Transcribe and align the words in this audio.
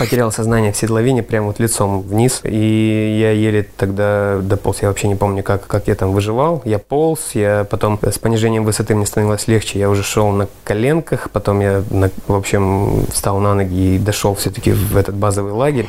потерял 0.00 0.32
сознание 0.32 0.72
в 0.72 0.76
седловине 0.76 1.22
прямо 1.22 1.48
вот 1.48 1.60
лицом 1.60 2.00
вниз. 2.00 2.40
И 2.42 3.18
я 3.20 3.32
еле 3.32 3.66
тогда 3.76 4.38
дополз. 4.40 4.80
Я 4.80 4.88
вообще 4.88 5.08
не 5.08 5.14
помню, 5.14 5.42
как, 5.42 5.66
как 5.66 5.88
я 5.88 5.94
там 5.94 6.12
выживал. 6.12 6.62
Я 6.64 6.78
полз, 6.78 7.32
я 7.34 7.66
потом 7.68 7.98
с 8.02 8.18
понижением 8.18 8.64
высоты 8.64 8.94
мне 8.94 9.04
становилось 9.04 9.46
легче. 9.46 9.78
Я 9.78 9.90
уже 9.90 10.02
шел 10.02 10.30
на 10.30 10.48
коленках, 10.64 11.28
потом 11.30 11.60
я, 11.60 11.82
на, 11.90 12.10
в 12.26 12.34
общем, 12.34 13.04
встал 13.12 13.40
на 13.40 13.54
ноги 13.54 13.96
и 13.96 13.98
дошел 13.98 14.34
все-таки 14.34 14.72
в 14.72 14.96
этот 14.96 15.14
базовый 15.14 15.52
лагерь. 15.52 15.88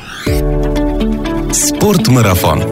Спортмарафон. 1.52 2.62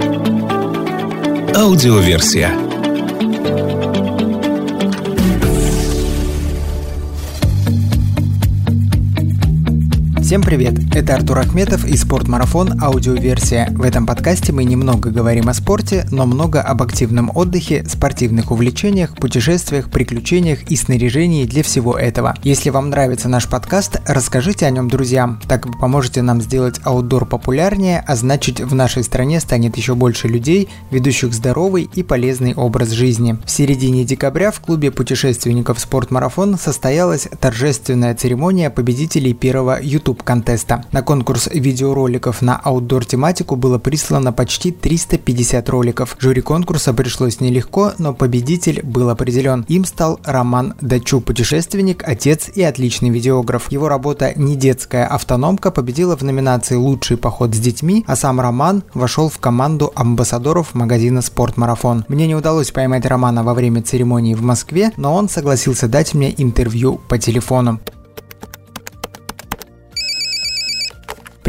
Аудиоверсия. 1.56 2.69
Всем 10.30 10.42
привет! 10.42 10.74
Это 10.94 11.16
Артур 11.16 11.40
Ахметов 11.40 11.84
и 11.84 11.96
Спортмарафон 11.96 12.80
аудиоверсия. 12.80 13.66
В 13.72 13.82
этом 13.82 14.06
подкасте 14.06 14.52
мы 14.52 14.62
немного 14.62 15.10
говорим 15.10 15.48
о 15.48 15.54
спорте, 15.54 16.06
но 16.12 16.24
много 16.24 16.60
об 16.62 16.84
активном 16.84 17.32
отдыхе, 17.34 17.84
спортивных 17.88 18.52
увлечениях, 18.52 19.16
путешествиях, 19.16 19.90
приключениях 19.90 20.70
и 20.70 20.76
снаряжении 20.76 21.46
для 21.46 21.64
всего 21.64 21.98
этого. 21.98 22.36
Если 22.44 22.70
вам 22.70 22.90
нравится 22.90 23.28
наш 23.28 23.48
подкаст, 23.48 24.00
расскажите 24.06 24.66
о 24.66 24.70
нем 24.70 24.88
друзьям. 24.88 25.40
Так 25.48 25.66
вы 25.66 25.72
поможете 25.76 26.22
нам 26.22 26.40
сделать 26.40 26.78
аутдор 26.84 27.26
популярнее, 27.26 28.04
а 28.06 28.14
значит 28.14 28.60
в 28.60 28.72
нашей 28.72 29.02
стране 29.02 29.40
станет 29.40 29.76
еще 29.76 29.96
больше 29.96 30.28
людей, 30.28 30.68
ведущих 30.92 31.34
здоровый 31.34 31.90
и 31.92 32.04
полезный 32.04 32.54
образ 32.54 32.90
жизни. 32.90 33.36
В 33.44 33.50
середине 33.50 34.04
декабря 34.04 34.52
в 34.52 34.60
клубе 34.60 34.92
путешественников 34.92 35.80
Спортмарафон 35.80 36.56
состоялась 36.56 37.26
торжественная 37.40 38.14
церемония 38.14 38.70
победителей 38.70 39.34
первого 39.34 39.80
YouTube 39.82 40.19
YouTube-контеста. 40.20 40.84
На 40.92 41.02
конкурс 41.02 41.48
видеороликов 41.52 42.42
на 42.42 42.56
аутдор-тематику 42.56 43.56
было 43.56 43.78
прислано 43.78 44.32
почти 44.32 44.70
350 44.70 45.68
роликов. 45.68 46.16
Жюри 46.18 46.42
конкурса 46.42 46.92
пришлось 46.92 47.40
нелегко, 47.40 47.92
но 47.98 48.14
победитель 48.14 48.80
был 48.82 49.10
определен. 49.10 49.64
Им 49.68 49.84
стал 49.84 50.20
Роман 50.24 50.74
Дачу, 50.80 51.20
путешественник, 51.20 52.04
отец 52.06 52.50
и 52.54 52.62
отличный 52.62 53.10
видеограф. 53.10 53.72
Его 53.72 53.88
работа 53.88 54.32
«Не 54.36 54.56
детская 54.56 55.06
автономка» 55.06 55.70
победила 55.70 56.16
в 56.16 56.22
номинации 56.22 56.76
«Лучший 56.76 57.16
поход 57.16 57.54
с 57.54 57.58
детьми», 57.58 58.04
а 58.06 58.16
сам 58.16 58.40
Роман 58.40 58.82
вошел 58.94 59.28
в 59.28 59.38
команду 59.38 59.92
амбассадоров 59.94 60.74
магазина 60.74 61.22
«Спортмарафон». 61.22 62.04
Мне 62.08 62.26
не 62.26 62.34
удалось 62.34 62.70
поймать 62.70 63.06
Романа 63.06 63.42
во 63.42 63.54
время 63.54 63.82
церемонии 63.82 64.34
в 64.34 64.42
Москве, 64.42 64.92
но 64.96 65.14
он 65.14 65.28
согласился 65.28 65.88
дать 65.88 66.14
мне 66.14 66.34
интервью 66.36 67.00
по 67.08 67.18
телефону. 67.18 67.80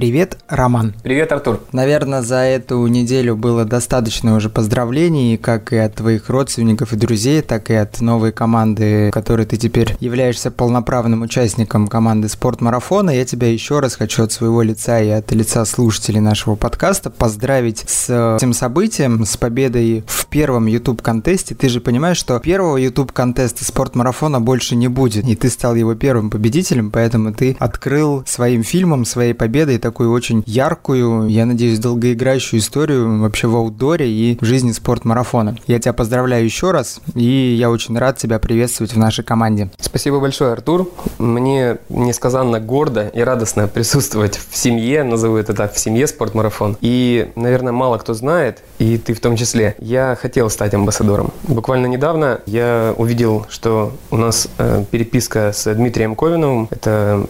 Привет, 0.02 0.40
Роман. 0.48 0.96
Привет, 1.04 1.32
Артур. 1.32 1.60
Наверное, 1.74 2.24
за 2.24 2.38
эту 2.38 2.88
неделю 2.88 3.36
было 3.36 3.66
достаточно 3.66 4.36
уже 4.36 4.50
поздравлений, 4.50 5.38
как 5.38 5.72
и 5.74 5.78
от 5.78 5.94
твоих 5.94 6.28
родственников 6.28 6.92
и 6.92 6.96
друзей, 6.96 7.44
так 7.44 7.70
и 7.70 7.76
от 7.76 8.02
новой 8.02 8.32
команды, 8.32 9.12
которой 9.12 9.46
ты 9.46 9.58
теперь 9.58 9.96
являешься 10.00 10.50
полноправным 10.50 11.22
участником 11.22 11.88
команды 11.88 12.30
спортмарафона. 12.30 13.12
Я 13.12 13.26
тебя 13.26 13.54
еще 13.54 13.80
раз 13.80 13.94
хочу 13.94 14.24
от 14.24 14.32
своего 14.32 14.64
лица 14.64 15.00
и 15.00 15.10
от 15.10 15.32
лица 15.34 15.64
слушателей 15.66 16.20
нашего 16.20 16.56
подкаста 16.56 17.12
поздравить 17.12 17.84
с 17.88 18.38
этим 18.38 18.54
событием, 18.54 19.24
с 19.24 19.38
победой 19.38 20.04
в 20.08 20.26
первом 20.26 20.66
YouTube-контесте. 20.66 21.54
Ты 21.54 21.70
же 21.70 21.80
понимаешь, 21.80 22.18
что 22.18 22.40
первого 22.40 22.78
YouTube-контеста 22.78 23.64
спортмарафона 23.64 24.42
больше 24.42 24.76
не 24.76 24.88
будет, 24.88 25.28
и 25.28 25.36
ты 25.36 25.52
стал 25.52 25.76
его 25.76 25.94
первым 25.94 26.32
победителем, 26.32 26.90
поэтому 26.90 27.36
ты 27.36 27.56
открыл 27.60 28.24
своим 28.26 28.64
фильмом, 28.64 29.06
своей 29.06 29.36
победой 29.36 29.78
такую 29.92 30.14
очень 30.14 30.42
яркую, 30.45 31.28
я 31.28 31.45
надеюсь, 31.45 31.78
долгоиграющую 31.78 32.61
историю 32.61 33.20
вообще 33.20 33.47
в 33.47 33.58
аутдоре 33.58 34.09
и 34.09 34.38
в 34.39 34.45
жизни 34.45 34.72
спортмарафона. 34.72 35.58
Я 35.67 35.80
тебя 35.80 35.92
поздравляю 35.92 36.45
еще 36.45 36.72
раз, 36.72 37.02
и 37.14 37.56
я 37.59 37.69
очень 37.69 37.97
рад 37.97 38.18
тебя 38.18 38.40
приветствовать 38.40 38.94
в 38.94 38.97
нашей 38.97 39.25
команде. 39.25 39.69
Спасибо 39.81 40.22
большое, 40.22 40.53
Артур. 40.53 40.90
Мне 41.18 41.80
несказанно 41.90 42.62
гордо 42.62 43.09
и 43.09 43.19
радостно 43.19 43.68
присутствовать 43.68 44.40
в 44.50 44.56
семье, 44.56 45.03
назову 45.03 45.35
это 45.35 45.53
так, 45.53 45.74
в 45.74 45.80
семье 45.80 46.07
спортмарафон. 46.07 46.78
И, 46.80 47.30
наверное, 47.35 47.74
мало 47.74 47.97
кто 47.97 48.13
знает, 48.13 48.63
и 48.80 48.97
ты 48.97 49.13
в 49.13 49.19
том 49.19 49.35
числе, 49.35 49.75
я 49.80 50.18
хотел 50.19 50.50
стать 50.50 50.74
амбассадором. 50.74 51.34
Буквально 51.44 51.88
недавно 51.88 52.40
я 52.46 52.96
увидел, 52.97 53.46
что 53.50 53.91
у 54.09 54.16
нас 54.16 54.47
э, 54.57 54.85
переписка 54.90 55.51
с 55.53 55.74
Дмитрием 55.75 56.16
Ковиновым, 56.16 56.69
это 56.72 57.28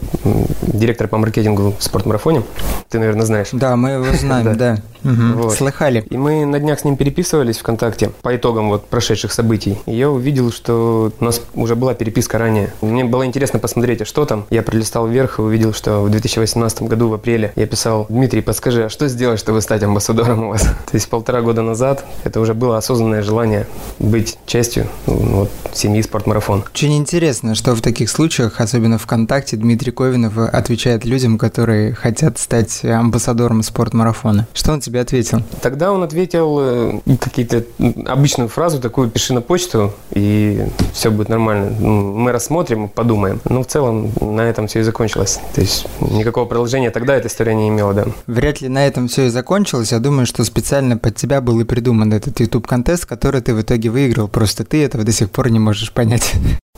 директор 0.61 1.07
по 1.07 1.17
маркетингу 1.17 1.73
в 1.77 1.83
спортмарафоне, 1.83 2.43
ты, 2.89 2.99
наверное, 2.99 3.25
знаешь. 3.25 3.49
Да, 3.53 3.75
мы 3.75 3.91
его 3.91 4.05
знаем, 4.17 4.57
да. 4.57 4.77
Вот. 5.03 5.53
Слыхали. 5.53 6.05
И 6.09 6.17
мы 6.17 6.45
на 6.45 6.59
днях 6.59 6.79
с 6.79 6.83
ним 6.83 6.97
переписывались 6.97 7.57
ВКонтакте 7.57 8.11
по 8.21 8.35
итогам 8.35 8.69
вот 8.69 8.87
прошедших 8.87 9.31
событий. 9.31 9.79
И 9.85 9.95
я 9.95 10.09
увидел, 10.09 10.51
что 10.51 11.11
у 11.19 11.23
нас 11.23 11.41
уже 11.55 11.75
была 11.75 11.93
переписка 11.93 12.37
ранее. 12.37 12.73
Мне 12.81 13.03
было 13.03 13.25
интересно 13.25 13.59
посмотреть, 13.59 14.01
а 14.01 14.05
что 14.05 14.25
там. 14.25 14.45
Я 14.49 14.61
пролистал 14.61 15.07
вверх 15.07 15.39
и 15.39 15.41
увидел, 15.41 15.73
что 15.73 16.01
в 16.01 16.09
2018 16.09 16.83
году 16.83 17.07
в 17.09 17.13
апреле 17.13 17.53
я 17.55 17.65
писал, 17.65 18.05
Дмитрий, 18.09 18.41
подскажи, 18.41 18.85
а 18.85 18.89
что 18.89 19.07
сделать, 19.07 19.39
чтобы 19.39 19.61
стать 19.61 19.83
амбассадором 19.83 20.43
у 20.43 20.49
вас? 20.49 20.61
То 20.61 20.93
есть 20.93 21.09
полтора 21.09 21.41
года 21.41 21.61
назад 21.61 22.05
это 22.23 22.39
уже 22.39 22.53
было 22.53 22.77
осознанное 22.77 23.23
желание 23.23 23.67
быть 23.99 24.37
частью 24.45 24.87
ну, 25.07 25.15
вот, 25.15 25.51
семьи 25.73 26.01
спортмарафон. 26.01 26.63
Очень 26.73 26.97
интересно, 26.97 27.55
что 27.55 27.73
в 27.73 27.81
таких 27.81 28.09
случаях, 28.09 28.59
особенно 28.59 28.97
ВКонтакте, 28.97 29.57
Дмитрий 29.57 29.91
Ковинов 29.91 30.37
отвечает 30.37 31.05
людям, 31.05 31.37
которые 31.37 31.93
хотят 31.93 32.37
стать 32.41 32.83
амбассадором 32.83 33.63
спортмарафона. 33.63 34.47
Что 34.53 34.73
он 34.73 34.81
тебе 34.81 34.99
ответил? 34.99 35.41
Тогда 35.61 35.91
он 35.91 36.03
ответил 36.03 36.57
э, 36.59 36.99
какие-то 37.19 37.63
обычную 38.07 38.49
фразу 38.49 38.79
такую 38.79 39.09
«пиши 39.09 39.33
на 39.33 39.41
почту, 39.41 39.93
и 40.11 40.65
все 40.93 41.11
будет 41.11 41.29
нормально». 41.29 41.71
Ну, 41.79 42.13
мы 42.17 42.31
рассмотрим, 42.31 42.89
подумаем. 42.89 43.39
Но 43.45 43.63
в 43.63 43.67
целом 43.67 44.11
на 44.19 44.41
этом 44.41 44.67
все 44.67 44.79
и 44.79 44.83
закончилось. 44.83 45.39
То 45.53 45.61
есть 45.61 45.87
никакого 45.99 46.45
продолжения 46.45 46.91
тогда 46.91 47.15
эта 47.15 47.27
история 47.27 47.55
не 47.55 47.69
имела, 47.69 47.93
да. 47.93 48.05
Вряд 48.27 48.61
ли 48.61 48.67
на 48.67 48.85
этом 48.85 49.07
все 49.07 49.27
и 49.27 49.29
закончилось. 49.29 49.91
Я 49.91 49.99
думаю, 49.99 50.25
что 50.25 50.43
специально 50.43 50.97
под 50.97 51.15
тебя 51.15 51.41
был 51.41 51.59
и 51.59 51.63
придуман 51.63 52.11
этот 52.13 52.39
YouTube-контест, 52.39 53.05
который 53.05 53.41
ты 53.41 53.53
в 53.53 53.61
итоге 53.61 53.89
выиграл. 53.89 54.27
Просто 54.27 54.63
ты 54.63 54.83
этого 54.83 55.03
до 55.03 55.11
сих 55.11 55.29
пор 55.29 55.49
не 55.49 55.59
можешь 55.59 55.91
понять. 55.91 56.33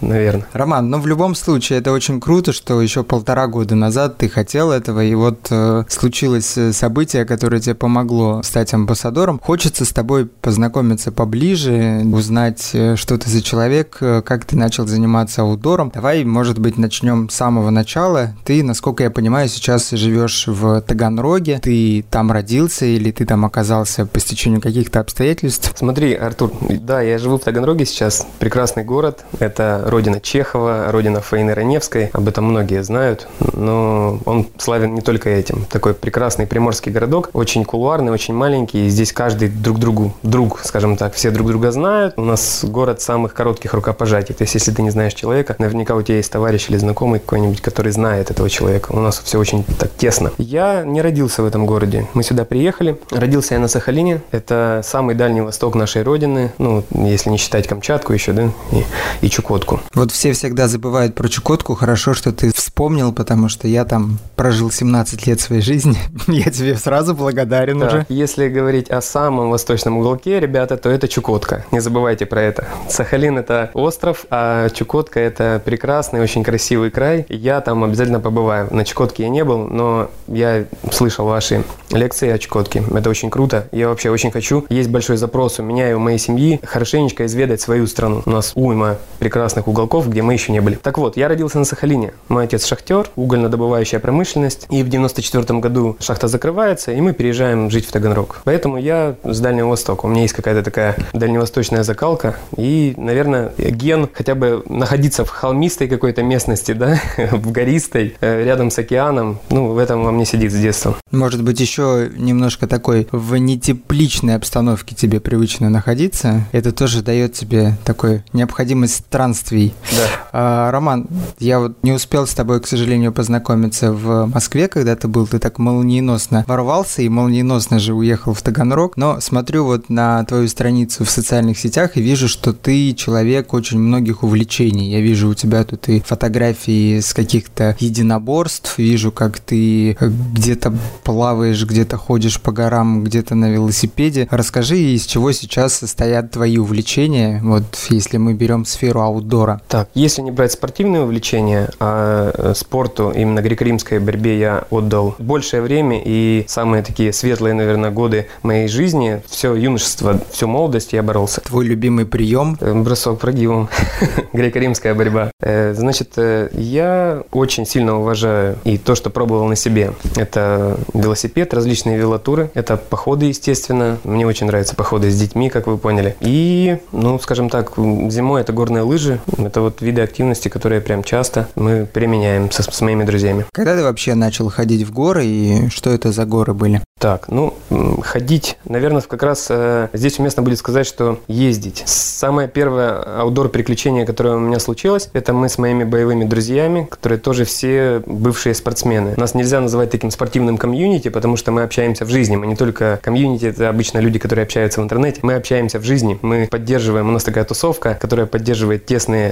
Наверное. 0.08 0.46
Роман, 0.54 0.90
ну 0.90 1.00
в 1.00 1.08
любом 1.08 1.36
случае 1.36 1.80
это 1.80 1.92
очень 1.92 2.20
круто, 2.20 2.52
что 2.52 2.82
еще 2.82 3.04
полтора 3.04 3.48
года 3.48 3.76
назад 3.76 4.18
ты 4.18 4.30
хотел 4.30 4.72
этого, 4.72 5.04
и 5.04 5.16
вот 5.16 5.48
э, 5.50 5.84
случилось 5.88 6.58
э, 6.58 6.74
событие, 6.74 7.26
которое 7.26 7.60
тебе 7.60 7.76
помогло 7.76 8.42
стать 8.44 8.74
амбассадором. 8.74 9.40
Хочется 9.40 9.86
с 9.86 9.90
тобой 9.90 10.26
познакомиться 10.26 11.12
поближе, 11.12 12.02
узнать, 12.12 12.72
э, 12.74 12.96
что 12.96 13.18
ты 13.18 13.30
за 13.30 13.42
человек, 13.42 13.98
э, 14.02 14.22
как 14.24 14.46
ты 14.46 14.58
начал 14.58 14.88
заниматься 14.88 15.42
аутдором. 15.42 15.92
Давай, 15.94 16.24
может 16.24 16.60
быть, 16.60 16.78
начнем 16.78 17.30
с 17.30 17.36
самого 17.36 17.70
начала. 17.70 18.36
Ты, 18.46 18.64
насколько 18.64 19.04
я 19.04 19.12
понимаю, 19.12 19.48
сейчас 19.48 19.92
живешь 19.92 20.48
в 20.48 20.82
Таганроге. 20.82 21.60
Ты 21.62 22.06
там 22.10 22.32
родился 22.32 22.86
или 22.86 23.12
ты 23.12 23.26
там 23.26 23.46
оказался 23.46 24.06
по 24.06 24.20
стечению 24.20 24.62
каких-то 24.62 25.00
обстоятельств? 25.00 25.74
Смотри, 25.76 26.14
Артур, 26.14 26.52
да, 26.70 27.02
я 27.02 27.18
живу 27.18 27.38
в 27.38 27.44
Таганроге 27.44 27.86
сейчас. 27.86 28.26
Прекрасный 28.40 28.84
город. 28.84 29.26
Это 29.40 29.86
родина 29.94 30.20
Чехова, 30.20 30.92
родина 30.92 31.22
Фаины 31.22 31.54
Раневской. 31.54 32.08
Об 32.14 32.28
этом 32.28 32.46
многие 32.46 32.84
знают, 32.84 33.28
но 33.54 34.20
он 34.26 34.48
славен 34.58 34.96
не 34.96 35.02
только 35.02 35.30
этим. 35.30 35.66
Такой 35.70 35.94
прекрасный 35.94 36.48
приморский 36.48 36.92
городок, 36.92 37.30
очень 37.34 37.64
кулуарный, 37.64 38.12
очень 38.12 38.34
маленький. 38.34 38.88
И 38.88 38.90
здесь 38.90 39.14
каждый 39.14 39.50
друг 39.50 39.78
другу 39.78 40.12
друг, 40.24 40.62
скажем 40.64 40.98
так, 40.98 41.14
все 41.14 41.30
друг 41.30 41.48
друга 41.48 41.72
знают. 41.72 42.16
У 42.18 42.24
нас 42.24 42.66
город 42.66 43.02
самых 43.02 43.36
коротких 43.36 43.76
рукопожатий. 43.76 44.34
То 44.34 44.44
есть, 44.44 44.56
если 44.56 44.72
ты 44.72 44.82
не 44.82 44.90
знаешь 44.90 45.14
человека, 45.14 45.56
наверняка 45.60 45.94
у 45.94 46.02
тебя 46.02 46.18
есть 46.18 46.32
товарищ 46.32 46.70
или 46.70 46.78
знакомый 46.78 47.20
какой-нибудь, 47.20 47.62
который 47.62 47.92
знает 47.92 48.32
этого 48.32 48.50
человека. 48.50 48.92
У 48.94 49.00
нас 49.00 49.22
все 49.24 49.38
очень 49.38 49.64
так 49.78 49.92
тесно. 49.96 50.32
Я 50.40 50.84
не 50.84 51.04
родился 51.04 51.44
в 51.44 51.46
этом 51.46 51.68
городе. 51.68 52.08
Мы 52.16 52.24
сюда 52.24 52.46
приехали. 52.46 53.00
Родился 53.12 53.54
я 53.54 53.60
на 53.60 53.68
Сахалине. 53.68 54.22
Это 54.32 54.82
самый 54.84 55.14
дальний 55.14 55.42
восток 55.42 55.76
нашей 55.76 56.02
родины. 56.02 56.52
Ну, 56.58 56.84
если 56.96 57.30
не 57.30 57.38
считать 57.38 57.68
Камчатку 57.68 58.12
еще, 58.12 58.32
да, 58.34 58.50
и, 58.72 58.84
и 59.26 59.30
Чукотку. 59.30 59.83
Вот 59.94 60.12
все 60.12 60.34
всегда 60.34 60.68
забывают 60.68 61.16
про 61.16 61.28
Чукотку. 61.28 61.76
Хорошо, 61.76 62.14
что 62.14 62.32
ты 62.32 62.52
вспомнил, 62.54 63.14
потому 63.14 63.50
что 63.50 63.68
я 63.68 63.86
там 63.86 64.20
прожил 64.36 64.72
17 64.72 65.28
лет 65.28 65.40
своей 65.40 65.62
жизни. 65.62 65.98
я 66.28 66.50
тебе 66.52 66.76
сразу 66.76 67.14
благодарен 67.14 67.80
да. 67.80 67.88
уже. 67.88 68.06
Если 68.10 68.50
говорить 68.50 68.90
о 68.90 69.02
самом 69.02 69.50
восточном 69.50 69.98
уголке, 69.98 70.40
ребята, 70.40 70.78
то 70.78 70.90
это 70.90 71.08
Чукотка. 71.08 71.66
Не 71.72 71.80
забывайте 71.80 72.26
про 72.26 72.42
это. 72.42 72.68
Сахалин– 72.90 73.38
это 73.40 73.70
остров, 73.74 74.26
а 74.30 74.70
Чукотка– 74.70 75.20
это 75.22 75.62
прекрасный, 75.64 76.22
очень 76.22 76.44
красивый 76.44 76.90
край. 76.90 77.26
Я 77.30 77.62
там 77.62 77.84
обязательно 77.84 78.20
побываю. 78.20 78.68
На 78.72 78.86
Чукотке 78.86 79.24
я 79.24 79.30
не 79.30 79.44
был, 79.44 79.68
но 79.68 80.10
я 80.28 80.66
слышал 80.92 81.26
ваши 81.26 81.64
лекции 81.92 82.30
о 82.30 82.38
Чукотке. 82.38 82.84
Это 82.94 83.10
очень 83.10 83.30
круто. 83.30 83.68
Я 83.72 83.90
вообще 83.90 84.10
очень 84.10 84.32
хочу. 84.32 84.66
Есть 84.70 84.90
большой 84.90 85.18
запрос 85.18 85.60
у 85.60 85.64
меня 85.64 85.90
и 85.90 85.94
у 85.94 86.00
моей 86.00 86.18
семьи 86.18 86.60
хорошенечко 86.64 87.26
изведать 87.26 87.62
свою 87.62 87.88
страну. 87.88 88.24
У 88.26 88.30
нас 88.30 88.54
уйма 88.56 88.98
прекрасных 89.20 89.63
разных 89.64 89.68
уголков, 89.68 90.10
где 90.10 90.22
мы 90.22 90.34
еще 90.34 90.52
не 90.52 90.62
были. 90.62 90.76
Так 90.76 90.98
вот, 90.98 91.18
я 91.18 91.28
родился 91.28 91.60
на 91.60 91.66
Сахалине. 91.66 92.14
Мой 92.28 92.46
отец 92.46 92.66
шахтер, 92.66 93.10
угольно-добывающая 93.16 94.00
промышленность. 94.00 94.68
И 94.70 94.84
в 94.84 94.90
94 94.90 95.60
году 95.60 95.98
шахта 96.00 96.28
закрывается, 96.28 96.92
и 96.92 97.02
мы 97.02 97.14
переезжаем 97.14 97.70
жить 97.70 97.86
в 97.86 97.92
Таганрог. 97.92 98.42
Поэтому 98.44 98.78
я 98.78 99.16
с 99.24 99.40
Дальнего 99.40 99.70
Востока. 99.70 100.06
У 100.06 100.10
меня 100.10 100.22
есть 100.24 100.34
какая-то 100.34 100.64
такая 100.64 100.96
дальневосточная 101.14 101.84
закалка. 101.84 102.36
И, 102.58 102.94
наверное, 102.98 103.54
ген 103.58 104.10
хотя 104.14 104.36
бы 104.36 104.64
находиться 104.68 105.24
в 105.26 105.30
холмистой 105.30 105.88
какой-то 105.88 106.24
местности, 106.24 106.74
да, 106.74 107.00
в 107.32 107.52
гористой, 107.52 108.16
э, 108.22 108.44
рядом 108.44 108.72
с 108.72 108.80
океаном, 108.80 109.40
ну, 109.50 109.74
в 109.74 109.78
этом 109.78 110.04
во 110.04 110.12
мне 110.12 110.26
сидит 110.26 110.52
с 110.52 110.56
детства. 110.56 110.96
Может 111.12 111.44
быть, 111.44 111.60
еще 111.60 112.10
немножко 112.16 112.68
такой 112.68 113.08
в 113.12 113.36
нетепличной 113.38 114.36
обстановке 114.36 114.96
тебе 114.96 115.20
привычно 115.20 115.70
находиться. 115.70 116.46
Это 116.52 116.72
тоже 116.72 117.02
дает 117.02 117.34
тебе 117.34 117.78
такой 117.86 118.24
необходимость 118.34 118.96
странствий. 118.96 119.53
Да. 119.92 120.08
А, 120.32 120.72
Роман, 120.72 121.08
я 121.40 121.60
вот 121.60 121.78
не 121.84 121.92
успел 121.92 122.26
с 122.26 122.34
тобой, 122.34 122.60
к 122.60 122.68
сожалению, 122.68 123.12
познакомиться 123.12 123.94
в 123.94 124.26
Москве, 124.26 124.68
когда 124.68 124.96
ты 124.96 125.08
был. 125.08 125.28
Ты 125.28 125.40
так 125.40 125.60
молниеносно 125.60 126.44
ворвался 126.48 127.02
и 127.02 127.10
молниеносно 127.10 127.80
же 127.80 127.94
уехал 127.94 128.34
в 128.34 128.42
Таганрог. 128.42 128.98
Но 128.98 129.20
смотрю 129.20 129.66
вот 129.66 129.90
на 129.90 130.24
твою 130.26 130.48
страницу 130.48 131.06
в 131.06 131.10
социальных 131.10 131.60
сетях 131.60 131.98
и 131.98 132.02
вижу, 132.02 132.28
что 132.28 132.54
ты 132.54 132.94
человек 132.94 133.54
очень 133.54 133.80
многих 133.80 134.24
увлечений. 134.24 134.90
Я 134.92 135.02
вижу 135.02 135.30
у 135.30 135.34
тебя 135.34 135.64
тут 135.64 135.90
и 135.90 136.00
фотографии 136.00 137.00
с 137.00 137.14
каких-то 137.14 137.76
единоборств, 137.80 138.78
вижу, 138.78 139.12
как 139.12 139.40
ты 139.40 139.98
где-то 140.00 140.74
плаваешь, 141.04 141.64
где-то 141.64 141.98
ходишь 141.98 142.42
по 142.42 142.52
горам, 142.52 143.04
где-то 143.04 143.36
на 143.36 143.52
велосипеде. 143.52 144.28
Расскажи, 144.32 144.78
из 144.78 145.06
чего 145.06 145.32
сейчас 145.32 145.74
состоят 145.74 146.32
твои 146.32 146.58
увлечения, 146.58 147.40
вот 147.44 147.64
если 147.90 148.18
мы 148.18 148.34
берем 148.34 148.66
сферу 148.66 149.02
аутдора. 149.44 149.62
Так, 149.68 149.90
если 149.94 150.22
не 150.22 150.32
брать 150.32 150.52
спортивные 150.52 151.04
увлечения, 151.04 151.70
а 151.80 152.32
э, 152.34 152.54
спорту, 152.56 153.12
именно 153.16 153.40
греко-римской 153.40 154.00
борьбе 154.00 154.38
я 154.40 154.64
отдал 154.70 155.16
большее 155.20 155.62
время 155.62 156.02
и 156.04 156.46
самые 156.48 156.84
такие 156.84 157.14
светлые, 157.14 157.54
наверное, 157.54 157.92
годы 157.92 158.28
моей 158.42 158.68
жизни, 158.68 159.22
все 159.28 159.56
юношество, 159.56 160.20
всю 160.32 160.48
молодость 160.48 160.94
я 160.94 161.04
боролся. 161.04 161.42
Твой 161.42 161.66
любимый 161.66 162.06
прием? 162.06 162.58
Э, 162.60 162.74
бросок 162.74 163.20
прогибом. 163.20 163.70
Греко-римская 164.34 164.94
борьба. 164.96 165.32
Э, 165.42 165.74
значит, 165.74 166.14
я 166.54 167.24
очень 167.32 167.66
сильно 167.66 168.00
уважаю 168.00 168.58
и 168.64 168.78
то, 168.78 168.96
что 168.96 169.10
пробовал 169.10 169.46
на 169.46 169.56
себе. 169.56 169.94
Это 170.16 170.78
велосипед, 170.94 171.54
различные 171.54 171.98
велотуры, 171.98 172.52
это 172.54 172.78
походы, 172.78 173.26
естественно. 173.26 173.98
Мне 174.04 174.26
очень 174.26 174.48
нравятся 174.48 174.76
походы 174.76 175.10
с 175.10 175.20
детьми, 175.20 175.50
как 175.50 175.68
вы 175.68 175.78
поняли. 175.78 176.16
И, 176.20 176.78
ну, 176.92 177.20
скажем 177.20 177.50
так, 177.50 177.74
зимой 177.78 178.42
это 178.42 178.54
горные 178.54 178.84
лыжи. 178.84 179.20
Это 179.38 179.62
вот 179.62 179.82
виды 179.82 180.02
активности, 180.02 180.48
которые 180.48 180.82
прям 180.82 181.04
часто 181.04 181.48
мы 181.56 181.86
применяем 181.86 182.52
со, 182.52 182.64
с 182.64 182.82
моими 182.82 183.04
друзьями. 183.04 183.46
Когда 183.52 183.76
ты 183.76 183.84
вообще 183.84 184.14
начал 184.16 184.50
ходить 184.50 184.84
в 184.84 184.92
горы 184.92 185.26
и 185.26 185.70
что 185.70 185.92
это 185.92 186.12
за 186.12 186.26
горы 186.26 186.54
были? 186.54 186.82
Так, 187.00 187.28
ну, 187.28 187.54
ходить, 188.02 188.58
наверное, 188.64 189.02
как 189.02 189.24
раз 189.24 189.48
э, 189.50 189.90
здесь 189.92 190.20
уместно 190.20 190.42
будет 190.42 190.58
сказать, 190.60 190.88
что 190.88 191.20
ездить. 191.28 191.84
Самое 191.86 192.48
первое 192.48 193.20
аутдор 193.20 193.50
приключение, 193.50 194.06
которое 194.06 194.38
у 194.38 194.40
меня 194.40 194.58
случилось, 194.60 195.10
это 195.12 195.34
мы 195.34 195.50
с 195.50 195.58
моими 195.58 195.84
боевыми 195.84 196.24
друзьями, 196.24 196.88
которые 196.90 197.20
тоже 197.20 197.44
все 197.44 198.02
бывшие 198.06 198.56
спортсмены. 198.56 199.16
Нас 199.18 199.34
нельзя 199.34 199.60
называть 199.60 199.92
таким 199.92 200.12
спортивным 200.12 200.58
комьюнити, 200.58 201.10
потому 201.10 201.36
что 201.36 201.52
мы 201.52 201.64
общаемся 201.64 202.06
в 202.06 202.10
жизни. 202.10 202.38
Мы 202.38 202.48
не 202.48 202.56
только 202.56 203.00
комьюнити, 203.04 203.46
это 203.48 203.68
обычно 203.68 203.98
люди, 204.00 204.18
которые 204.18 204.44
общаются 204.44 204.80
в 204.80 204.84
интернете. 204.86 205.20
Мы 205.24 205.34
общаемся 205.34 205.80
в 205.80 205.84
жизни. 205.84 206.18
Мы 206.22 206.48
поддерживаем, 206.50 207.10
у 207.10 207.12
нас 207.12 207.26
такая 207.26 207.44
тусовка, 207.44 207.98
которая 208.00 208.28
поддерживает 208.28 208.86
тесные 208.86 209.23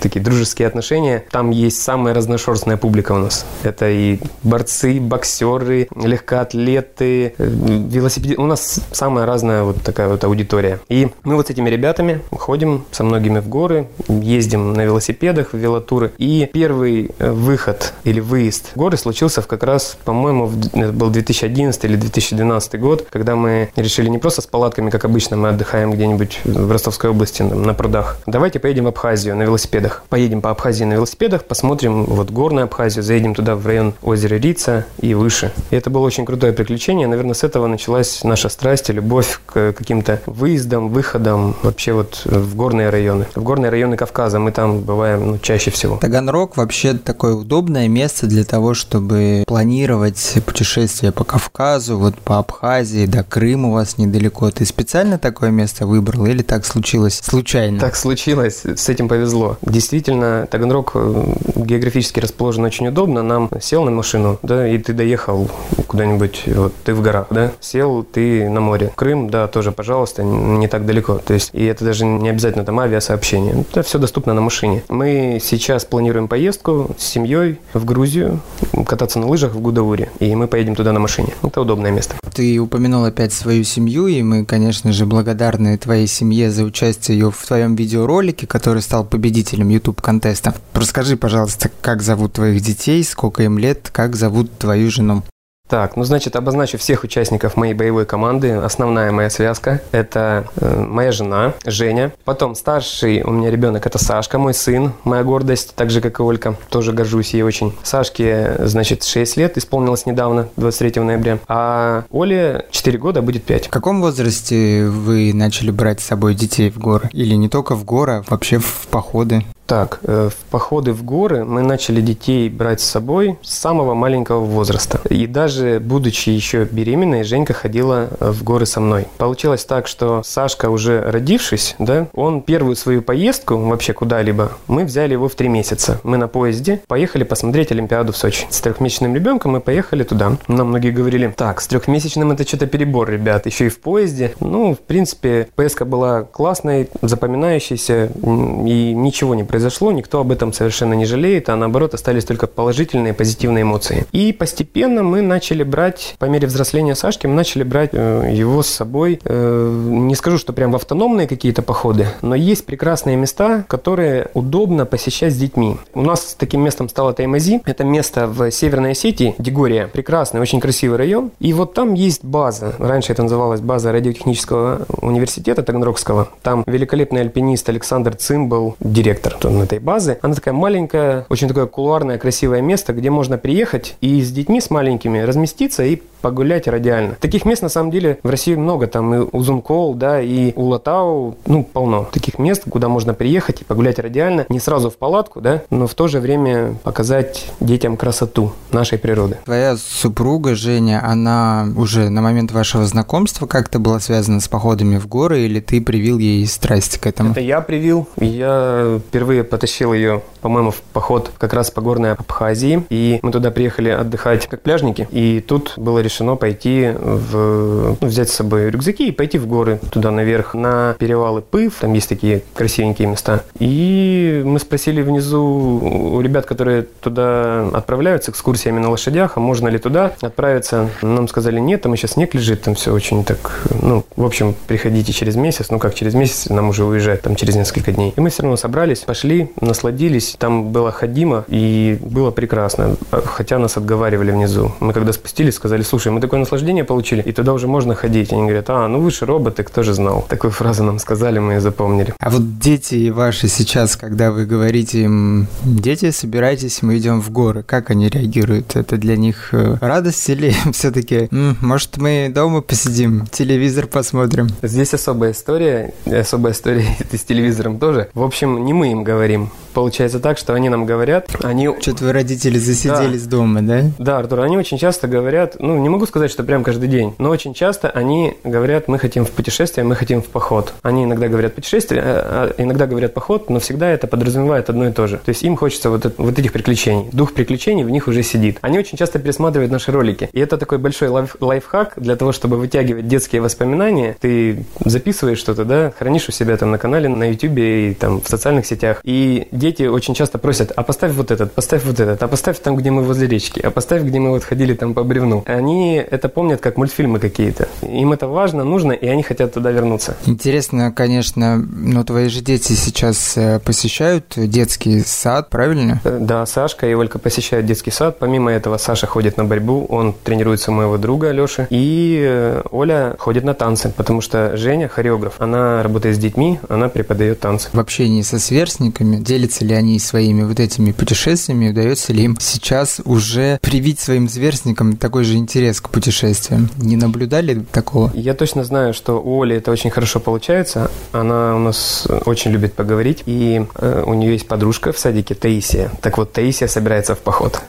такие 0.00 0.20
дружеские 0.20 0.68
отношения. 0.68 1.24
Там 1.30 1.50
есть 1.50 1.82
самая 1.82 2.14
разношерстная 2.14 2.76
публика 2.76 3.12
у 3.12 3.18
нас. 3.18 3.46
Это 3.62 3.88
и 3.90 4.18
борцы, 4.42 5.00
боксеры, 5.00 5.88
легкоатлеты, 5.94 7.34
велосипеды. 7.38 8.36
У 8.36 8.46
нас 8.46 8.80
самая 8.92 9.26
разная 9.26 9.62
вот 9.62 9.82
такая 9.82 10.08
вот 10.08 10.24
аудитория. 10.24 10.80
И 10.88 11.08
мы 11.24 11.36
вот 11.36 11.48
с 11.48 11.50
этими 11.50 11.68
ребятами 11.68 12.20
ходим 12.30 12.84
со 12.90 13.04
многими 13.04 13.40
в 13.40 13.48
горы, 13.48 13.88
ездим 14.08 14.72
на 14.72 14.82
велосипедах 14.82 15.52
в 15.52 15.56
велотуры. 15.56 16.12
И 16.18 16.48
первый 16.52 17.10
э, 17.18 17.30
выход 17.30 17.94
или 18.04 18.20
выезд 18.20 18.72
в 18.74 18.76
горы 18.76 18.96
случился 18.96 19.42
в 19.42 19.46
как 19.46 19.62
раз, 19.62 19.96
по-моему, 20.04 20.50
это 20.72 20.92
был 20.92 21.10
2011 21.10 21.84
или 21.84 21.96
2012 21.96 22.80
год, 22.80 23.06
когда 23.10 23.36
мы 23.36 23.70
решили 23.76 24.08
не 24.08 24.18
просто 24.18 24.42
с 24.42 24.46
палатками, 24.46 24.90
как 24.90 25.04
обычно 25.04 25.36
мы 25.36 25.48
отдыхаем 25.48 25.92
где-нибудь 25.92 26.40
в 26.44 26.70
Ростовской 26.70 27.10
области 27.10 27.42
на 27.42 27.74
прудах. 27.74 28.18
Давайте 28.26 28.58
поедем 28.58 28.84
в 28.84 28.88
Абхазию 28.88 29.36
на 29.40 29.44
велосипедах. 29.44 30.04
Поедем 30.08 30.40
по 30.40 30.50
Абхазии 30.50 30.84
на 30.84 30.94
велосипедах, 30.94 31.44
посмотрим 31.44 32.04
вот 32.04 32.30
горную 32.30 32.64
Абхазию, 32.64 33.02
заедем 33.02 33.34
туда 33.34 33.56
в 33.56 33.66
район 33.66 33.94
озера 34.02 34.36
Рица 34.36 34.86
и 35.00 35.14
выше. 35.14 35.52
И 35.70 35.76
это 35.76 35.90
было 35.90 36.06
очень 36.06 36.24
крутое 36.24 36.52
приключение 36.52 37.08
наверное, 37.10 37.34
с 37.34 37.44
этого 37.44 37.66
началась 37.66 38.24
наша 38.24 38.48
страсть 38.48 38.88
и 38.90 38.92
любовь 38.92 39.40
к 39.46 39.72
каким-то 39.72 40.20
выездам, 40.26 40.88
выходам 40.88 41.56
вообще 41.62 41.92
вот 41.92 42.22
в 42.24 42.54
горные 42.54 42.90
районы. 42.90 43.26
В 43.34 43.42
горные 43.42 43.70
районы 43.70 43.96
Кавказа 43.96 44.38
мы 44.38 44.52
там 44.52 44.80
бываем 44.80 45.32
ну, 45.32 45.38
чаще 45.38 45.70
всего. 45.70 45.96
Таганрог 45.98 46.56
вообще 46.56 46.94
такое 46.94 47.34
удобное 47.34 47.88
место 47.88 48.26
для 48.26 48.44
того, 48.44 48.74
чтобы 48.74 49.44
планировать 49.46 50.38
путешествия 50.46 51.12
по 51.12 51.24
Кавказу, 51.24 51.98
вот 51.98 52.16
по 52.16 52.38
Абхазии, 52.38 53.06
до 53.06 53.24
Крыма 53.24 53.68
у 53.68 53.72
вас 53.72 53.98
недалеко. 53.98 54.50
Ты 54.50 54.64
специально 54.64 55.18
такое 55.18 55.50
место 55.50 55.86
выбрал 55.86 56.26
или 56.26 56.42
так 56.42 56.64
случилось 56.64 57.20
случайно? 57.22 57.80
Так 57.80 57.96
случилось, 57.96 58.62
с 58.64 58.88
этим 58.88 59.08
повезло. 59.08 59.29
Действительно, 59.62 60.46
Таганрог 60.50 60.92
э, 60.94 61.34
географически 61.56 62.20
расположен 62.20 62.64
очень 62.64 62.88
удобно. 62.88 63.22
Нам 63.22 63.50
сел 63.60 63.84
на 63.84 63.90
машину, 63.90 64.38
да, 64.42 64.66
и 64.66 64.78
ты 64.78 64.92
доехал 64.92 65.48
куда-нибудь, 65.86 66.44
вот 66.46 66.72
ты 66.84 66.94
в 66.94 67.02
горах, 67.02 67.26
да, 67.30 67.52
сел 67.60 68.02
ты 68.02 68.48
на 68.48 68.60
море. 68.60 68.92
Крым, 68.94 69.30
да, 69.30 69.48
тоже, 69.48 69.72
пожалуйста, 69.72 70.22
не 70.22 70.68
так 70.68 70.86
далеко. 70.86 71.18
То 71.18 71.34
есть, 71.34 71.50
и 71.52 71.64
это 71.64 71.84
даже 71.84 72.04
не 72.04 72.28
обязательно 72.28 72.64
там 72.64 72.78
авиасообщение. 72.80 73.64
Это 73.70 73.82
все 73.82 73.98
доступно 73.98 74.34
на 74.34 74.40
машине. 74.40 74.82
Мы 74.88 75.38
сейчас 75.42 75.84
планируем 75.84 76.28
поездку 76.28 76.90
с 76.98 77.04
семьей 77.04 77.58
в 77.74 77.84
Грузию, 77.84 78.40
кататься 78.86 79.18
на 79.18 79.26
лыжах 79.26 79.54
в 79.54 79.60
Гудауре. 79.60 80.10
И 80.18 80.34
мы 80.34 80.46
поедем 80.46 80.74
туда 80.74 80.92
на 80.92 81.00
машине. 81.00 81.34
Это 81.42 81.60
удобное 81.60 81.90
место. 81.90 82.14
Ты 82.34 82.58
упомянул 82.58 83.04
опять 83.04 83.32
свою 83.32 83.64
семью, 83.64 84.06
и 84.06 84.22
мы, 84.22 84.44
конечно 84.44 84.92
же, 84.92 85.06
благодарны 85.06 85.76
твоей 85.76 86.06
семье 86.06 86.50
за 86.50 86.64
участие 86.64 87.18
ее 87.18 87.30
в 87.30 87.46
твоем 87.46 87.74
видеоролике, 87.74 88.46
который 88.46 88.82
стал 88.82 89.04
победителем 89.20 89.68
YouTube-контеста. 89.68 90.54
Расскажи, 90.72 91.14
пожалуйста, 91.18 91.70
как 91.82 92.00
зовут 92.00 92.32
твоих 92.32 92.62
детей, 92.62 93.04
сколько 93.04 93.42
им 93.42 93.58
лет, 93.58 93.90
как 93.92 94.16
зовут 94.16 94.56
твою 94.56 94.90
жену? 94.90 95.24
Так, 95.70 95.96
ну 95.96 96.02
значит, 96.02 96.34
обозначу 96.34 96.78
всех 96.78 97.04
участников 97.04 97.56
моей 97.56 97.74
боевой 97.74 98.04
команды. 98.04 98.54
Основная 98.54 99.12
моя 99.12 99.30
связка– 99.30 99.80
это 99.92 100.48
э, 100.56 100.80
моя 100.80 101.12
жена 101.12 101.54
Женя. 101.64 102.12
Потом 102.24 102.56
старший 102.56 103.22
у 103.22 103.30
меня 103.30 103.52
ребенок– 103.52 103.86
это 103.86 103.96
Сашка, 103.96 104.40
мой 104.40 104.52
сын, 104.52 104.92
моя 105.04 105.22
гордость, 105.22 105.76
так 105.76 105.90
же, 105.90 106.00
как 106.00 106.18
и 106.18 106.22
Олька. 106.24 106.56
Тоже 106.70 106.92
горжусь 106.92 107.34
ей 107.34 107.42
очень. 107.42 107.72
Сашке, 107.84 108.56
значит, 108.66 109.04
6 109.04 109.36
лет 109.36 109.56
исполнилось 109.58 110.06
недавно, 110.06 110.48
23 110.56 111.02
ноября. 111.02 111.38
А 111.46 112.02
Оле 112.10 112.66
4 112.72 112.98
года, 112.98 113.22
будет 113.22 113.44
5. 113.44 113.68
В 113.68 113.70
каком 113.70 114.00
возрасте 114.00 114.86
вы 114.86 115.32
начали 115.32 115.70
брать 115.70 116.00
с 116.00 116.06
собой 116.06 116.34
детей 116.34 116.70
в 116.70 116.78
горы? 116.78 117.08
Или 117.12 117.36
не 117.36 117.48
только 117.48 117.76
в 117.76 117.84
горы, 117.84 118.14
а 118.14 118.24
вообще 118.28 118.58
в 118.58 118.88
походы? 118.90 119.44
Так, 119.70 120.00
э, 120.02 120.30
в 120.30 120.50
походы 120.50 120.92
в 120.92 121.04
горы 121.04 121.44
мы 121.44 121.62
начали 121.62 122.00
детей 122.00 122.48
брать 122.48 122.80
с 122.80 122.90
собой 122.90 123.38
с 123.40 123.56
самого 123.56 123.94
маленького 123.94 124.40
возраста. 124.40 125.00
И 125.08 125.28
даже 125.28 125.78
будучи 125.78 126.30
еще 126.30 126.64
беременной, 126.64 127.22
Женька 127.22 127.52
ходила 127.52 128.08
э, 128.18 128.32
в 128.32 128.42
горы 128.42 128.66
со 128.66 128.80
мной. 128.80 129.06
Получилось 129.16 129.64
так, 129.64 129.86
что 129.86 130.24
Сашка 130.24 130.70
уже 130.70 131.00
родившись, 131.00 131.76
да, 131.78 132.08
он 132.14 132.42
первую 132.42 132.74
свою 132.74 133.00
поездку 133.00 133.56
вообще 133.58 133.92
куда-либо, 133.92 134.50
мы 134.66 134.84
взяли 134.84 135.12
его 135.12 135.28
в 135.28 135.36
три 135.36 135.46
месяца. 135.46 136.00
Мы 136.02 136.16
на 136.16 136.26
поезде 136.26 136.82
поехали 136.88 137.22
посмотреть 137.22 137.70
Олимпиаду 137.70 138.12
в 138.12 138.16
Сочи. 138.16 138.48
С 138.50 138.60
трехмесячным 138.60 139.14
ребенком 139.14 139.52
мы 139.52 139.60
поехали 139.60 140.02
туда. 140.02 140.36
Нам 140.48 140.70
многие 140.70 140.90
говорили, 140.90 141.32
так, 141.36 141.60
с 141.60 141.68
трехмесячным 141.68 142.32
это 142.32 142.42
что-то 142.44 142.66
перебор, 142.66 143.08
ребят, 143.08 143.46
еще 143.46 143.66
и 143.66 143.68
в 143.68 143.78
поезде. 143.78 144.34
Ну, 144.40 144.74
в 144.74 144.80
принципе, 144.80 145.46
поездка 145.54 145.84
была 145.84 146.22
классной, 146.22 146.90
запоминающейся, 147.02 148.06
и 148.06 148.94
ничего 148.96 149.36
не 149.36 149.44
произошло 149.44 149.59
произошло, 149.60 149.92
никто 149.92 150.20
об 150.20 150.32
этом 150.32 150.54
совершенно 150.54 150.94
не 150.94 151.04
жалеет, 151.04 151.50
а 151.50 151.56
наоборот 151.56 151.92
остались 151.92 152.24
только 152.24 152.46
положительные, 152.46 153.12
позитивные 153.12 153.60
эмоции. 153.60 154.06
И 154.10 154.32
постепенно 154.32 155.02
мы 155.02 155.20
начали 155.20 155.64
брать, 155.64 156.14
по 156.18 156.24
мере 156.24 156.46
взросления 156.46 156.94
Сашки, 156.94 157.26
мы 157.26 157.34
начали 157.34 157.62
брать 157.62 157.90
э, 157.92 158.30
его 158.32 158.62
с 158.62 158.68
собой, 158.68 159.20
э, 159.22 159.86
не 159.86 160.14
скажу, 160.14 160.38
что 160.38 160.54
прям 160.54 160.72
в 160.72 160.76
автономные 160.76 161.28
какие-то 161.28 161.60
походы, 161.60 162.06
но 162.22 162.34
есть 162.34 162.64
прекрасные 162.64 163.16
места, 163.16 163.66
которые 163.68 164.28
удобно 164.32 164.86
посещать 164.86 165.34
с 165.34 165.36
детьми. 165.36 165.76
У 165.92 166.00
нас 166.00 166.34
таким 166.38 166.62
местом 166.62 166.88
стало 166.88 167.12
Таймази, 167.12 167.60
это 167.66 167.84
место 167.84 168.28
в 168.28 168.50
Северной 168.50 168.92
Осетии, 168.92 169.34
Дегория, 169.36 169.88
прекрасный, 169.88 170.40
очень 170.40 170.60
красивый 170.60 170.96
район, 170.96 171.32
и 171.38 171.52
вот 171.52 171.74
там 171.74 171.92
есть 171.92 172.24
база, 172.24 172.74
раньше 172.78 173.12
это 173.12 173.24
называлась 173.24 173.60
база 173.60 173.92
радиотехнического 173.92 174.86
университета 175.02 175.62
Таганрогского, 175.62 176.28
там 176.42 176.64
великолепный 176.66 177.20
альпинист 177.20 177.68
Александр 177.68 178.14
Цимбал, 178.14 178.76
директор 178.80 179.34
вот 179.50 179.64
этой 179.64 179.78
базы. 179.78 180.18
Она 180.22 180.34
такая 180.34 180.54
маленькая, 180.54 181.26
очень 181.28 181.48
такое 181.48 181.66
кулуарное, 181.66 182.18
красивое 182.18 182.60
место, 182.60 182.92
где 182.92 183.10
можно 183.10 183.38
приехать 183.38 183.96
и 184.00 184.22
с 184.22 184.30
детьми, 184.30 184.60
с 184.60 184.70
маленькими 184.70 185.20
разместиться 185.20 185.84
и 185.84 186.00
погулять 186.20 186.68
радиально. 186.68 187.16
Таких 187.20 187.44
мест, 187.44 187.62
на 187.62 187.68
самом 187.68 187.90
деле, 187.90 188.18
в 188.22 188.28
России 188.28 188.54
много. 188.54 188.86
Там 188.86 189.14
и 189.14 189.18
Узункол, 189.32 189.94
да, 189.94 190.20
и 190.20 190.52
Улатау, 190.54 191.36
ну, 191.46 191.64
полно 191.64 192.08
таких 192.12 192.38
мест, 192.38 192.64
куда 192.68 192.88
можно 192.88 193.14
приехать 193.14 193.62
и 193.62 193.64
погулять 193.64 193.98
радиально. 193.98 194.46
Не 194.48 194.60
сразу 194.60 194.90
в 194.90 194.96
палатку, 194.96 195.40
да, 195.40 195.62
но 195.70 195.86
в 195.86 195.94
то 195.94 196.08
же 196.08 196.20
время 196.20 196.74
показать 196.82 197.50
детям 197.60 197.96
красоту 197.96 198.52
нашей 198.70 198.98
природы. 198.98 199.38
Твоя 199.44 199.76
супруга 199.76 200.54
Женя, 200.54 201.02
она 201.04 201.68
уже 201.76 202.10
на 202.10 202.20
момент 202.20 202.52
вашего 202.52 202.84
знакомства 202.84 203.46
как-то 203.46 203.78
была 203.78 204.00
связана 204.00 204.40
с 204.40 204.48
походами 204.48 204.98
в 204.98 205.06
горы, 205.08 205.40
или 205.40 205.60
ты 205.60 205.80
привил 205.80 206.18
ей 206.18 206.46
страсть 206.46 206.98
к 206.98 207.06
этому? 207.06 207.32
Это 207.32 207.40
я 207.40 207.60
привил. 207.60 208.08
Я 208.18 209.00
впервые 209.08 209.39
потащил 209.44 209.92
ее, 209.92 210.22
по-моему, 210.40 210.70
в 210.70 210.80
поход 210.92 211.30
как 211.38 211.52
раз 211.52 211.70
по 211.70 211.80
горной 211.80 212.12
Абхазии. 212.12 212.84
И 212.90 213.18
мы 213.22 213.32
туда 213.32 213.50
приехали 213.50 213.90
отдыхать 213.90 214.46
как 214.46 214.62
пляжники. 214.62 215.08
И 215.10 215.44
тут 215.46 215.74
было 215.76 215.98
решено 216.00 216.36
пойти 216.36 216.90
в... 216.94 217.96
Ну, 218.00 218.08
взять 218.08 218.30
с 218.30 218.34
собой 218.34 218.70
рюкзаки 218.70 219.08
и 219.08 219.12
пойти 219.12 219.38
в 219.38 219.46
горы 219.46 219.80
туда 219.90 220.10
наверх, 220.10 220.54
на 220.54 220.94
перевалы 220.98 221.42
Пыв. 221.42 221.76
Там 221.80 221.92
есть 221.92 222.08
такие 222.08 222.42
красивенькие 222.54 223.08
места. 223.08 223.44
И 223.58 224.42
мы 224.44 224.58
спросили 224.58 225.02
внизу 225.02 225.42
у 225.42 226.20
ребят, 226.20 226.46
которые 226.46 226.82
туда 226.82 227.68
отправляются 227.72 228.30
экскурсиями 228.30 228.78
на 228.78 228.90
лошадях, 228.90 229.32
а 229.36 229.40
можно 229.40 229.68
ли 229.68 229.78
туда 229.78 230.12
отправиться. 230.20 230.88
Нам 231.02 231.28
сказали, 231.28 231.60
нет, 231.60 231.82
там 231.82 231.92
еще 231.92 232.08
снег 232.08 232.34
лежит, 232.34 232.62
там 232.62 232.74
все 232.74 232.92
очень 232.92 233.24
так... 233.24 233.62
Ну, 233.82 234.04
в 234.16 234.24
общем, 234.24 234.54
приходите 234.66 235.12
через 235.12 235.36
месяц. 235.36 235.70
Ну, 235.70 235.78
как 235.78 235.94
через 235.94 236.14
месяц, 236.14 236.48
нам 236.48 236.68
уже 236.68 236.84
уезжать, 236.84 237.22
там 237.22 237.36
через 237.36 237.56
несколько 237.56 237.92
дней. 237.92 238.14
И 238.16 238.20
мы 238.20 238.30
все 238.30 238.42
равно 238.42 238.56
собрались, 238.56 239.00
пошли, 239.00 239.19
насладились. 239.60 240.36
Там 240.38 240.72
было 240.72 240.90
ходимо, 240.90 241.44
и 241.48 241.98
было 242.00 242.30
прекрасно. 242.30 242.96
Хотя 243.10 243.58
нас 243.58 243.76
отговаривали 243.76 244.30
внизу. 244.30 244.72
Мы 244.80 244.92
когда 244.92 245.12
спустились, 245.12 245.54
сказали, 245.54 245.82
слушай, 245.82 246.12
мы 246.12 246.20
такое 246.20 246.40
наслаждение 246.40 246.84
получили, 246.84 247.22
и 247.22 247.32
туда 247.32 247.52
уже 247.52 247.66
можно 247.66 247.94
ходить. 247.94 248.32
И 248.32 248.34
они 248.34 248.44
говорят, 248.44 248.70
а, 248.70 248.88
ну 248.88 249.00
вы 249.00 249.10
же 249.10 249.26
роботы, 249.26 249.62
кто 249.62 249.82
же 249.82 249.94
знал? 249.94 250.26
Такую 250.28 250.50
фразу 250.50 250.84
нам 250.84 250.98
сказали, 250.98 251.38
мы 251.38 251.54
ее 251.54 251.60
запомнили. 251.60 252.14
А 252.18 252.30
вот 252.30 252.58
дети 252.58 253.10
ваши 253.10 253.48
сейчас, 253.48 253.96
когда 253.96 254.30
вы 254.30 254.46
говорите 254.46 255.02
им, 255.02 255.46
дети, 255.62 256.10
собирайтесь, 256.10 256.82
мы 256.82 256.98
идем 256.98 257.20
в 257.20 257.30
горы, 257.30 257.62
как 257.62 257.90
они 257.90 258.08
реагируют? 258.08 258.76
Это 258.76 258.96
для 258.96 259.16
них 259.16 259.50
э, 259.52 259.76
радость 259.80 260.28
или 260.28 260.54
все-таки, 260.72 261.28
может, 261.30 261.96
мы 261.96 262.30
дома 262.34 262.60
посидим, 262.60 263.26
телевизор 263.26 263.86
посмотрим? 263.86 264.48
Здесь 264.62 264.94
особая 264.94 265.32
история, 265.32 265.92
особая 266.06 266.52
история 266.52 266.84
с 267.12 267.22
телевизором 267.22 267.78
тоже. 267.78 268.08
В 268.14 268.22
общем, 268.22 268.64
не 268.64 268.72
мы 268.72 268.92
им 268.92 269.04
говорим. 269.10 269.50
Получается 269.72 270.20
так, 270.20 270.38
что 270.38 270.54
они 270.54 270.68
нам 270.68 270.86
говорят, 270.86 271.28
они... 271.42 271.68
Что-то 271.80 272.04
вы, 272.04 272.12
родители, 272.12 272.58
засиделись 272.58 273.24
да. 273.24 273.30
дома, 273.30 273.62
да? 273.62 273.82
Да, 273.98 274.18
Артур, 274.18 274.40
они 274.40 274.56
очень 274.56 274.78
часто 274.78 275.08
говорят, 275.08 275.56
ну, 275.58 275.78
не 275.78 275.88
могу 275.88 276.06
сказать, 276.06 276.30
что 276.30 276.44
прям 276.44 276.64
каждый 276.64 276.88
день, 276.88 277.14
но 277.18 277.30
очень 277.30 277.54
часто 277.54 277.90
они 277.90 278.36
говорят, 278.44 278.88
мы 278.88 278.98
хотим 278.98 279.24
в 279.24 279.30
путешествие, 279.30 279.84
мы 279.84 279.94
хотим 279.94 280.22
в 280.22 280.26
поход. 280.26 280.72
Они 280.82 281.04
иногда 281.04 281.28
говорят 281.28 281.54
путешествие, 281.54 282.02
а, 282.04 282.52
а 282.56 282.62
иногда 282.62 282.86
говорят 282.86 283.14
поход, 283.14 283.50
но 283.50 283.60
всегда 283.60 283.88
это 283.88 284.06
подразумевает 284.06 284.68
одно 284.68 284.88
и 284.88 284.92
то 284.92 285.06
же. 285.06 285.18
То 285.18 285.30
есть 285.30 285.42
им 285.42 285.56
хочется 285.56 285.90
вот, 285.90 286.14
вот 286.16 286.38
этих 286.38 286.52
приключений. 286.52 287.08
Дух 287.12 287.32
приключений 287.32 287.84
в 287.84 287.90
них 287.90 288.08
уже 288.08 288.22
сидит. 288.22 288.58
Они 288.60 288.78
очень 288.78 288.98
часто 288.98 289.18
пересматривают 289.18 289.72
наши 289.72 289.92
ролики. 289.92 290.28
И 290.32 290.40
это 290.40 290.56
такой 290.56 290.78
большой 290.78 291.08
лайф, 291.08 291.36
лайфхак 291.40 291.94
для 291.96 292.16
того, 292.16 292.32
чтобы 292.32 292.56
вытягивать 292.56 293.08
детские 293.08 293.42
воспоминания. 293.42 294.16
Ты 294.20 294.64
записываешь 294.84 295.38
что-то, 295.38 295.64
да, 295.64 295.92
хранишь 295.98 296.28
у 296.28 296.32
себя 296.32 296.56
там 296.56 296.70
на 296.70 296.78
канале, 296.78 297.08
на 297.08 297.30
YouTube 297.30 297.58
и 297.58 297.96
там 297.98 298.20
в 298.20 298.28
социальных 298.28 298.66
сетях. 298.66 299.00
И 299.04 299.48
дети 299.60 299.84
очень 299.84 300.14
часто 300.14 300.38
просят, 300.38 300.72
а 300.74 300.82
поставь 300.82 301.12
вот 301.12 301.30
этот, 301.30 301.52
поставь 301.52 301.84
вот 301.84 302.00
этот, 302.00 302.20
а 302.20 302.26
поставь 302.26 302.58
там, 302.58 302.74
где 302.74 302.90
мы 302.90 303.02
возле 303.02 303.28
речки, 303.28 303.60
а 303.60 303.70
поставь, 303.70 304.02
где 304.02 304.18
мы 304.18 304.30
вот 304.30 304.42
ходили 304.42 304.74
там 304.74 304.94
по 304.94 305.04
бревну. 305.04 305.44
Они 305.46 305.96
это 305.96 306.28
помнят 306.28 306.60
как 306.60 306.76
мультфильмы 306.76 307.20
какие-то. 307.20 307.68
Им 307.82 308.12
это 308.12 308.26
важно, 308.26 308.64
нужно, 308.64 308.92
и 308.92 309.06
они 309.06 309.22
хотят 309.22 309.54
туда 309.54 309.70
вернуться. 309.70 310.16
Интересно, 310.26 310.92
конечно, 310.92 311.56
но 311.58 312.02
твои 312.02 312.28
же 312.28 312.40
дети 312.40 312.72
сейчас 312.72 313.36
э, 313.36 313.60
посещают 313.60 314.32
детский 314.36 315.00
сад, 315.00 315.50
правильно? 315.50 316.00
Э, 316.04 316.18
да, 316.20 316.46
Сашка 316.46 316.88
и 316.88 316.94
Олька 316.94 317.18
посещают 317.18 317.66
детский 317.66 317.90
сад. 317.90 318.18
Помимо 318.18 318.50
этого, 318.50 318.78
Саша 318.78 319.06
ходит 319.06 319.36
на 319.36 319.44
борьбу, 319.44 319.86
он 319.88 320.14
тренируется 320.24 320.70
у 320.70 320.74
моего 320.74 320.96
друга 320.96 321.30
Леши. 321.30 321.66
И 321.70 322.20
э, 322.22 322.62
Оля 322.70 323.14
ходит 323.18 323.44
на 323.44 323.54
танцы, 323.54 323.92
потому 323.94 324.20
что 324.20 324.56
Женя, 324.56 324.88
хореограф, 324.88 325.34
она 325.38 325.82
работает 325.82 326.16
с 326.16 326.18
детьми, 326.18 326.58
она 326.68 326.88
преподает 326.88 327.40
танцы. 327.40 327.68
В 327.72 327.78
общении 327.78 328.22
со 328.22 328.38
сверстниками 328.38 329.16
делятся 329.50 329.64
ли 329.64 329.74
они 329.74 329.98
своими 329.98 330.44
вот 330.44 330.60
этими 330.60 330.92
путешествиями, 330.92 331.70
удается 331.70 332.12
ли 332.12 332.24
им 332.24 332.36
сейчас 332.38 333.00
уже 333.04 333.58
привить 333.60 333.98
своим 333.98 334.28
сверстникам 334.28 334.96
такой 334.96 335.24
же 335.24 335.36
интерес 335.36 335.80
к 335.80 335.88
путешествиям? 335.88 336.70
Не 336.76 336.96
наблюдали 336.96 337.64
такого? 337.72 338.12
Я 338.14 338.34
точно 338.34 338.62
знаю, 338.64 338.94
что 338.94 339.20
у 339.20 339.42
Оли 339.42 339.56
это 339.56 339.72
очень 339.72 339.90
хорошо 339.90 340.20
получается. 340.20 340.90
Она 341.12 341.56
у 341.56 341.58
нас 341.58 342.06
очень 342.26 342.52
любит 342.52 342.74
поговорить, 342.74 343.24
и 343.26 343.66
э, 343.74 344.04
у 344.06 344.14
нее 344.14 344.32
есть 344.32 344.46
подружка 344.46 344.92
в 344.92 344.98
садике 344.98 345.34
Таисия. 345.34 345.90
Так 346.00 346.18
вот, 346.18 346.32
Таисия 346.32 346.68
собирается 346.68 347.14
в 347.14 347.18
поход. 347.18 347.60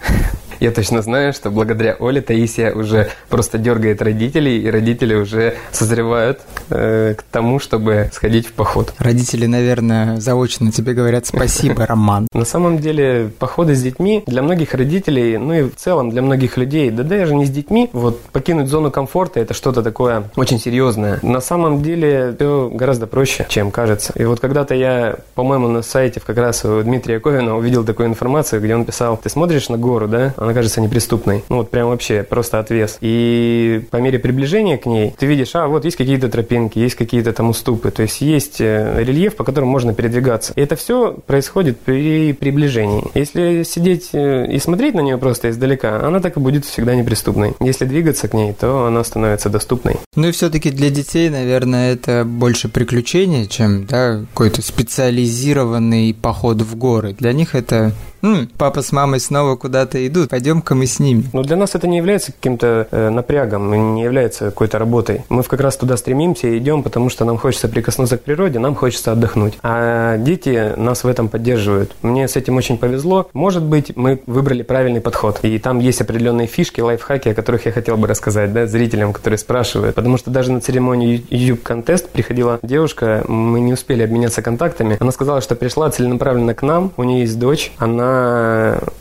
Я 0.61 0.69
точно 0.69 1.01
знаю, 1.01 1.33
что 1.33 1.49
благодаря 1.49 1.95
Оле 1.99 2.21
Таисия 2.21 2.71
уже 2.71 3.09
просто 3.29 3.57
дергает 3.57 3.99
родителей, 3.99 4.59
и 4.59 4.69
родители 4.69 5.15
уже 5.15 5.55
созревают 5.71 6.41
э, 6.69 7.15
к 7.17 7.23
тому, 7.23 7.57
чтобы 7.57 8.11
сходить 8.13 8.45
в 8.45 8.51
поход. 8.51 8.93
Родители, 8.99 9.47
наверное, 9.47 10.19
заочно 10.19 10.71
тебе 10.71 10.93
говорят 10.93 11.25
спасибо, 11.25 11.87
Роман. 11.87 12.27
На 12.33 12.45
самом 12.45 12.77
деле, 12.77 13.31
походы 13.39 13.73
с 13.73 13.81
детьми 13.81 14.23
для 14.27 14.43
многих 14.43 14.75
родителей, 14.75 15.39
ну 15.39 15.51
и 15.51 15.63
в 15.63 15.75
целом 15.77 16.11
для 16.11 16.21
многих 16.21 16.57
людей, 16.57 16.91
да 16.91 17.01
даже 17.01 17.33
не 17.33 17.47
с 17.47 17.49
детьми, 17.49 17.89
вот 17.91 18.21
покинуть 18.25 18.67
зону 18.67 18.91
комфорта– 18.91 19.39
это 19.41 19.55
что-то 19.55 19.81
такое 19.81 20.29
очень 20.35 20.59
серьезное. 20.59 21.17
На 21.23 21.41
самом 21.41 21.81
деле, 21.81 22.35
все 22.37 22.69
гораздо 22.69 23.07
проще, 23.07 23.45
чем 23.49 23.71
кажется. 23.71 24.13
И 24.15 24.25
вот 24.25 24.39
когда-то 24.39 24.75
я, 24.75 25.15
по-моему, 25.33 25.69
на 25.69 25.81
сайте 25.81 26.19
как 26.19 26.37
раз 26.37 26.65
у 26.65 26.83
Дмитрия 26.83 27.19
Ковина 27.19 27.57
увидел 27.57 27.83
такую 27.83 28.09
информацию, 28.09 28.61
где 28.61 28.75
он 28.75 28.85
писал, 28.85 29.17
ты 29.17 29.29
смотришь 29.29 29.69
на 29.69 29.77
гору, 29.77 30.07
да, 30.07 30.33
она 30.37 30.50
кажется 30.53 30.81
неприступной. 30.81 31.43
Ну 31.50 31.58
вот 31.58 31.70
прям 31.70 31.89
вообще 31.89 32.24
просто 32.24 32.60
отвес. 32.60 32.98
И 33.01 33.84
по 33.91 33.98
мере 33.98 34.20
приближения 34.20 34.77
к 34.77 34.86
ней 34.86 35.13
ты 35.17 35.25
видишь, 35.25 35.55
а 35.55 35.67
вот 35.67 35.86
есть 35.86 35.98
какие-то 35.98 36.29
тропинки, 36.29 36.79
есть 36.79 36.96
какие-то 36.96 37.34
там 37.34 37.50
уступы, 37.50 37.91
то 37.91 38.03
есть 38.03 38.22
есть 38.22 38.62
э, 38.62 39.03
рельеф, 39.03 39.36
по 39.36 39.43
которому 39.43 39.72
можно 39.72 39.93
передвигаться. 39.93 40.53
И 40.55 40.62
это 40.62 40.75
все 40.75 41.13
происходит 41.25 41.79
при 41.79 42.34
приближении. 42.34 43.03
Если 43.13 43.63
сидеть 43.63 44.10
э, 44.13 44.51
и 44.51 44.60
смотреть 44.60 44.96
на 44.96 45.01
нее 45.01 45.17
просто 45.17 45.50
издалека, 45.50 46.05
она 46.05 46.20
так 46.20 46.38
и 46.38 46.39
будет 46.39 46.65
всегда 46.65 46.96
неприступной. 46.96 47.53
Если 47.60 47.86
двигаться 47.86 48.27
к 48.27 48.34
ней, 48.34 48.53
то 48.53 48.86
она 48.86 49.03
становится 49.03 49.50
доступной. 49.50 49.98
Ну 50.15 50.27
и 50.27 50.31
все-таки 50.31 50.72
для 50.72 50.89
детей, 50.89 51.29
наверное, 51.29 51.93
это 51.93 52.24
больше 52.25 52.70
приключение, 52.70 53.48
чем 53.48 53.86
да, 53.86 54.22
какой-то 54.34 54.62
специализированный 54.62 56.13
поход 56.13 56.62
в 56.62 56.75
горы. 56.75 57.15
Для 57.17 57.34
них 57.34 57.55
это 57.55 57.93
М, 58.23 58.49
папа 58.57 58.81
с 58.81 58.91
мамой 58.91 59.19
снова 59.19 59.55
куда-то 59.55 60.05
идут, 60.05 60.29
пойдем-ка 60.29 60.75
мы 60.75 60.85
с 60.85 60.99
ними. 60.99 61.23
Ну, 61.33 61.43
для 61.43 61.55
нас 61.55 61.73
это 61.73 61.87
не 61.87 61.97
является 61.97 62.31
каким-то 62.31 62.87
э, 62.91 63.09
напрягом, 63.09 63.95
не 63.95 64.03
является 64.03 64.45
какой-то 64.45 64.77
работой. 64.77 65.23
Мы 65.29 65.43
как 65.43 65.59
раз 65.59 65.75
туда 65.75 65.97
стремимся 65.97 66.47
и 66.47 66.57
идем, 66.57 66.83
потому 66.83 67.09
что 67.09 67.25
нам 67.25 67.37
хочется 67.37 67.67
прикоснуться 67.67 68.17
к 68.17 68.23
природе, 68.23 68.59
нам 68.59 68.75
хочется 68.75 69.11
отдохнуть. 69.11 69.57
А 69.63 70.17
дети 70.17 70.73
нас 70.77 71.03
в 71.03 71.07
этом 71.07 71.29
поддерживают. 71.29 71.95
Мне 72.01 72.27
с 72.27 72.35
этим 72.35 72.57
очень 72.57 72.77
повезло. 72.77 73.29
Может 73.33 73.63
быть, 73.63 73.95
мы 73.95 74.21
выбрали 74.27 74.61
правильный 74.61 75.01
подход. 75.01 75.39
И 75.41 75.57
там 75.57 75.79
есть 75.79 76.01
определенные 76.01 76.47
фишки, 76.47 76.79
лайфхаки, 76.79 77.29
о 77.29 77.33
которых 77.33 77.65
я 77.65 77.71
хотел 77.71 77.97
бы 77.97 78.07
рассказать, 78.07 78.53
да, 78.53 78.67
зрителям, 78.67 79.13
которые 79.13 79.39
спрашивают. 79.39 79.95
Потому 79.95 80.17
что 80.17 80.29
даже 80.29 80.51
на 80.51 80.61
церемонию 80.61 81.21
YouTube 81.29 81.63
Contest 81.63 82.09
приходила 82.11 82.59
девушка, 82.61 83.23
мы 83.27 83.59
не 83.61 83.73
успели 83.73 84.03
обменяться 84.03 84.41
контактами. 84.41 84.97
Она 84.99 85.11
сказала, 85.11 85.41
что 85.41 85.55
пришла 85.55 85.89
целенаправленно 85.89 86.53
к 86.53 86.61
нам, 86.61 86.91
у 86.97 87.03
нее 87.03 87.21
есть 87.21 87.39
дочь, 87.39 87.71
она 87.77 88.10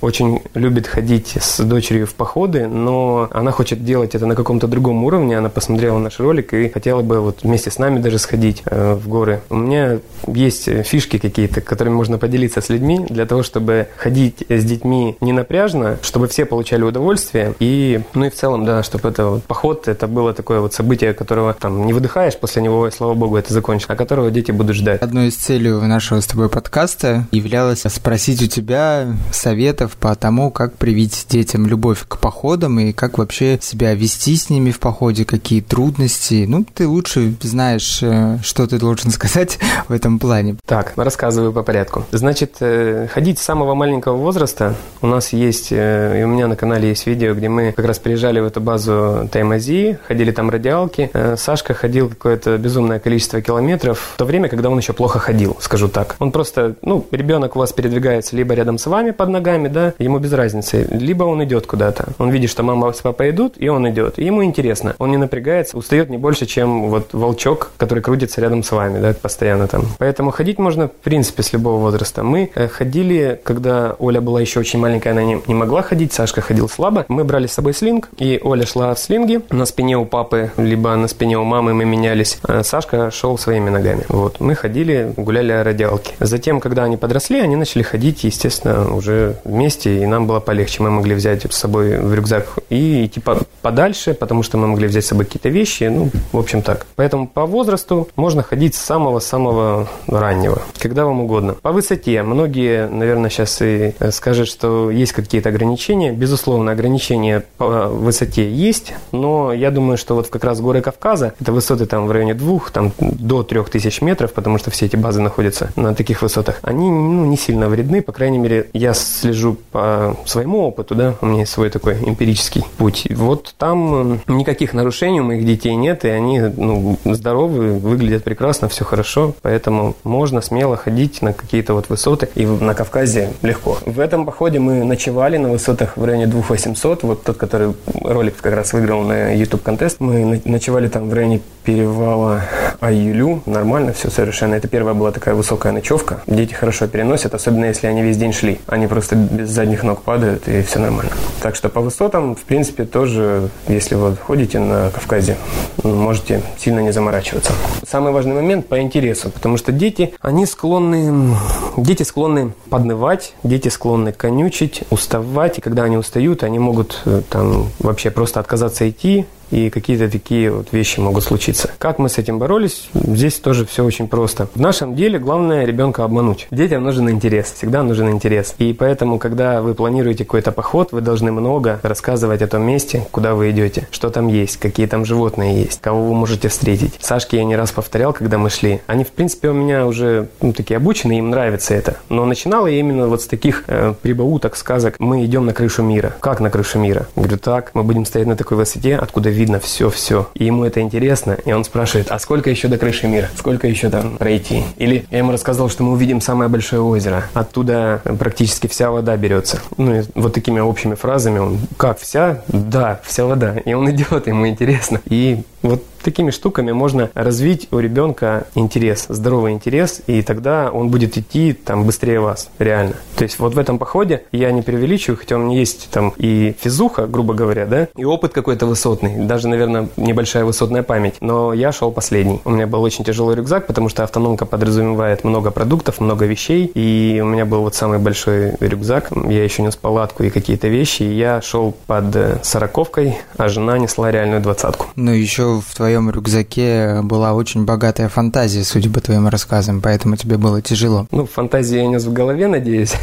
очень 0.01 0.43
любит 0.55 0.87
ходить 0.87 1.37
с 1.41 1.61
дочерью 1.61 2.07
в 2.07 2.15
походы, 2.15 2.67
но 2.67 3.29
она 3.31 3.51
хочет 3.51 3.85
делать 3.85 4.15
это 4.15 4.27
на 4.27 4.35
каком-то 4.35 4.67
другом 4.67 5.05
уровне. 5.05 5.39
Она 5.39 5.49
посмотрела 5.49 5.99
наш 5.99 6.19
ролик 6.21 6.55
и 6.55 6.69
хотела 6.69 7.03
бы 7.03 7.21
вот 7.21 7.43
вместе 7.43 7.71
с 7.71 7.79
нами 7.79 7.99
даже 7.99 8.19
сходить 8.19 8.63
э, 8.67 8.95
в 8.95 9.09
горы. 9.09 9.43
У 9.51 9.57
меня 9.57 9.99
есть 10.27 10.65
фишки 10.85 11.19
какие-то, 11.19 11.61
которыми 11.61 11.95
можно 11.95 12.19
поделиться 12.19 12.61
с 12.61 12.69
людьми 12.69 13.07
для 13.09 13.27
того, 13.27 13.43
чтобы 13.43 13.89
ходить 13.97 14.45
с 14.49 14.65
детьми 14.65 15.17
не 15.21 15.33
напряжно, 15.33 15.99
чтобы 16.03 16.29
все 16.29 16.45
получали 16.45 16.83
удовольствие 16.83 17.55
и, 17.61 18.03
ну 18.15 18.27
и 18.27 18.31
в 18.31 18.35
целом, 18.35 18.65
да, 18.65 18.83
чтобы 18.83 19.09
это 19.09 19.27
вот 19.27 19.45
поход, 19.45 19.89
это 19.89 20.07
было 20.07 20.33
такое 20.33 20.61
вот 20.61 20.75
событие, 20.75 21.15
которого 21.15 21.55
там 21.55 21.87
не 21.87 21.93
выдыхаешь 21.93 22.37
после 22.37 22.63
него, 22.63 22.87
и 22.87 22.91
слава 22.91 23.15
богу, 23.15 23.37
это 23.37 23.53
закончится, 23.53 23.93
а 23.93 23.97
которого 23.97 24.31
дети 24.31 24.51
будут 24.51 24.77
ждать. 24.77 25.03
Одной 25.03 25.29
из 25.29 25.37
целей 25.37 25.71
нашего 25.71 26.21
с 26.21 26.27
тобой 26.27 26.49
подкаста 26.49 27.27
являлось 27.33 27.81
спросить 27.81 28.43
у 28.43 28.47
тебя, 28.47 29.00
советов 29.33 29.97
по 29.97 30.15
тому, 30.15 30.51
как 30.51 30.75
привить 30.75 31.27
детям 31.29 31.67
любовь 31.67 32.05
к 32.07 32.19
походам 32.19 32.79
и 32.81 32.93
как 32.93 33.19
вообще 33.19 33.59
себя 33.61 33.95
вести 33.95 34.37
с 34.37 34.51
ними 34.51 34.71
в 34.71 34.81
походе, 34.81 35.25
какие 35.25 35.61
трудности. 35.61 36.45
Ну, 36.49 36.65
ты 36.75 36.87
лучше 36.87 37.35
знаешь, 37.43 38.01
э, 38.03 38.39
что 38.43 38.67
ты 38.67 38.79
должен 38.79 39.11
сказать 39.13 39.59
в 39.89 39.93
этом 39.93 40.19
плане. 40.19 40.57
Так, 40.67 40.93
рассказываю 40.97 41.53
по 41.53 41.63
порядку. 41.63 42.05
Значит, 42.13 42.57
э, 42.61 43.09
ходить 43.13 43.39
с 43.39 43.43
самого 43.43 43.75
маленького 43.75 44.17
возраста. 44.17 44.75
У 45.03 45.07
нас 45.07 45.33
есть, 45.33 45.69
э, 45.71 46.21
и 46.21 46.25
у 46.25 46.29
меня 46.29 46.47
на 46.49 46.57
канале 46.57 46.89
есть 46.89 47.07
видео, 47.07 47.35
где 47.35 47.49
мы 47.49 47.73
как 47.73 47.85
раз 47.85 47.99
приезжали 47.99 48.41
в 48.41 48.45
эту 48.45 48.61
базу 48.61 49.29
Таймази, 49.31 49.99
ходили 50.07 50.31
там 50.31 50.51
радиалки. 50.51 51.11
Сашка 51.37 51.75
ходил 51.75 52.09
какое-то 52.09 52.59
безумное 52.59 52.99
количество 52.99 53.41
километров 53.41 54.13
в 54.15 54.17
то 54.17 54.25
время, 54.25 54.49
когда 54.49 54.71
он 54.71 54.79
еще 54.79 54.93
плохо 54.93 55.19
ходил, 55.19 55.57
скажу 55.61 55.89
так. 55.89 56.17
Он 56.19 56.33
просто, 56.33 56.77
ну, 56.83 57.07
ребенок 57.11 57.57
у 57.57 57.59
вас 57.59 57.73
передвигается 57.73 58.37
либо 58.37 58.55
рядом 58.55 58.79
с 58.79 58.87
вами 58.91 59.13
под 59.13 59.31
ногами, 59.31 59.69
да, 59.69 59.95
ему 59.99 60.19
без 60.19 60.33
разницы, 60.33 60.87
либо 60.91 61.25
он 61.25 61.43
идет 61.45 61.67
куда-то. 61.67 62.09
Он 62.19 62.31
видит, 62.31 62.51
что 62.51 62.63
мама 62.63 62.93
с 62.93 63.01
папой 63.01 63.31
идут, 63.31 63.55
и 63.57 63.69
он 63.69 63.89
идет. 63.89 64.19
И 64.19 64.25
ему 64.25 64.45
интересно. 64.45 64.95
Он 64.99 65.11
не 65.11 65.17
напрягается, 65.17 65.79
устает 65.79 66.11
не 66.11 66.19
больше, 66.19 66.47
чем 66.47 66.91
вот 66.91 67.13
волчок, 67.13 67.71
который 67.77 68.03
крутится 68.03 68.41
рядом 68.41 68.63
с 68.63 68.71
вами, 68.73 69.01
да, 69.01 69.15
постоянно 69.15 69.67
там. 69.67 69.85
Поэтому 69.99 70.31
ходить 70.31 70.59
можно, 70.59 70.89
в 70.89 70.93
принципе, 70.93 71.43
с 71.43 71.53
любого 71.53 71.81
возраста. 71.81 72.23
Мы 72.23 72.51
э, 72.55 72.69
ходили, 72.69 73.41
когда 73.43 73.97
Оля 73.99 74.21
была 74.21 74.41
еще 74.41 74.61
очень 74.61 74.79
маленькая, 74.79 75.11
она 75.11 75.23
не, 75.23 75.41
не 75.47 75.55
могла 75.55 75.83
ходить, 75.83 76.13
Сашка 76.13 76.41
ходил 76.41 76.69
слабо. 76.69 77.05
Мы 77.09 77.25
брали 77.25 77.47
с 77.47 77.53
собой 77.53 77.73
слинг, 77.75 78.09
и 78.19 78.41
Оля 78.43 78.67
шла 78.67 78.95
в 78.95 78.99
слинге 78.99 79.43
на 79.51 79.65
спине 79.67 79.97
у 79.97 80.05
папы, 80.05 80.51
либо 80.57 80.95
на 80.97 81.09
спине 81.09 81.39
у 81.39 81.45
мамы 81.45 81.75
мы 81.75 81.85
менялись. 81.85 82.39
А 82.43 82.63
Сашка 82.63 83.11
шел 83.11 83.39
своими 83.39 83.71
ногами. 83.71 84.05
Вот. 84.09 84.41
Мы 84.41 84.55
ходили, 84.55 85.13
гуляли 85.17 85.53
о 85.53 85.65
радиалке. 85.65 86.15
Затем, 86.21 86.61
когда 86.61 86.85
они 86.85 86.97
подросли, 86.97 87.41
они 87.41 87.57
начали 87.57 87.83
ходить, 87.83 88.25
естественно, 88.25 88.80
уже 88.89 89.37
вместе, 89.45 90.03
и 90.03 90.07
нам 90.07 90.27
было 90.27 90.41
полегче. 90.41 90.83
Мы 90.83 90.91
могли 90.91 91.15
взять 91.15 91.43
с 91.51 91.57
собой 91.57 91.99
в 91.99 92.15
рюкзак 92.15 92.59
и 92.69 93.07
идти 93.07 93.23
подальше, 93.63 94.15
потому 94.15 94.43
что 94.43 94.59
мы 94.59 94.67
могли 94.69 94.87
взять 94.87 95.05
с 95.05 95.09
собой 95.09 95.25
какие-то 95.25 95.49
вещи, 95.49 95.85
ну, 95.85 96.11
в 96.33 96.39
общем 96.39 96.63
так. 96.63 96.87
Поэтому 96.97 97.27
по 97.27 97.47
возрасту 97.47 98.09
можно 98.17 98.43
ходить 98.43 98.75
с 98.75 98.79
самого-самого 98.79 99.89
раннего, 100.07 100.63
когда 100.79 101.05
вам 101.05 101.21
угодно. 101.21 101.55
По 101.55 101.73
высоте. 101.73 102.23
Многие, 102.23 102.89
наверное, 102.89 103.31
сейчас 103.31 103.61
и 103.63 103.95
э, 103.99 104.11
скажут, 104.11 104.49
что 104.49 104.91
есть 104.91 105.13
какие-то 105.13 105.49
ограничения. 105.49 106.13
Безусловно, 106.13 106.73
ограничения 106.73 107.45
по 107.57 107.89
высоте 107.89 108.51
есть, 108.51 108.95
но 109.13 109.53
я 109.53 109.71
думаю, 109.71 109.97
что 109.97 110.15
вот 110.15 110.29
как 110.29 110.45
раз 110.45 110.61
горы 110.61 110.81
Кавказа, 110.81 111.35
это 111.41 111.53
высоты 111.53 111.87
там 111.87 112.07
в 112.07 112.13
районе 112.13 112.35
двух, 112.35 112.71
там 112.71 112.93
до 112.99 113.43
трех 113.43 113.71
тысяч 113.71 114.01
метров, 114.01 114.33
потому 114.33 114.59
что 114.59 114.71
все 114.71 114.87
эти 114.87 114.97
базы 114.97 115.21
находятся 115.21 115.71
на 115.77 115.95
таких 115.95 116.23
высотах, 116.23 116.59
они 116.63 116.91
ну, 116.91 117.25
не 117.25 117.37
сильно 117.37 117.69
вредны, 117.69 118.03
по 118.03 118.13
крайней 118.13 118.39
мере, 118.39 118.70
я 118.73 118.95
слежу 118.95 119.57
по 119.73 120.17
своему 120.27 120.67
опыту, 120.67 120.95
да, 120.95 121.15
у 121.21 121.27
меня 121.27 121.41
есть 121.41 121.53
свой 121.53 121.71
такой 121.71 121.95
эмпирический 121.95 122.65
путь. 122.79 123.07
Вот 123.11 123.55
там 123.59 124.21
никаких 124.27 124.75
нарушений 124.75 125.21
у 125.21 125.25
моих 125.25 125.45
детей 125.45 125.75
нет, 125.75 126.05
и 126.05 126.09
они 126.09 126.41
ну, 126.41 126.99
здоровы, 127.05 127.79
выглядят 127.79 128.25
прекрасно, 128.25 128.69
все 128.69 128.85
хорошо, 128.85 129.35
поэтому 129.43 129.97
можно 130.05 130.41
смело 130.41 130.77
ходить 130.77 131.23
на 131.23 131.33
какие-то 131.33 131.75
вот 131.75 131.89
высоты, 131.89 132.29
и 132.35 132.47
на 132.47 132.75
Кавказе 132.75 133.31
легко. 133.43 133.79
В 133.85 134.01
этом 134.01 134.27
походе 134.27 134.59
мы 134.59 134.85
ночевали 134.85 135.37
на 135.37 135.49
высотах 135.49 135.97
в 135.97 136.05
районе 136.05 136.27
2800, 136.27 137.03
вот 137.03 137.25
тот, 137.25 137.37
который 137.37 137.75
ролик 138.03 138.37
как 138.41 138.55
раз 138.55 138.73
выиграл 138.73 139.03
на 139.03 139.35
YouTube 139.35 139.63
контест, 139.63 140.01
мы 140.01 140.41
ночевали 140.45 140.89
там 140.89 141.09
в 141.09 141.15
районе 141.15 141.41
перевала 141.65 142.43
Аюлю, 142.81 143.43
нормально 143.47 143.93
все 143.93 144.11
совершенно. 144.11 144.55
Это 144.55 144.69
первая 144.69 144.95
была 144.95 145.13
такая 145.13 145.35
высокая 145.35 145.73
ночевка. 145.73 146.23
Дети 146.27 146.55
хорошо 146.55 146.87
переносят, 146.87 147.35
особенно 147.35 147.67
если 147.67 147.87
они 147.87 148.03
весь 148.03 148.17
день 148.17 148.33
шли. 148.33 148.60
Они 148.67 148.87
просто 148.87 149.17
без 149.17 149.51
задних 149.51 149.83
ног 149.83 150.03
падают, 150.03 150.49
и 150.49 150.63
все 150.63 150.79
нормально. 150.79 151.13
Так 151.43 151.57
что 151.57 151.69
по 151.69 151.81
высотам, 151.81 152.35
в 152.35 152.43
принципе, 152.43 152.85
тоже, 152.85 153.51
если 153.69 153.95
вы 153.95 154.17
ходите 154.17 154.59
на 154.59 154.91
Кавказе, 154.91 155.37
можете 155.83 156.43
сильно 156.59 156.81
не 156.81 156.93
заморачиваться. 156.93 157.53
Самый 157.87 158.13
важный 158.13 158.35
момент 158.35 158.67
по 158.69 158.81
интересу, 158.81 159.31
потому 159.31 159.57
что 159.57 159.73
дети, 159.73 160.15
они 160.21 160.47
склонны, 160.47 161.37
дети 161.77 162.03
склонны 162.03 162.53
поднывать, 162.69 163.35
дети 163.43 163.69
склонны 163.69 164.13
конючить, 164.13 164.83
уставать, 164.91 165.59
и 165.59 165.61
когда 165.61 165.85
они 165.85 165.97
устают, 165.97 166.43
они 166.43 166.59
могут 166.59 167.03
э, 167.05 167.23
там 167.29 167.69
вообще 167.79 168.11
просто 168.11 168.41
отказаться 168.41 168.89
идти, 168.89 169.27
и 169.51 169.71
какие-то 169.71 170.11
такие 170.11 170.51
вот 170.51 170.73
вещи 170.73 171.01
могут 171.01 171.25
случиться. 171.25 171.71
Как 171.79 171.99
мы 171.99 172.09
с 172.09 172.19
этим 172.19 172.39
боролись? 172.39 172.89
Здесь 172.95 173.39
тоже 173.39 173.67
все 173.67 173.85
очень 173.85 174.09
просто. 174.09 174.49
В 174.55 174.61
нашем 174.61 174.95
деле 174.95 175.19
главное 175.19 175.65
ребенка 175.65 176.05
обмануть. 176.05 176.47
Детям 176.51 176.85
нужен 176.85 177.11
интерес, 177.11 177.53
всегда 177.53 177.83
нужен 177.83 178.11
интерес. 178.11 178.55
И 178.59 178.73
поэтому, 178.73 179.19
когда 179.19 179.63
вы 179.63 179.75
планируете 179.75 180.25
какой-то 180.25 180.53
поход, 180.53 180.93
вы 180.93 181.01
должны 181.01 181.33
много 181.33 181.81
рассказывать 181.83 182.43
о 182.43 182.47
том 182.47 182.63
месте, 182.63 183.07
куда 183.11 183.35
вы 183.35 183.51
идете, 183.51 183.89
что 183.91 184.11
там 184.11 184.29
есть, 184.29 184.59
какие 184.59 184.87
там 184.87 185.05
животные 185.05 185.63
есть, 185.63 185.81
кого 185.81 186.09
вы 186.09 186.15
можете 186.15 186.49
встретить. 186.49 186.95
Сашке 187.01 187.39
я 187.39 187.45
не 187.45 187.57
раз 187.57 187.73
повторял, 187.73 188.13
когда 188.13 188.39
мы 188.39 188.51
шли. 188.51 188.81
Они, 188.87 189.05
в 189.05 189.11
принципе, 189.11 189.49
у 189.49 189.55
меня 189.55 189.87
уже 189.87 190.29
ну, 190.41 190.53
такие 190.53 190.77
обучены, 190.77 191.19
им 191.19 191.31
нравится 191.31 191.75
это. 191.75 191.97
Но 192.09 192.25
начинала 192.25 192.67
я 192.67 192.79
именно 192.79 193.09
вот 193.09 193.23
с 193.23 193.27
таких 193.27 193.65
э, 193.67 193.95
прибауток, 194.01 194.57
сказок. 194.57 194.97
Мы 194.99 195.25
идем 195.25 195.47
на 195.47 195.53
крышу 195.53 195.83
мира. 195.83 196.15
Как 196.21 196.41
на 196.41 196.51
крышу 196.51 196.79
мира? 196.79 197.09
Говорю, 197.17 197.39
так, 197.39 197.71
мы 197.75 197.83
будем 197.83 198.05
стоять 198.05 198.29
на 198.29 198.37
такой 198.37 198.57
высоте, 198.57 198.97
откуда 198.97 199.31
видно 199.41 199.59
все-все. 199.59 200.29
И 200.35 200.45
ему 200.45 200.65
это 200.65 200.81
интересно, 200.81 201.33
и 201.47 201.53
он 201.53 201.65
спрашивает, 201.65 202.11
а 202.11 202.19
сколько 202.19 202.51
еще 202.51 202.69
до 202.69 202.77
крыши 202.77 203.09
мира? 203.09 203.31
Сколько 203.37 203.67
еще 203.67 203.89
там 203.89 204.19
пройти? 204.19 204.65
Или 204.77 205.07
я 205.11 205.19
ему 205.19 205.33
рассказал, 205.33 205.71
что 205.71 205.83
мы 205.83 205.93
увидим 205.93 206.21
самое 206.21 206.51
большое 206.51 206.83
озеро. 206.83 207.25
Оттуда 207.33 208.03
практически 208.19 208.67
вся 208.67 208.91
вода 208.91 209.17
берется. 209.17 209.61
Ну, 209.79 210.01
и 210.01 210.03
вот 210.15 210.35
такими 210.35 210.61
общими 210.61 210.95
фразами 210.95 211.39
он, 211.39 211.59
как, 211.79 211.99
вся? 211.99 212.43
Да, 212.49 213.01
вся 213.03 213.25
вода. 213.25 213.57
И 213.65 213.73
он 213.73 213.91
идет, 213.91 214.27
ему 214.27 214.47
интересно. 214.47 215.01
И 215.07 215.43
вот 215.63 215.83
такими 216.03 216.31
штуками 216.31 216.73
можно 216.73 217.11
развить 217.15 217.69
у 217.71 217.79
ребенка 217.79 218.47
интерес, 218.55 219.07
здоровый 219.09 219.53
интерес, 219.53 220.03
и 220.07 220.23
тогда 220.23 220.71
он 220.73 220.89
будет 220.89 221.17
идти 221.17 221.53
там 221.53 221.85
быстрее 221.85 222.21
вас, 222.21 222.51
реально. 222.59 222.95
То 223.17 223.25
есть 223.25 223.39
вот 223.39 223.55
в 223.55 223.59
этом 223.59 223.79
походе 223.79 224.25
я 224.33 224.51
не 224.53 224.63
преувеличиваю, 224.63 225.19
хотя 225.19 225.37
меня 225.37 225.59
есть 225.59 225.89
там 225.91 226.13
и 226.17 226.55
физуха, 226.61 227.07
грубо 227.07 227.35
говоря, 227.35 227.67
да, 227.67 227.89
и 227.97 228.05
опыт 228.05 228.33
какой-то 228.33 228.67
высотный, 228.67 229.27
даже, 229.27 229.49
наверное, 229.49 229.89
небольшая 229.97 230.45
высотная 230.45 230.83
память, 230.83 231.15
но 231.21 231.53
я 231.53 231.73
шел 231.73 231.91
последний. 231.91 232.41
У 232.45 232.51
меня 232.51 232.67
был 232.67 232.83
очень 232.83 233.05
тяжелый 233.05 233.37
рюкзак, 233.37 233.67
потому 233.67 233.89
что 233.89 234.05
автономка 234.05 234.47
подразумевает 234.47 235.25
много 235.25 235.51
продуктов, 235.51 236.01
много 236.01 236.27
вещей, 236.27 236.67
и 236.67 237.21
у 237.23 237.27
меня 237.27 237.45
был 237.45 237.63
вот 237.63 237.75
самый 237.75 237.99
большой 237.99 238.55
рюкзак, 238.61 239.11
я 239.29 239.45
еще 239.45 239.63
нес 239.63 239.77
палатку 239.77 240.23
и 240.23 240.31
какие-то 240.31 240.69
вещи, 240.69 241.03
и 241.03 241.15
я 241.15 241.41
шел 241.43 241.75
под 241.87 242.15
э, 242.17 242.39
сороковкой, 242.43 243.19
а 243.37 243.49
жена 243.49 243.79
несла 243.79 244.11
реальную 244.11 244.41
двадцатку. 244.41 244.87
Ну, 244.97 245.13
еще 245.13 245.61
в 245.61 245.75
твоем 245.91 246.09
рюкзаке 246.09 247.01
была 247.03 247.35
очень 247.35 247.65
богатая 247.65 248.09
фантазия, 248.09 248.63
судя 248.63 248.89
по 248.91 249.01
твоим 249.01 249.27
рассказам, 249.27 249.81
поэтому 249.81 250.15
тебе 250.15 250.37
было 250.37 250.63
тяжело. 250.63 251.09
Ну, 251.11 251.27
фантазии 251.27 251.79
я 251.79 251.87
нес 251.89 252.05
в 252.05 252.13
голове, 252.13 252.47
надеюсь. 252.47 252.95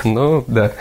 Ну, 0.18 0.44
да. 0.46 0.72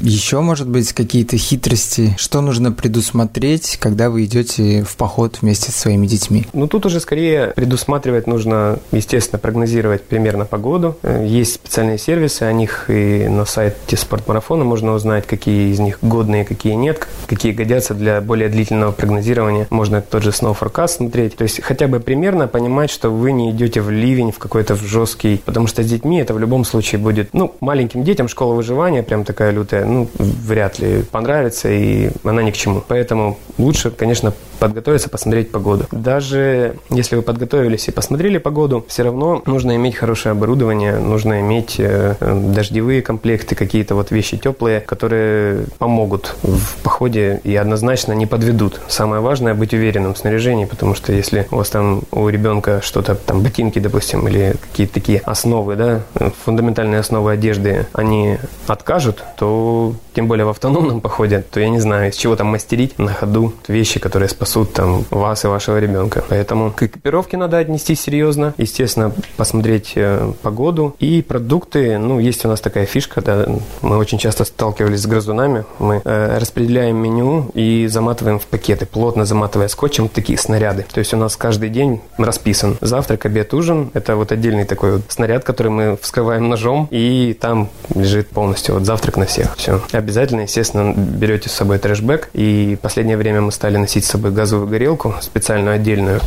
Еще, 0.00 0.40
может 0.40 0.68
быть, 0.68 0.92
какие-то 0.92 1.36
хитрости, 1.36 2.14
что 2.18 2.40
нужно 2.40 2.72
предусмотреть, 2.72 3.78
когда 3.80 4.10
вы 4.10 4.24
идете 4.24 4.84
в 4.84 4.96
поход 4.96 5.38
вместе 5.40 5.72
со 5.72 5.78
своими 5.78 6.06
детьми? 6.06 6.46
Ну, 6.52 6.66
тут 6.66 6.86
уже 6.86 7.00
скорее 7.00 7.48
предусматривать 7.48 8.26
нужно, 8.26 8.78
естественно, 8.92 9.38
прогнозировать 9.38 10.04
примерно 10.04 10.44
погоду. 10.44 10.96
Есть 11.02 11.54
специальные 11.54 11.98
сервисы, 11.98 12.42
о 12.42 12.52
них 12.52 12.86
и 12.88 13.26
на 13.28 13.44
сайте 13.44 13.96
спортмарафона 13.96 14.64
можно 14.64 14.92
узнать, 14.92 15.26
какие 15.26 15.72
из 15.72 15.80
них 15.80 15.98
годные, 16.02 16.44
какие 16.44 16.74
нет, 16.74 17.06
какие 17.26 17.52
годятся 17.52 17.94
для 17.94 18.20
более 18.20 18.48
длительного 18.48 18.92
прогнозирования. 18.92 19.66
Можно 19.70 20.02
тот 20.02 20.22
же 20.22 20.30
Snow 20.30 20.56
Forecast 20.58 20.88
смотреть. 20.88 21.36
То 21.36 21.44
есть 21.44 21.62
хотя 21.62 21.88
бы 21.88 22.00
примерно 22.00 22.48
понимать, 22.48 22.90
что 22.90 23.10
вы 23.10 23.32
не 23.32 23.50
идете 23.50 23.80
в 23.80 23.90
ливень, 23.90 24.32
в 24.32 24.38
какой-то 24.38 24.74
в 24.74 24.82
жесткий, 24.82 25.42
потому 25.44 25.66
что 25.66 25.82
с 25.82 25.86
детьми 25.86 26.18
это 26.18 26.34
в 26.34 26.38
любом 26.38 26.64
случае 26.64 27.00
будет, 27.00 27.30
ну, 27.32 27.54
маленьким 27.60 28.04
детям 28.04 28.28
школа 28.28 28.54
выживания 28.64 29.02
прям 29.02 29.24
такая 29.24 29.52
лютая, 29.52 29.84
ну, 29.84 30.08
вряд 30.18 30.78
ли 30.78 31.02
понравится, 31.02 31.68
и 31.68 32.10
она 32.24 32.42
ни 32.42 32.50
к 32.50 32.56
чему. 32.56 32.82
Поэтому 32.88 33.36
лучше, 33.58 33.90
конечно, 33.90 34.32
подготовиться, 34.58 35.10
посмотреть 35.10 35.50
погоду. 35.50 35.86
Даже 35.92 36.76
если 36.88 37.16
вы 37.16 37.22
подготовились 37.22 37.88
и 37.88 37.90
посмотрели 37.90 38.38
погоду, 38.38 38.84
все 38.88 39.02
равно 39.02 39.42
нужно 39.44 39.76
иметь 39.76 39.96
хорошее 39.96 40.32
оборудование, 40.32 40.98
нужно 40.98 41.40
иметь 41.40 41.76
э, 41.78 42.14
дождевые 42.20 43.02
комплекты, 43.02 43.54
какие-то 43.54 43.94
вот 43.94 44.10
вещи 44.10 44.38
теплые, 44.38 44.80
которые 44.80 45.66
помогут 45.78 46.34
в 46.42 46.82
походе 46.82 47.40
и 47.44 47.54
однозначно 47.56 48.14
не 48.14 48.26
подведут. 48.26 48.80
Самое 48.88 49.20
важное 49.20 49.54
быть 49.54 49.74
уверенным 49.74 50.14
в 50.14 50.18
снаряжении, 50.18 50.64
потому 50.64 50.94
что 50.94 51.12
если 51.12 51.46
у 51.50 51.56
вас 51.56 51.68
там 51.68 52.02
у 52.12 52.28
ребенка 52.28 52.80
что-то 52.82 53.14
там 53.14 53.42
ботинки, 53.42 53.78
допустим, 53.78 54.26
или 54.28 54.54
какие-то 54.70 54.94
такие 54.94 55.18
основы, 55.18 55.76
да, 55.76 56.00
фундаментальные 56.44 57.00
основы 57.00 57.32
одежды, 57.32 57.86
они 57.92 58.38
откажут, 58.66 59.22
то 59.36 59.94
тем 60.14 60.28
более 60.28 60.46
в 60.46 60.48
автономном 60.48 61.00
походе, 61.00 61.44
то 61.50 61.60
я 61.60 61.68
не 61.68 61.80
знаю, 61.80 62.10
из 62.10 62.16
чего 62.16 62.36
там 62.36 62.48
мастерить 62.48 62.98
на 62.98 63.12
ходу 63.12 63.52
вещи, 63.68 64.00
которые 64.00 64.28
спасут 64.28 64.72
там 64.72 65.04
вас 65.10 65.44
и 65.44 65.48
вашего 65.48 65.78
ребенка. 65.78 66.24
Поэтому 66.28 66.70
к 66.70 66.82
экипировке 66.82 67.36
надо 67.36 67.58
отнести 67.58 67.94
серьезно. 67.94 68.54
Естественно, 68.56 69.12
посмотреть 69.36 69.92
э, 69.96 70.32
погоду 70.42 70.96
и 70.98 71.22
продукты. 71.22 71.98
Ну, 71.98 72.18
есть 72.18 72.44
у 72.44 72.48
нас 72.48 72.60
такая 72.60 72.86
фишка, 72.86 73.20
да, 73.20 73.46
мы 73.82 73.96
очень 73.96 74.18
часто 74.18 74.44
сталкивались 74.44 75.02
с 75.02 75.06
грызунами. 75.06 75.64
Мы 75.78 76.00
э, 76.04 76.38
распределяем 76.38 76.96
меню 76.96 77.50
и 77.54 77.86
заматываем 77.88 78.38
в 78.38 78.46
пакеты, 78.46 78.86
плотно 78.86 79.24
заматывая 79.24 79.68
скотчем 79.68 80.08
такие 80.08 80.38
снаряды. 80.38 80.86
То 80.92 81.00
есть 81.00 81.12
у 81.14 81.16
нас 81.16 81.36
каждый 81.36 81.68
день 81.70 82.00
расписан 82.18 82.76
завтрак, 82.80 83.26
обед, 83.26 83.52
ужин. 83.54 83.90
Это 83.94 84.16
вот 84.16 84.32
отдельный 84.32 84.64
такой 84.64 84.92
вот 84.92 85.02
снаряд, 85.08 85.44
который 85.44 85.72
мы 85.72 85.98
вскрываем 86.00 86.48
ножом, 86.48 86.88
и 86.90 87.36
там 87.38 87.68
лежит 87.94 88.28
полностью 88.28 88.74
вот 88.74 88.84
завтрак 88.84 89.16
на 89.16 89.26
всех. 89.26 89.56
Все. 89.56 89.80
Обязательно, 90.04 90.42
естественно, 90.42 90.92
берете 90.94 91.48
с 91.48 91.52
собой 91.52 91.78
трэшбэк. 91.78 92.28
И 92.34 92.76
последнее 92.82 93.16
время 93.16 93.40
мы 93.40 93.50
стали 93.52 93.78
носить 93.78 94.04
с 94.04 94.08
собой 94.08 94.32
газовую 94.32 94.68
горелку, 94.68 95.14
специальную 95.22 95.76
отдельную. 95.76 96.20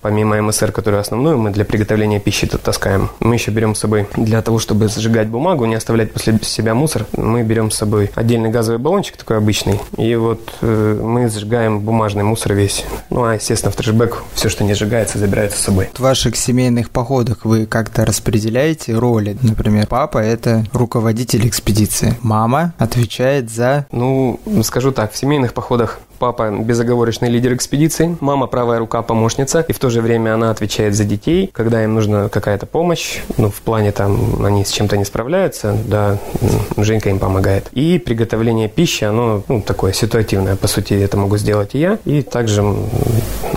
Помимо 0.00 0.40
МСР, 0.40 0.72
которую 0.72 0.98
основную 0.98 1.36
мы 1.36 1.50
для 1.50 1.66
приготовления 1.66 2.20
пищи 2.20 2.46
тут 2.46 2.62
таскаем. 2.62 3.10
Мы 3.20 3.34
еще 3.34 3.50
берем 3.50 3.74
с 3.74 3.80
собой 3.80 4.08
для 4.16 4.40
того, 4.40 4.58
чтобы 4.58 4.88
сжигать 4.88 5.28
бумагу, 5.28 5.66
не 5.66 5.74
оставлять 5.74 6.10
после 6.10 6.38
себя 6.40 6.72
мусор. 6.72 7.04
Мы 7.12 7.42
берем 7.42 7.70
с 7.70 7.76
собой 7.76 8.10
отдельный 8.14 8.48
газовый 8.48 8.78
баллончик 8.78 9.18
такой 9.18 9.36
обычный. 9.36 9.78
И 9.98 10.14
вот 10.14 10.40
э, 10.62 11.00
мы 11.04 11.28
сжигаем 11.28 11.80
бумажный 11.80 12.24
мусор 12.24 12.54
весь. 12.54 12.86
Ну, 13.10 13.24
а, 13.24 13.34
естественно, 13.34 13.70
в 13.70 13.76
трэшбэк 13.76 14.22
все, 14.32 14.48
что 14.48 14.64
не 14.64 14.72
сжигается, 14.72 15.18
забирается 15.18 15.58
с 15.58 15.64
собой. 15.64 15.90
В 15.92 16.00
ваших 16.00 16.34
семейных 16.34 16.88
походах 16.88 17.44
вы 17.44 17.66
как-то 17.66 18.06
распределяете 18.06 18.94
роли? 18.94 19.36
Например, 19.42 19.86
папа– 19.86 20.16
это 20.18 20.64
руководитель 20.72 21.46
экспедиции. 21.46 22.16
Мама 22.22 22.72
отвечает 22.78 23.17
за... 23.50 23.86
Ну, 23.92 24.38
скажу 24.62 24.92
так, 24.92 25.12
в 25.12 25.16
семейных 25.16 25.52
походах 25.52 25.98
Папа 26.18 26.50
безоговорочный 26.50 27.30
лидер 27.30 27.54
экспедиции, 27.54 28.16
мама 28.20 28.48
правая 28.48 28.80
рука 28.80 29.02
помощница, 29.02 29.60
и 29.60 29.72
в 29.72 29.78
то 29.78 29.88
же 29.88 30.00
время 30.00 30.34
она 30.34 30.50
отвечает 30.50 30.96
за 30.96 31.04
детей, 31.04 31.48
когда 31.52 31.84
им 31.84 31.94
нужна 31.94 32.28
какая-то 32.28 32.66
помощь, 32.66 33.20
ну, 33.36 33.50
в 33.50 33.60
плане 33.60 33.92
там 33.92 34.44
они 34.44 34.64
с 34.64 34.70
чем-то 34.70 34.96
не 34.96 35.04
справляются, 35.04 35.76
да, 35.86 36.18
Женька 36.76 37.10
им 37.10 37.20
помогает. 37.20 37.68
И 37.72 37.98
приготовление 37.98 38.68
пищи, 38.68 39.04
оно, 39.04 39.42
ну, 39.46 39.62
такое 39.62 39.92
ситуативное, 39.92 40.56
по 40.56 40.66
сути, 40.66 40.94
это 40.94 41.16
могу 41.16 41.36
сделать 41.36 41.74
и 41.74 41.78
я, 41.78 41.98
и 42.04 42.22
также 42.22 42.64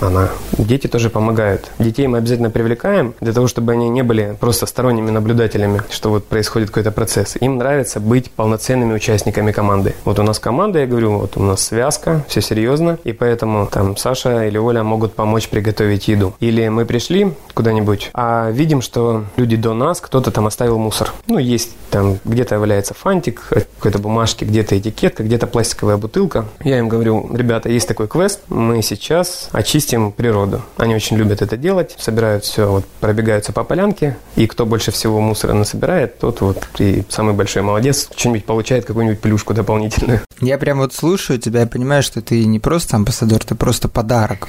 она. 0.00 0.28
Дети 0.56 0.86
тоже 0.86 1.10
помогают. 1.10 1.70
Детей 1.80 2.06
мы 2.06 2.18
обязательно 2.18 2.50
привлекаем 2.50 3.14
для 3.20 3.32
того, 3.32 3.48
чтобы 3.48 3.72
они 3.72 3.88
не 3.88 4.02
были 4.02 4.36
просто 4.38 4.66
сторонними 4.66 5.10
наблюдателями, 5.10 5.82
что 5.90 6.10
вот 6.10 6.26
происходит 6.26 6.68
какой-то 6.68 6.92
процесс. 6.92 7.36
Им 7.40 7.58
нравится 7.58 7.98
быть 7.98 8.30
полноценными 8.30 8.94
участниками 8.94 9.50
команды. 9.50 9.94
Вот 10.04 10.18
у 10.18 10.22
нас 10.22 10.38
команда, 10.38 10.78
я 10.80 10.86
говорю, 10.86 11.18
вот 11.18 11.36
у 11.36 11.42
нас 11.42 11.62
связка, 11.62 12.24
все 12.28 12.40
серьезно, 12.52 12.98
и 13.04 13.12
поэтому 13.12 13.66
там 13.66 13.96
Саша 13.96 14.44
или 14.46 14.58
Оля 14.58 14.82
могут 14.82 15.14
помочь 15.14 15.48
приготовить 15.48 16.08
еду. 16.08 16.34
Или 16.38 16.68
мы 16.68 16.84
пришли 16.84 17.32
куда-нибудь, 17.54 18.10
а 18.12 18.50
видим, 18.50 18.82
что 18.82 19.24
люди 19.36 19.56
до 19.56 19.72
нас, 19.72 20.02
кто-то 20.02 20.30
там 20.30 20.46
оставил 20.46 20.78
мусор. 20.78 21.12
Ну, 21.28 21.38
есть 21.38 21.70
там 21.90 22.18
где-то 22.24 22.58
валяется 22.58 22.92
фантик, 22.92 23.40
какой-то 23.48 23.98
бумажки, 23.98 24.44
где-то 24.44 24.78
этикетка, 24.78 25.22
где-то 25.22 25.46
пластиковая 25.46 25.96
бутылка. 25.96 26.44
Я 26.62 26.78
им 26.78 26.88
говорю, 26.88 27.26
ребята, 27.34 27.70
есть 27.70 27.88
такой 27.88 28.06
квест, 28.06 28.40
мы 28.48 28.82
сейчас 28.82 29.48
очистим 29.52 30.12
природу. 30.12 30.60
Они 30.76 30.94
очень 30.94 31.16
любят 31.16 31.40
это 31.40 31.56
делать, 31.56 31.94
собирают 31.98 32.44
все, 32.44 32.70
вот 32.70 32.84
пробегаются 33.00 33.52
по 33.52 33.64
полянке, 33.64 34.18
и 34.36 34.46
кто 34.46 34.66
больше 34.66 34.90
всего 34.90 35.20
мусора 35.20 35.54
насобирает, 35.54 36.18
тот 36.18 36.42
вот 36.42 36.68
и 36.78 37.02
самый 37.08 37.32
большой 37.32 37.62
молодец, 37.62 38.10
что-нибудь 38.14 38.44
получает, 38.44 38.84
какую-нибудь 38.84 39.20
плюшку 39.20 39.54
дополнительную. 39.54 40.20
Я 40.40 40.58
прям 40.58 40.78
вот 40.78 40.94
слушаю 40.94 41.38
тебя, 41.38 41.60
я 41.60 41.66
понимаю, 41.66 42.02
что 42.02 42.20
ты 42.20 42.44
не 42.44 42.58
просто 42.58 42.96
амбассадор, 42.96 43.44
ты 43.44 43.54
просто 43.54 43.88
подарок 43.88 44.48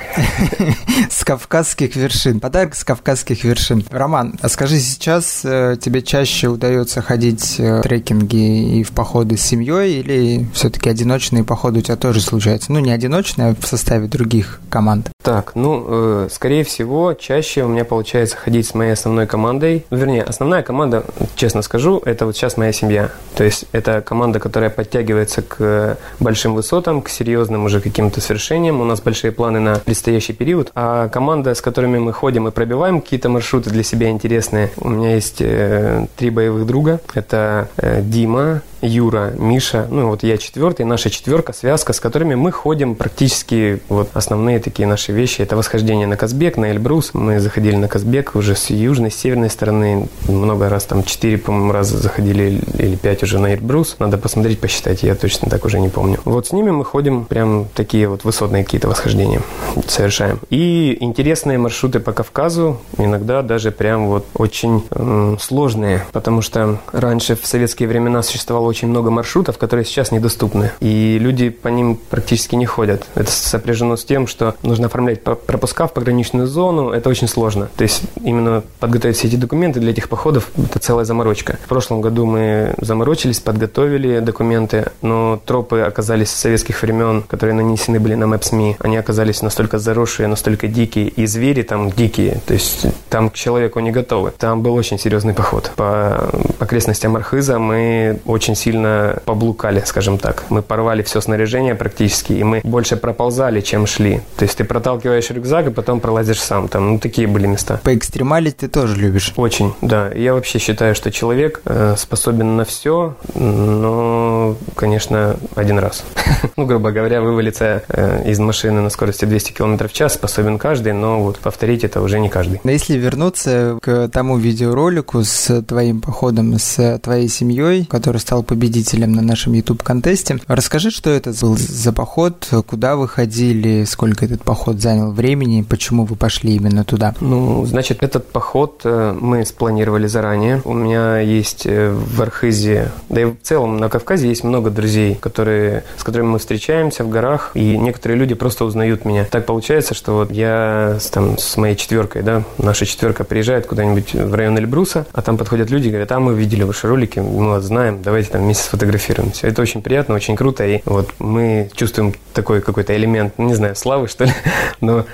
с 1.10 1.24
кавказских 1.24 1.96
вершин. 1.96 2.40
Подарок 2.40 2.76
с 2.76 2.84
кавказских 2.84 3.44
вершин. 3.44 3.86
Роман, 3.90 4.36
а 4.42 4.50
скажи, 4.50 4.80
сейчас 4.80 5.42
э, 5.44 5.78
тебе 5.80 6.02
чаще 6.02 6.48
удается 6.48 7.02
ходить 7.02 7.56
э, 7.60 7.82
трекинги 7.84 8.80
и 8.80 8.84
в 8.84 8.92
походы 8.92 9.38
с 9.38 9.42
семьей 9.42 10.00
или 10.00 10.48
все-таки 10.54 10.90
одиночные 10.90 11.44
походы 11.44 11.80
у 11.80 11.82
тебя 11.82 11.96
тоже 11.96 12.22
случаются? 12.22 12.72
Ну, 12.72 12.80
не 12.80 12.92
одиночные, 12.92 13.50
а 13.50 13.56
в 13.56 13.66
составе 13.66 14.08
других 14.08 14.60
команд. 14.70 15.13
Так, 15.24 15.56
ну, 15.56 15.86
э, 15.88 16.28
скорее 16.30 16.66
всего, 16.66 17.14
чаще 17.14 17.64
у 17.64 17.70
меня 17.70 17.86
получается 17.86 18.36
ходить 18.36 18.68
с 18.68 18.74
моей 18.74 18.92
основной 18.92 19.26
командой. 19.26 19.86
Ну, 19.90 19.96
вернее, 19.96 20.22
основная 20.22 20.64
команда, 20.64 21.06
честно 21.38 21.62
скажу, 21.62 22.02
это 22.04 22.26
вот 22.26 22.36
сейчас 22.36 22.58
моя 22.58 22.74
семья. 22.74 23.10
То 23.38 23.46
есть 23.46 23.64
это 23.72 24.02
команда, 24.02 24.42
которая 24.42 24.70
подтягивается 24.70 25.42
к 25.42 25.98
большим 26.20 26.56
высотам, 26.56 27.02
к 27.02 27.08
серьезным 27.08 27.64
уже 27.64 27.80
каким-то 27.80 28.20
свершениям. 28.20 28.82
У 28.82 28.84
нас 28.84 29.00
большие 29.00 29.32
планы 29.32 29.62
на 29.62 29.76
предстоящий 29.76 30.34
период. 30.34 30.72
А 30.76 31.08
команда, 31.08 31.56
с 31.56 31.62
которыми 31.62 32.00
мы 32.00 32.12
ходим 32.12 32.50
и 32.50 32.52
пробиваем 32.52 33.00
какие-то 33.00 33.30
маршруты 33.30 33.70
для 33.70 33.84
себя 33.84 34.10
интересные, 34.10 34.72
у 34.76 34.90
меня 34.90 35.16
есть 35.16 35.38
э, 35.40 36.06
три 36.18 36.32
боевых 36.32 36.66
друга. 36.66 37.00
Это 37.14 37.70
э, 37.78 38.02
Дима, 38.02 38.62
Юра, 38.84 39.32
Миша, 39.38 39.88
ну 39.90 40.10
вот 40.10 40.24
я 40.24 40.38
четвертый, 40.38 40.86
наша 40.86 41.10
четверка, 41.10 41.54
связка, 41.54 41.94
с 41.94 42.02
которыми 42.02 42.36
мы 42.36 42.52
ходим 42.52 42.96
практически 42.96 43.82
вот 43.88 44.10
основные 44.14 44.60
такие 44.60 44.88
наши 44.88 45.13
вещи. 45.14 45.42
Это 45.42 45.56
восхождение 45.56 46.08
на 46.08 46.18
Казбек, 46.18 46.58
на 46.58 46.72
Эльбрус. 46.72 47.12
Мы 47.14 47.40
заходили 47.40 47.76
на 47.76 47.88
Казбек 47.88 48.36
уже 48.36 48.56
с 48.56 48.70
южной, 48.70 49.12
с 49.12 49.16
северной 49.16 49.50
стороны. 49.50 50.08
Много 50.28 50.70
раз, 50.70 50.86
там 50.86 51.04
четыре, 51.04 51.38
по-моему, 51.38 51.72
раза 51.72 51.98
заходили 51.98 52.62
или 52.78 52.96
пять 52.96 53.24
уже 53.24 53.40
на 53.40 53.54
Эльбрус. 53.54 53.96
Надо 54.00 54.18
посмотреть, 54.18 54.60
посчитать, 54.60 55.04
я 55.04 55.16
точно 55.16 55.50
так 55.50 55.66
уже 55.66 55.80
не 55.80 55.90
помню. 55.90 56.20
Вот 56.26 56.48
с 56.48 56.52
ними 56.52 56.72
мы 56.72 56.86
ходим 56.86 57.26
прям 57.26 57.68
такие 57.74 58.08
вот 58.08 58.24
высотные 58.24 58.64
какие-то 58.64 58.88
восхождения 58.88 59.42
совершаем. 59.88 60.40
И 60.50 60.98
интересные 61.00 61.58
маршруты 61.58 62.00
по 62.00 62.12
Кавказу, 62.12 62.80
иногда 62.98 63.42
даже 63.42 63.72
прям 63.72 64.08
вот 64.08 64.26
очень 64.34 64.86
э, 64.92 65.38
сложные, 65.40 66.06
потому 66.12 66.42
что 66.42 66.80
раньше 66.92 67.36
в 67.36 67.46
советские 67.46 67.88
времена 67.90 68.22
существовало 68.22 68.68
очень 68.68 68.88
много 68.88 69.12
маршрутов, 69.12 69.58
которые 69.58 69.86
сейчас 69.86 70.12
недоступны. 70.12 70.72
И 70.80 71.18
люди 71.20 71.50
по 71.50 71.68
ним 71.68 71.98
практически 72.10 72.56
не 72.56 72.66
ходят. 72.66 73.06
Это 73.16 73.32
сопряжено 73.32 73.96
с 73.96 74.06
тем, 74.06 74.28
что 74.28 74.56
нужно 74.64 74.88
оформлять 74.88 75.03
пропуска 75.16 75.88
в 75.88 75.94
пограничную 75.94 76.48
зону. 76.48 76.90
Это 76.90 77.10
очень 77.10 77.28
сложно. 77.28 77.70
То 77.76 77.84
есть 77.84 78.04
именно 78.24 78.64
подготовить 78.80 79.18
все 79.18 79.28
эти 79.28 79.36
документы 79.36 79.80
для 79.80 79.92
этих 79.92 80.10
походов– 80.10 80.50
это 80.58 80.80
целая 80.80 81.06
заморочка. 81.06 81.58
В 81.64 81.68
прошлом 81.68 82.02
году 82.02 82.26
мы 82.26 82.74
заморочились, 82.80 83.40
подготовили 83.40 84.20
документы, 84.20 84.92
но 85.02 85.40
тропы 85.46 85.82
оказались 85.82 86.30
с 86.30 86.36
советских 86.36 86.82
времен, 86.82 87.24
которые 87.24 87.56
нанесены 87.56 88.00
были 88.00 88.16
на 88.16 88.26
Maps.me, 88.26 88.76
они 88.80 88.98
оказались 88.98 89.42
настолько 89.42 89.80
заросшие, 89.80 90.28
настолько 90.28 90.68
дикие, 90.68 91.08
и 91.08 91.26
звери 91.26 91.64
там 91.64 91.92
дикие, 91.92 92.42
то 92.46 92.54
есть 92.54 92.86
там 93.10 93.30
к 93.30 93.34
человеку 93.34 93.80
не 93.80 93.92
готовы. 93.92 94.32
Там 94.38 94.62
был 94.62 94.74
очень 94.76 95.00
серьезный 95.00 95.34
поход. 95.34 95.72
По 95.76 96.30
окрестностям 96.60 97.16
Архиза 97.16 97.60
мы 97.60 98.20
очень 98.26 98.56
сильно 98.56 99.20
поблукали, 99.26 99.84
скажем 99.86 100.18
так. 100.18 100.44
Мы 100.50 100.62
порвали 100.62 101.04
все 101.04 101.22
снаряжение 101.22 101.76
практически, 101.76 102.34
и 102.34 102.44
мы 102.44 102.62
больше 102.64 102.96
проползали, 102.96 103.62
чем 103.62 103.86
шли. 103.88 104.22
То 104.38 104.44
есть 104.44 104.58
ты 104.58 104.64
проталкиваешь 104.94 105.30
рюкзак, 105.32 105.68
и 105.68 105.70
потом 105.72 106.00
пролазишь 106.00 106.40
сам. 106.40 106.68
Там, 106.68 106.94
ну, 106.94 107.00
такие 107.00 107.28
были 107.28 107.48
места. 107.48 107.80
По 107.84 107.96
экстремали 107.96 108.52
ты 108.52 108.68
тоже 108.68 108.96
любишь? 108.96 109.34
Очень, 109.36 109.74
да. 109.82 110.12
Я 110.14 110.34
вообще 110.34 110.60
считаю, 110.60 110.94
что 110.94 111.12
человек 111.12 111.62
э, 111.66 111.96
способен 111.98 112.58
на 112.58 112.64
все, 112.64 113.16
но, 113.34 114.56
конечно, 114.76 115.36
один 115.56 115.80
раз. 115.80 116.04
ну, 116.58 116.66
грубо 116.66 116.92
говоря, 116.92 117.22
вывалиться 117.22 117.84
э, 117.88 118.30
из 118.30 118.40
машины 118.40 118.82
на 118.82 118.90
скорости 118.90 119.26
200 119.26 119.54
км 119.54 119.88
в 119.88 119.94
час 119.94 120.14
способен 120.14 120.60
каждый, 120.60 120.94
но 120.94 121.24
вот 121.24 121.40
повторить 121.40 121.84
это 121.84 122.02
уже 122.02 122.20
не 122.20 122.30
каждый. 122.30 122.62
Но 122.64 122.72
если 122.72 122.98
вернуться 122.98 123.80
к 123.82 124.10
тому 124.10 124.38
видеоролику 124.38 125.24
с 125.24 125.62
твоим 125.64 126.02
походом, 126.02 126.60
с 126.60 127.00
твоей 127.00 127.30
семьей, 127.30 127.86
который 127.86 128.18
стал 128.18 128.44
победителем 128.44 129.14
на 129.14 129.22
нашем 129.22 129.54
YouTube-контесте. 129.54 130.40
Расскажи, 130.48 130.92
что 130.92 131.10
это 131.10 131.34
был 131.42 131.58
за 131.58 131.92
поход, 131.94 132.48
куда 132.68 132.96
вы 132.96 133.08
ходили, 133.08 133.86
сколько 133.86 134.26
этот 134.26 134.44
поход 134.44 134.83
занял 134.84 135.12
времени, 135.12 135.62
почему 135.62 136.06
вы 136.06 136.16
пошли 136.16 136.56
именно 136.56 136.84
туда? 136.84 137.16
Ну, 137.22 137.66
значит, 137.66 138.04
этот 138.04 138.30
поход 138.30 138.82
э, 138.84 139.18
мы 139.20 139.46
спланировали 139.46 140.08
заранее. 140.08 140.62
У 140.66 140.74
меня 140.74 141.20
есть 141.20 141.66
э, 141.66 141.90
в 141.92 142.22
Архизе, 142.22 142.92
да 143.10 143.22
и 143.22 143.26
в 143.26 143.38
целом 143.42 143.78
на 143.78 143.90
Кавказе 143.90 144.28
есть 144.28 144.44
много 144.44 144.70
друзей, 144.70 145.16
которые, 145.16 145.84
с 145.98 146.04
которыми 146.04 146.28
мы 146.28 146.40
встречаемся 146.40 147.04
в 147.04 147.10
горах, 147.10 147.52
и 147.54 147.78
некоторые 147.78 148.18
люди 148.20 148.36
просто 148.36 148.66
узнают 148.66 149.06
меня. 149.06 149.26
Так 149.26 149.46
получается, 149.46 149.94
что 149.94 150.16
вот 150.16 150.32
я 150.32 150.98
там 151.12 151.38
с 151.38 151.56
моей 151.58 151.76
четверкой, 151.76 152.22
да, 152.22 152.44
наша 152.58 152.86
четверка 152.86 153.24
приезжает 153.24 153.66
куда-нибудь 153.66 154.14
в 154.14 154.34
район 154.34 154.58
Эльбруса, 154.58 155.06
а 155.14 155.22
там 155.22 155.38
подходят 155.38 155.70
люди 155.70 155.88
и 155.88 155.92
говорят, 155.92 156.12
а 156.12 156.20
мы 156.20 156.34
видели 156.34 156.64
ваши 156.64 156.88
ролики, 156.88 157.20
мы 157.20 157.50
вас 157.50 157.64
знаем, 157.64 158.02
давайте 158.04 158.32
там 158.32 158.44
вместе 158.44 158.64
сфотографируемся. 158.64 159.48
Это 159.48 159.62
очень 159.62 159.82
приятно, 159.82 160.16
очень 160.16 160.36
круто, 160.36 160.66
и 160.66 160.82
вот 160.84 161.10
мы 161.20 161.70
чувствуем 161.74 162.14
такой 162.34 162.62
какой-то 162.62 162.96
элемент, 162.96 163.38
не 163.38 163.54
знаю, 163.54 163.76
славы, 163.76 164.08
что 164.10 164.26
ли, 164.26 164.32
но 164.82 165.06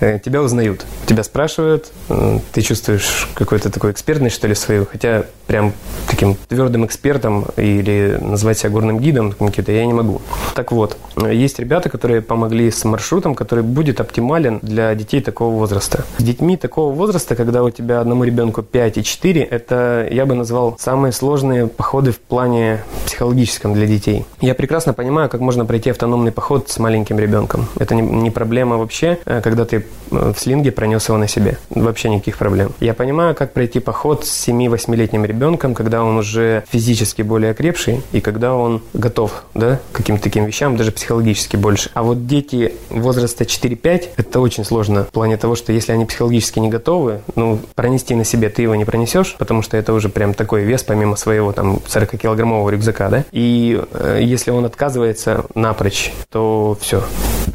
э, 0.00 0.18
тебя 0.18 0.42
узнают, 0.42 0.84
тебя 1.06 1.22
спрашивают, 1.22 1.92
э, 2.08 2.38
ты 2.52 2.62
чувствуешь 2.62 3.28
какой-то 3.34 3.70
такой 3.70 3.92
экспертность, 3.92 4.36
что 4.36 4.48
ли, 4.48 4.54
свою, 4.54 4.86
хотя 4.86 5.24
прям 5.48 5.72
таким 6.08 6.36
твердым 6.48 6.84
экспертом 6.84 7.46
или 7.56 8.18
назвать 8.20 8.58
себя 8.58 8.70
горным 8.70 9.00
гидом 9.00 9.32
каким-то 9.32 9.72
я 9.72 9.86
не 9.86 9.94
могу. 9.94 10.20
Так 10.54 10.72
вот, 10.72 10.96
есть 11.16 11.58
ребята, 11.58 11.88
которые 11.88 12.20
помогли 12.20 12.70
с 12.70 12.84
маршрутом, 12.84 13.34
который 13.34 13.64
будет 13.64 14.00
оптимален 14.00 14.60
для 14.62 14.94
детей 14.94 15.20
такого 15.20 15.54
возраста. 15.54 16.04
С 16.18 16.22
детьми 16.22 16.56
такого 16.56 16.94
возраста, 16.94 17.34
когда 17.34 17.64
у 17.64 17.70
тебя 17.70 18.00
одному 18.00 18.24
ребенку 18.24 18.62
5 18.62 18.98
и 18.98 19.04
4, 19.04 19.42
это 19.42 20.06
я 20.10 20.26
бы 20.26 20.34
назвал 20.34 20.76
самые 20.78 21.12
сложные 21.12 21.66
походы 21.66 22.12
в 22.12 22.18
плане 22.18 22.82
психологическом 23.06 23.72
для 23.72 23.86
детей. 23.86 24.26
Я 24.40 24.54
прекрасно 24.54 24.92
понимаю, 24.92 25.30
как 25.30 25.40
можно 25.40 25.64
пройти 25.64 25.90
автономный 25.90 26.30
поход 26.30 26.68
с 26.68 26.78
маленьким 26.78 27.18
ребенком. 27.18 27.66
Это 27.78 27.94
не, 27.94 28.02
не 28.02 28.30
проблема 28.30 28.76
вообще, 28.76 29.07
э, 29.24 29.40
когда 29.40 29.64
ты 29.64 29.86
э, 30.10 30.32
в 30.34 30.38
слинге 30.38 30.72
пронес 30.72 31.08
его 31.08 31.18
на 31.18 31.28
себе. 31.28 31.58
Вообще 31.70 32.10
никаких 32.10 32.36
проблем. 32.36 32.72
Я 32.80 32.94
понимаю, 32.94 33.34
как 33.34 33.52
пройти 33.52 33.80
поход 33.80 34.26
с 34.26 34.48
7-8-летним 34.48 35.24
ребенком, 35.24 35.74
когда 35.74 36.04
он 36.04 36.18
уже 36.18 36.64
физически 36.70 37.22
более 37.22 37.52
окрепший 37.52 38.02
и 38.12 38.20
когда 38.20 38.54
он 38.54 38.82
готов 38.92 39.44
да, 39.54 39.80
к 39.92 39.96
каким-то 39.96 40.22
таким 40.22 40.44
вещам, 40.44 40.76
даже 40.76 40.92
психологически 40.92 41.56
больше. 41.56 41.90
А 41.94 42.02
вот 42.02 42.26
дети 42.26 42.74
возраста 42.90 43.44
4-5, 43.44 44.10
это 44.16 44.40
очень 44.40 44.64
сложно 44.64 45.04
в 45.04 45.08
плане 45.08 45.36
того, 45.36 45.56
что 45.56 45.72
если 45.72 45.92
они 45.92 46.04
психологически 46.04 46.58
не 46.58 46.68
готовы, 46.68 47.20
ну, 47.36 47.60
пронести 47.74 48.14
на 48.14 48.24
себе 48.24 48.48
ты 48.48 48.62
его 48.62 48.74
не 48.74 48.84
пронесешь, 48.84 49.36
потому 49.38 49.62
что 49.62 49.76
это 49.76 49.92
уже 49.92 50.08
прям 50.08 50.34
такой 50.34 50.62
вес 50.64 50.82
помимо 50.82 51.16
своего 51.16 51.52
там 51.52 51.76
40-килограммового 51.86 52.70
рюкзака, 52.70 53.08
да? 53.08 53.24
И 53.32 53.80
э, 53.92 54.20
если 54.22 54.50
он 54.50 54.64
отказывается 54.64 55.44
напрочь, 55.54 56.12
то 56.30 56.76
все, 56.80 57.02